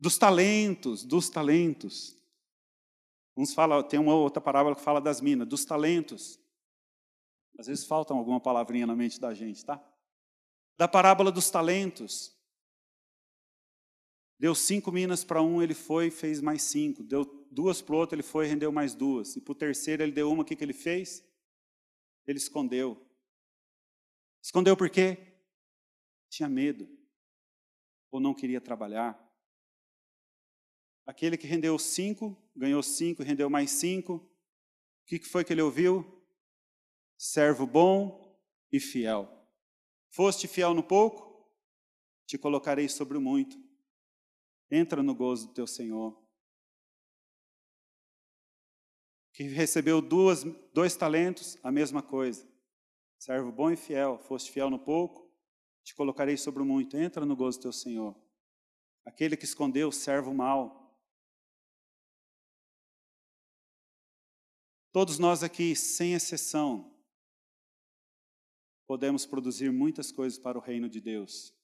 dos 0.00 0.18
talentos, 0.18 1.04
dos 1.04 1.28
talentos. 1.28 2.16
Uns 3.36 3.54
fala, 3.54 3.84
tem 3.84 4.00
uma 4.00 4.14
outra 4.14 4.40
parábola 4.40 4.74
que 4.74 4.82
fala 4.82 5.00
das 5.00 5.20
minas, 5.20 5.46
dos 5.46 5.64
talentos. 5.64 6.40
Às 7.58 7.68
vezes 7.68 7.86
falta 7.86 8.12
alguma 8.12 8.40
palavrinha 8.40 8.86
na 8.86 8.96
mente 8.96 9.20
da 9.20 9.32
gente, 9.32 9.64
tá? 9.64 9.80
Da 10.76 10.88
parábola 10.88 11.30
dos 11.30 11.50
talentos. 11.50 12.36
Deu 14.40 14.54
cinco 14.54 14.90
minas 14.90 15.24
para 15.24 15.42
um, 15.42 15.62
ele 15.62 15.74
foi 15.74 16.10
fez 16.10 16.40
mais 16.40 16.62
cinco. 16.62 17.02
Deu 17.04 17.24
duas 17.50 17.80
para 17.80 17.94
o 17.94 17.98
outro, 17.98 18.16
ele 18.16 18.22
foi 18.22 18.46
e 18.46 18.48
rendeu 18.48 18.72
mais 18.72 18.94
duas. 18.94 19.36
E 19.36 19.40
para 19.40 19.52
o 19.52 19.54
terceiro, 19.54 20.02
ele 20.02 20.12
deu 20.12 20.30
uma, 20.30 20.42
o 20.42 20.44
que, 20.44 20.56
que 20.56 20.64
ele 20.64 20.72
fez? 20.72 21.27
Ele 22.28 22.38
escondeu. 22.38 23.02
Escondeu 24.42 24.76
por 24.76 24.90
quê? 24.90 25.16
Tinha 26.28 26.48
medo. 26.48 26.86
Ou 28.10 28.20
não 28.20 28.34
queria 28.34 28.60
trabalhar. 28.60 29.18
Aquele 31.06 31.38
que 31.38 31.46
rendeu 31.46 31.78
cinco, 31.78 32.36
ganhou 32.54 32.82
cinco, 32.82 33.22
rendeu 33.22 33.48
mais 33.48 33.70
cinco. 33.70 34.16
O 34.16 35.06
que 35.06 35.18
foi 35.20 35.42
que 35.42 35.54
ele 35.54 35.62
ouviu? 35.62 36.04
Servo 37.16 37.66
bom 37.66 38.38
e 38.70 38.78
fiel. 38.78 39.26
Foste 40.10 40.46
fiel 40.46 40.74
no 40.74 40.82
pouco, 40.82 41.50
te 42.26 42.36
colocarei 42.36 42.90
sobre 42.90 43.16
o 43.16 43.20
muito. 43.22 43.56
Entra 44.70 45.02
no 45.02 45.14
gozo 45.14 45.48
do 45.48 45.54
teu 45.54 45.66
Senhor. 45.66 46.27
Que 49.38 49.44
recebeu 49.44 50.02
duas, 50.02 50.42
dois 50.74 50.96
talentos, 50.96 51.56
a 51.62 51.70
mesma 51.70 52.02
coisa. 52.02 52.44
Servo 53.20 53.52
bom 53.52 53.70
e 53.70 53.76
fiel, 53.76 54.18
foste 54.18 54.50
fiel 54.50 54.68
no 54.68 54.80
pouco, 54.80 55.32
te 55.84 55.94
colocarei 55.94 56.36
sobre 56.36 56.60
o 56.60 56.66
muito. 56.66 56.96
Entra 56.96 57.24
no 57.24 57.36
gozo 57.36 57.58
do 57.58 57.62
teu 57.62 57.72
Senhor. 57.72 58.16
Aquele 59.06 59.36
que 59.36 59.44
escondeu, 59.44 59.92
servo 59.92 60.34
mau, 60.34 60.88
Todos 64.90 65.16
nós 65.16 65.44
aqui, 65.44 65.76
sem 65.76 66.14
exceção, 66.14 66.92
podemos 68.84 69.24
produzir 69.24 69.70
muitas 69.70 70.10
coisas 70.10 70.40
para 70.40 70.58
o 70.58 70.60
reino 70.60 70.88
de 70.88 71.00
Deus. 71.00 71.54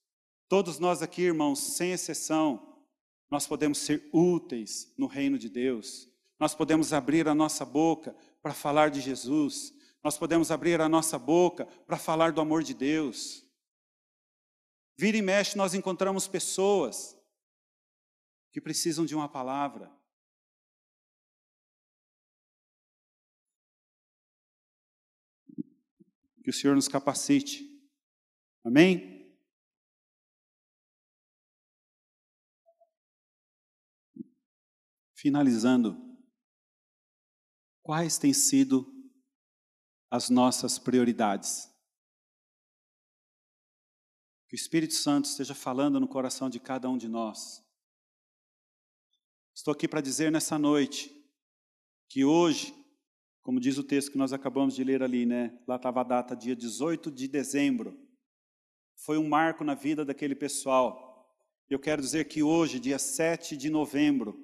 Todos 0.47 0.79
nós 0.79 1.01
aqui, 1.01 1.23
irmãos, 1.23 1.59
sem 1.59 1.91
exceção, 1.91 2.81
nós 3.29 3.45
podemos 3.45 3.79
ser 3.79 4.07
úteis 4.13 4.93
no 4.97 5.05
reino 5.05 5.37
de 5.37 5.49
Deus. 5.49 6.07
Nós 6.39 6.53
podemos 6.53 6.91
abrir 6.93 7.27
a 7.27 7.35
nossa 7.35 7.65
boca 7.65 8.13
para 8.41 8.53
falar 8.53 8.89
de 8.89 9.01
Jesus. 9.01 9.73
Nós 10.03 10.17
podemos 10.17 10.51
abrir 10.51 10.81
a 10.81 10.89
nossa 10.89 11.17
boca 11.17 11.65
para 11.87 11.97
falar 11.97 12.31
do 12.31 12.41
amor 12.41 12.61
de 12.63 12.73
Deus. 12.73 13.43
Vira 14.97 15.17
e 15.17 15.21
mexe, 15.21 15.57
nós 15.57 15.73
encontramos 15.73 16.27
pessoas 16.27 17.17
que 18.51 18.61
precisam 18.61 19.05
de 19.05 19.15
uma 19.15 19.27
palavra. 19.27 19.91
Que 26.43 26.49
o 26.49 26.53
Senhor 26.53 26.75
nos 26.75 26.87
capacite. 26.87 27.65
Amém? 28.63 29.35
Finalizando, 35.15 36.04
quais 37.85 38.17
têm 38.17 38.33
sido 38.33 38.91
as 40.09 40.27
nossas 40.27 40.79
prioridades? 40.79 41.71
Que 44.49 44.55
o 44.55 44.57
Espírito 44.57 44.95
Santo 44.95 45.25
esteja 45.25 45.53
falando 45.53 45.99
no 45.99 46.07
coração 46.07 46.49
de 46.49 46.59
cada 46.59 46.89
um 46.89 46.97
de 46.97 47.07
nós. 47.07 47.63
Estou 49.53 49.71
aqui 49.71 49.87
para 49.87 50.01
dizer 50.01 50.31
nessa 50.31 50.57
noite 50.57 51.13
que 52.09 52.25
hoje 52.25 52.73
como 53.43 53.59
diz 53.59 53.77
o 53.77 53.83
texto 53.83 54.11
que 54.11 54.17
nós 54.17 54.33
acabamos 54.33 54.73
de 54.73 54.83
ler 54.83 55.03
ali, 55.03 55.23
né? 55.23 55.55
Lá 55.67 55.75
estava 55.75 56.01
a 56.01 56.03
data, 56.03 56.35
dia 56.35 56.55
18 56.55 57.11
de 57.11 57.27
dezembro. 57.27 57.95
Foi 58.95 59.19
um 59.19 59.29
marco 59.29 59.63
na 59.63 59.75
vida 59.75 60.03
daquele 60.03 60.33
pessoal. 60.33 61.29
Eu 61.69 61.77
quero 61.77 62.01
dizer 62.01 62.27
que 62.27 62.41
hoje, 62.41 62.79
dia 62.79 62.97
7 62.97 63.55
de 63.55 63.69
novembro, 63.69 64.43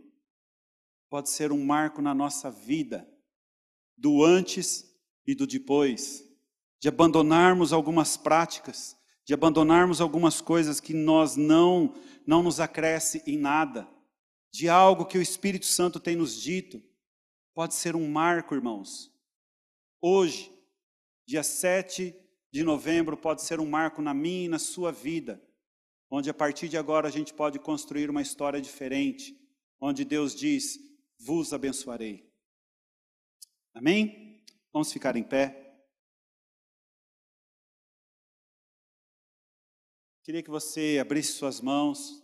pode 1.09 1.31
ser 1.31 1.51
um 1.51 1.65
marco 1.65 1.99
na 1.99 2.13
nossa 2.13 2.51
vida, 2.51 3.11
do 4.01 4.25
antes 4.25 4.91
e 5.27 5.35
do 5.35 5.45
depois, 5.45 6.27
de 6.79 6.89
abandonarmos 6.89 7.71
algumas 7.71 8.17
práticas, 8.17 8.97
de 9.23 9.31
abandonarmos 9.31 10.01
algumas 10.01 10.41
coisas 10.41 10.79
que 10.79 10.93
nós 10.93 11.35
não 11.35 11.93
não 12.25 12.43
nos 12.43 12.59
acresce 12.59 13.21
em 13.25 13.37
nada, 13.37 13.87
de 14.51 14.69
algo 14.69 15.05
que 15.05 15.17
o 15.17 15.21
Espírito 15.21 15.65
Santo 15.65 15.99
tem 15.99 16.15
nos 16.15 16.39
dito 16.39 16.81
pode 17.53 17.75
ser 17.75 17.95
um 17.95 18.07
marco, 18.07 18.55
irmãos. 18.55 19.11
Hoje, 20.01 20.51
dia 21.27 21.43
7 21.43 22.15
de 22.51 22.63
novembro, 22.63 23.17
pode 23.17 23.43
ser 23.43 23.59
um 23.59 23.69
marco 23.69 24.01
na 24.01 24.13
minha 24.13 24.45
e 24.45 24.49
na 24.49 24.59
sua 24.59 24.91
vida, 24.91 25.41
onde 26.09 26.29
a 26.29 26.33
partir 26.33 26.69
de 26.69 26.77
agora 26.77 27.07
a 27.07 27.11
gente 27.11 27.33
pode 27.33 27.59
construir 27.59 28.09
uma 28.09 28.21
história 28.21 28.61
diferente, 28.61 29.35
onde 29.79 30.05
Deus 30.05 30.35
diz: 30.35 30.79
Vos 31.19 31.53
abençoarei. 31.53 32.30
Amém? 33.73 34.43
Vamos 34.71 34.91
ficar 34.91 35.15
em 35.15 35.23
pé. 35.23 35.57
Queria 40.23 40.43
que 40.43 40.49
você 40.49 40.99
abrisse 41.01 41.33
suas 41.33 41.59
mãos. 41.61 42.21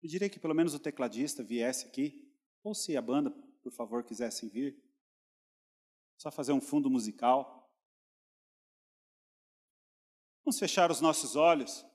Pediria 0.00 0.30
que 0.30 0.40
pelo 0.40 0.54
menos 0.54 0.74
o 0.74 0.80
tecladista 0.80 1.44
viesse 1.44 1.86
aqui, 1.86 2.32
ou 2.64 2.74
se 2.74 2.96
a 2.96 3.02
banda 3.02 3.30
por 3.62 3.72
favor, 3.72 4.04
quisessem 4.04 4.48
vir. 4.48 4.76
Só 6.18 6.30
fazer 6.30 6.52
um 6.52 6.60
fundo 6.60 6.90
musical. 6.90 7.70
Vamos 10.44 10.58
fechar 10.58 10.90
os 10.90 11.00
nossos 11.00 11.36
olhos. 11.36 11.86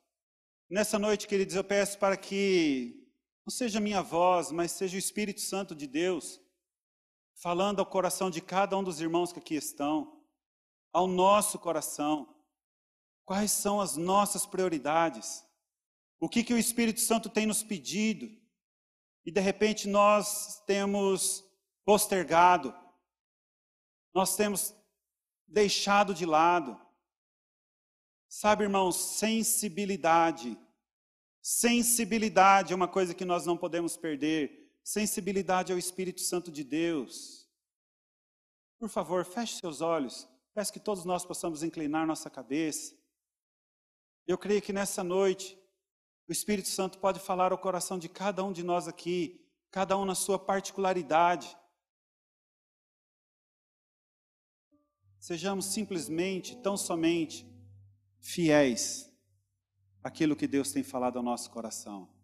Nessa 0.69 0.97
noite, 0.97 1.27
queridos, 1.27 1.55
eu 1.55 1.63
peço 1.63 1.99
para 1.99 2.15
que 2.17 3.05
não 3.45 3.51
seja 3.51 3.79
minha 3.79 4.01
voz, 4.01 4.51
mas 4.51 4.71
seja 4.71 4.95
o 4.95 4.99
Espírito 4.99 5.41
Santo 5.41 5.75
de 5.75 5.87
Deus 5.87 6.41
falando 7.41 7.79
ao 7.79 7.85
coração 7.85 8.29
de 8.29 8.41
cada 8.41 8.77
um 8.77 8.83
dos 8.83 8.99
irmãos 8.99 9.31
que 9.31 9.39
aqui 9.39 9.55
estão, 9.55 10.23
ao 10.91 11.07
nosso 11.07 11.59
coração. 11.59 12.35
Quais 13.25 13.51
são 13.51 13.79
as 13.79 13.95
nossas 13.95 14.45
prioridades? 14.45 15.45
O 16.19 16.27
que, 16.27 16.43
que 16.43 16.53
o 16.53 16.57
Espírito 16.57 16.99
Santo 16.99 17.29
tem 17.29 17.45
nos 17.45 17.61
pedido? 17.61 18.27
E 19.25 19.31
de 19.31 19.39
repente 19.39 19.87
nós 19.87 20.63
temos 20.65 21.43
postergado, 21.85 22.73
nós 24.13 24.35
temos 24.35 24.73
deixado 25.45 26.13
de 26.13 26.25
lado. 26.25 26.79
Sabe, 28.27 28.63
irmãos, 28.63 28.95
sensibilidade. 28.95 30.57
Sensibilidade 31.41 32.73
é 32.73 32.75
uma 32.75 32.87
coisa 32.87 33.13
que 33.13 33.23
nós 33.23 33.45
não 33.45 33.55
podemos 33.55 33.95
perder. 33.95 34.66
Sensibilidade 34.87 35.73
ao 35.73 35.77
Espírito 35.77 36.21
Santo 36.21 36.49
de 36.49 36.63
Deus. 36.63 37.45
Por 38.79 38.87
favor, 38.87 39.25
feche 39.25 39.59
seus 39.59 39.81
olhos. 39.81 40.29
Peço 40.53 40.71
que 40.71 40.79
todos 40.79 41.03
nós 41.03 41.25
possamos 41.25 41.61
inclinar 41.61 42.07
nossa 42.07 42.29
cabeça. 42.29 42.95
Eu 44.25 44.37
creio 44.37 44.61
que 44.61 44.71
nessa 44.71 45.03
noite, 45.03 45.59
o 46.25 46.31
Espírito 46.31 46.69
Santo 46.69 46.99
pode 46.99 47.19
falar 47.19 47.51
ao 47.51 47.57
coração 47.57 47.99
de 47.99 48.07
cada 48.07 48.41
um 48.45 48.53
de 48.53 48.63
nós 48.63 48.87
aqui, 48.87 49.45
cada 49.69 49.97
um 49.97 50.05
na 50.05 50.15
sua 50.15 50.39
particularidade. 50.39 51.53
Sejamos 55.19 55.65
simplesmente, 55.65 56.55
tão 56.61 56.77
somente, 56.77 57.45
fiéis 58.21 59.13
àquilo 60.01 60.33
que 60.33 60.47
Deus 60.47 60.71
tem 60.71 60.81
falado 60.81 61.17
ao 61.17 61.23
nosso 61.23 61.51
coração. 61.51 62.16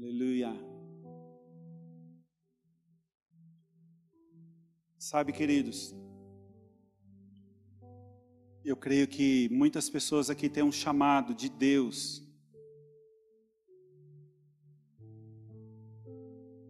Aleluia. 0.00 0.54
Sabe, 4.96 5.32
queridos, 5.32 5.92
eu 8.64 8.76
creio 8.76 9.08
que 9.08 9.48
muitas 9.50 9.90
pessoas 9.90 10.30
aqui 10.30 10.48
têm 10.48 10.62
um 10.62 10.70
chamado 10.70 11.34
de 11.34 11.48
Deus. 11.48 12.24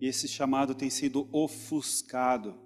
E 0.01 0.07
esse 0.07 0.27
chamado 0.27 0.75
tem 0.75 0.89
sido 0.89 1.29
ofuscado. 1.31 2.59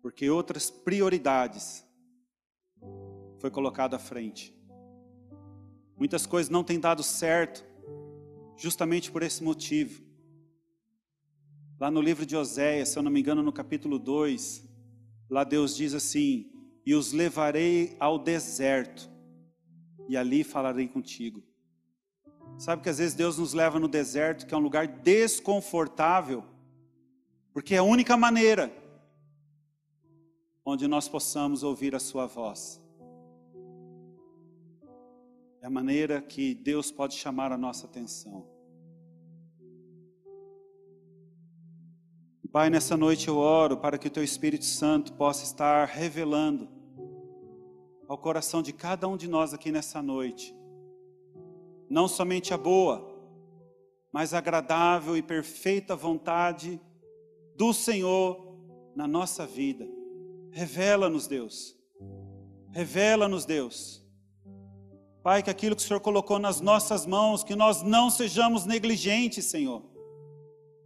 Porque 0.00 0.30
outras 0.30 0.70
prioridades 0.70 1.84
foi 3.38 3.50
colocado 3.50 3.92
à 3.92 3.98
frente. 3.98 4.58
Muitas 5.94 6.24
coisas 6.24 6.48
não 6.48 6.64
têm 6.64 6.80
dado 6.80 7.02
certo, 7.02 7.69
justamente 8.60 9.10
por 9.10 9.22
esse 9.22 9.42
motivo. 9.42 10.04
Lá 11.80 11.90
no 11.90 12.00
livro 12.00 12.26
de 12.26 12.36
Oséias, 12.36 12.90
se 12.90 12.98
eu 12.98 13.02
não 13.02 13.10
me 13.10 13.18
engano, 13.18 13.42
no 13.42 13.52
capítulo 13.52 13.98
2, 13.98 14.68
lá 15.30 15.44
Deus 15.44 15.74
diz 15.74 15.94
assim: 15.94 16.52
e 16.84 16.94
os 16.94 17.12
levarei 17.12 17.96
ao 17.98 18.18
deserto, 18.18 19.10
e 20.06 20.16
ali 20.16 20.44
falarei 20.44 20.86
contigo. 20.86 21.42
Sabe 22.58 22.82
que 22.82 22.90
às 22.90 22.98
vezes 22.98 23.14
Deus 23.14 23.38
nos 23.38 23.54
leva 23.54 23.80
no 23.80 23.88
deserto, 23.88 24.46
que 24.46 24.52
é 24.52 24.56
um 24.56 24.60
lugar 24.60 24.86
desconfortável, 24.86 26.44
porque 27.54 27.74
é 27.74 27.78
a 27.78 27.82
única 27.82 28.16
maneira 28.16 28.70
onde 30.64 30.86
nós 30.86 31.08
possamos 31.08 31.62
ouvir 31.62 31.94
a 31.94 31.98
Sua 31.98 32.26
voz. 32.26 32.79
A 35.70 35.72
maneira 35.72 36.20
que 36.20 36.52
Deus 36.52 36.90
pode 36.90 37.14
chamar 37.14 37.52
a 37.52 37.56
nossa 37.56 37.86
atenção. 37.86 38.44
Pai, 42.50 42.68
nessa 42.68 42.96
noite 42.96 43.28
eu 43.28 43.36
oro 43.36 43.76
para 43.76 43.96
que 43.96 44.08
o 44.08 44.10
Teu 44.10 44.24
Espírito 44.24 44.64
Santo 44.64 45.12
possa 45.12 45.44
estar 45.44 45.86
revelando 45.86 46.68
ao 48.08 48.18
coração 48.18 48.62
de 48.62 48.72
cada 48.72 49.06
um 49.06 49.16
de 49.16 49.28
nós 49.28 49.54
aqui 49.54 49.70
nessa 49.70 50.02
noite, 50.02 50.52
não 51.88 52.08
somente 52.08 52.52
a 52.52 52.58
boa, 52.58 53.08
mas 54.10 54.34
agradável 54.34 55.16
e 55.16 55.22
perfeita 55.22 55.94
vontade 55.94 56.80
do 57.54 57.72
Senhor 57.72 58.58
na 58.96 59.06
nossa 59.06 59.46
vida. 59.46 59.86
Revela-nos, 60.50 61.28
Deus. 61.28 61.78
Revela-nos, 62.72 63.44
Deus. 63.44 63.99
Pai, 65.22 65.42
que 65.42 65.50
aquilo 65.50 65.76
que 65.76 65.82
o 65.82 65.84
Senhor 65.86 66.00
colocou 66.00 66.38
nas 66.38 66.62
nossas 66.62 67.04
mãos, 67.04 67.44
que 67.44 67.54
nós 67.54 67.82
não 67.82 68.08
sejamos 68.08 68.64
negligentes, 68.64 69.44
Senhor. 69.44 69.82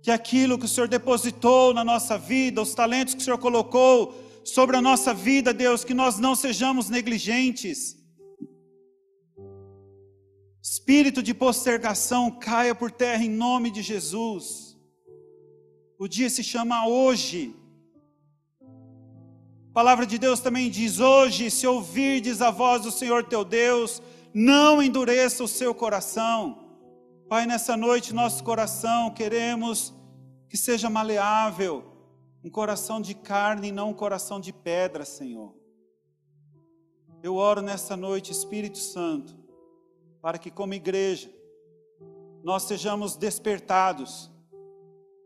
Que 0.02 0.10
aquilo 0.10 0.58
que 0.58 0.64
o 0.64 0.68
Senhor 0.68 0.88
depositou 0.88 1.72
na 1.72 1.84
nossa 1.84 2.18
vida, 2.18 2.60
os 2.60 2.74
talentos 2.74 3.14
que 3.14 3.20
o 3.20 3.24
Senhor 3.24 3.38
colocou 3.38 4.12
sobre 4.44 4.76
a 4.76 4.82
nossa 4.82 5.14
vida, 5.14 5.54
Deus, 5.54 5.84
que 5.84 5.94
nós 5.94 6.18
não 6.18 6.34
sejamos 6.34 6.90
negligentes. 6.90 7.96
Espírito 10.60 11.22
de 11.22 11.32
postergação 11.32 12.30
caia 12.30 12.74
por 12.74 12.90
terra 12.90 13.22
em 13.22 13.30
nome 13.30 13.70
de 13.70 13.82
Jesus. 13.82 14.76
O 15.96 16.08
dia 16.08 16.28
se 16.28 16.42
chama 16.42 16.88
hoje. 16.88 17.54
A 19.70 19.72
palavra 19.72 20.04
de 20.04 20.18
Deus 20.18 20.40
também 20.40 20.68
diz: 20.68 20.98
hoje, 20.98 21.50
se 21.50 21.66
ouvirdes 21.66 22.42
a 22.42 22.50
voz 22.50 22.82
do 22.82 22.90
Senhor 22.90 23.24
teu 23.24 23.44
Deus, 23.44 24.02
não 24.34 24.82
endureça 24.82 25.44
o 25.44 25.48
seu 25.48 25.72
coração. 25.72 26.58
Pai, 27.28 27.46
nessa 27.46 27.76
noite, 27.76 28.12
nosso 28.12 28.42
coração 28.42 29.12
queremos 29.12 29.94
que 30.48 30.56
seja 30.56 30.90
maleável, 30.90 31.84
um 32.44 32.50
coração 32.50 33.00
de 33.00 33.14
carne 33.14 33.68
e 33.68 33.72
não 33.72 33.90
um 33.90 33.94
coração 33.94 34.40
de 34.40 34.52
pedra, 34.52 35.04
Senhor. 35.04 35.54
Eu 37.22 37.36
oro 37.36 37.62
nessa 37.62 37.96
noite, 37.96 38.32
Espírito 38.32 38.78
Santo, 38.78 39.34
para 40.20 40.36
que, 40.36 40.50
como 40.50 40.74
igreja, 40.74 41.30
nós 42.42 42.64
sejamos 42.64 43.16
despertados, 43.16 44.30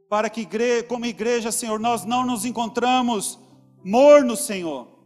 para 0.09 0.31
que, 0.31 0.47
como 0.85 1.07
igreja, 1.07 1.51
Senhor, 1.51 1.81
nós 1.81 2.05
não 2.05 2.25
nos 2.25 2.45
encontramos 2.45 3.39
mornos, 3.83 4.41
Senhor, 4.41 4.98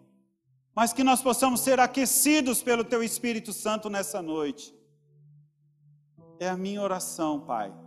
mas 0.74 0.92
que 0.92 1.04
nós 1.04 1.22
possamos 1.22 1.60
ser 1.60 1.78
aquecidos 1.80 2.62
pelo 2.62 2.84
Teu 2.84 3.02
Espírito 3.02 3.52
Santo 3.52 3.90
nessa 3.90 4.22
noite. 4.22 4.74
É 6.38 6.48
a 6.48 6.56
minha 6.56 6.82
oração, 6.82 7.40
Pai 7.40 7.82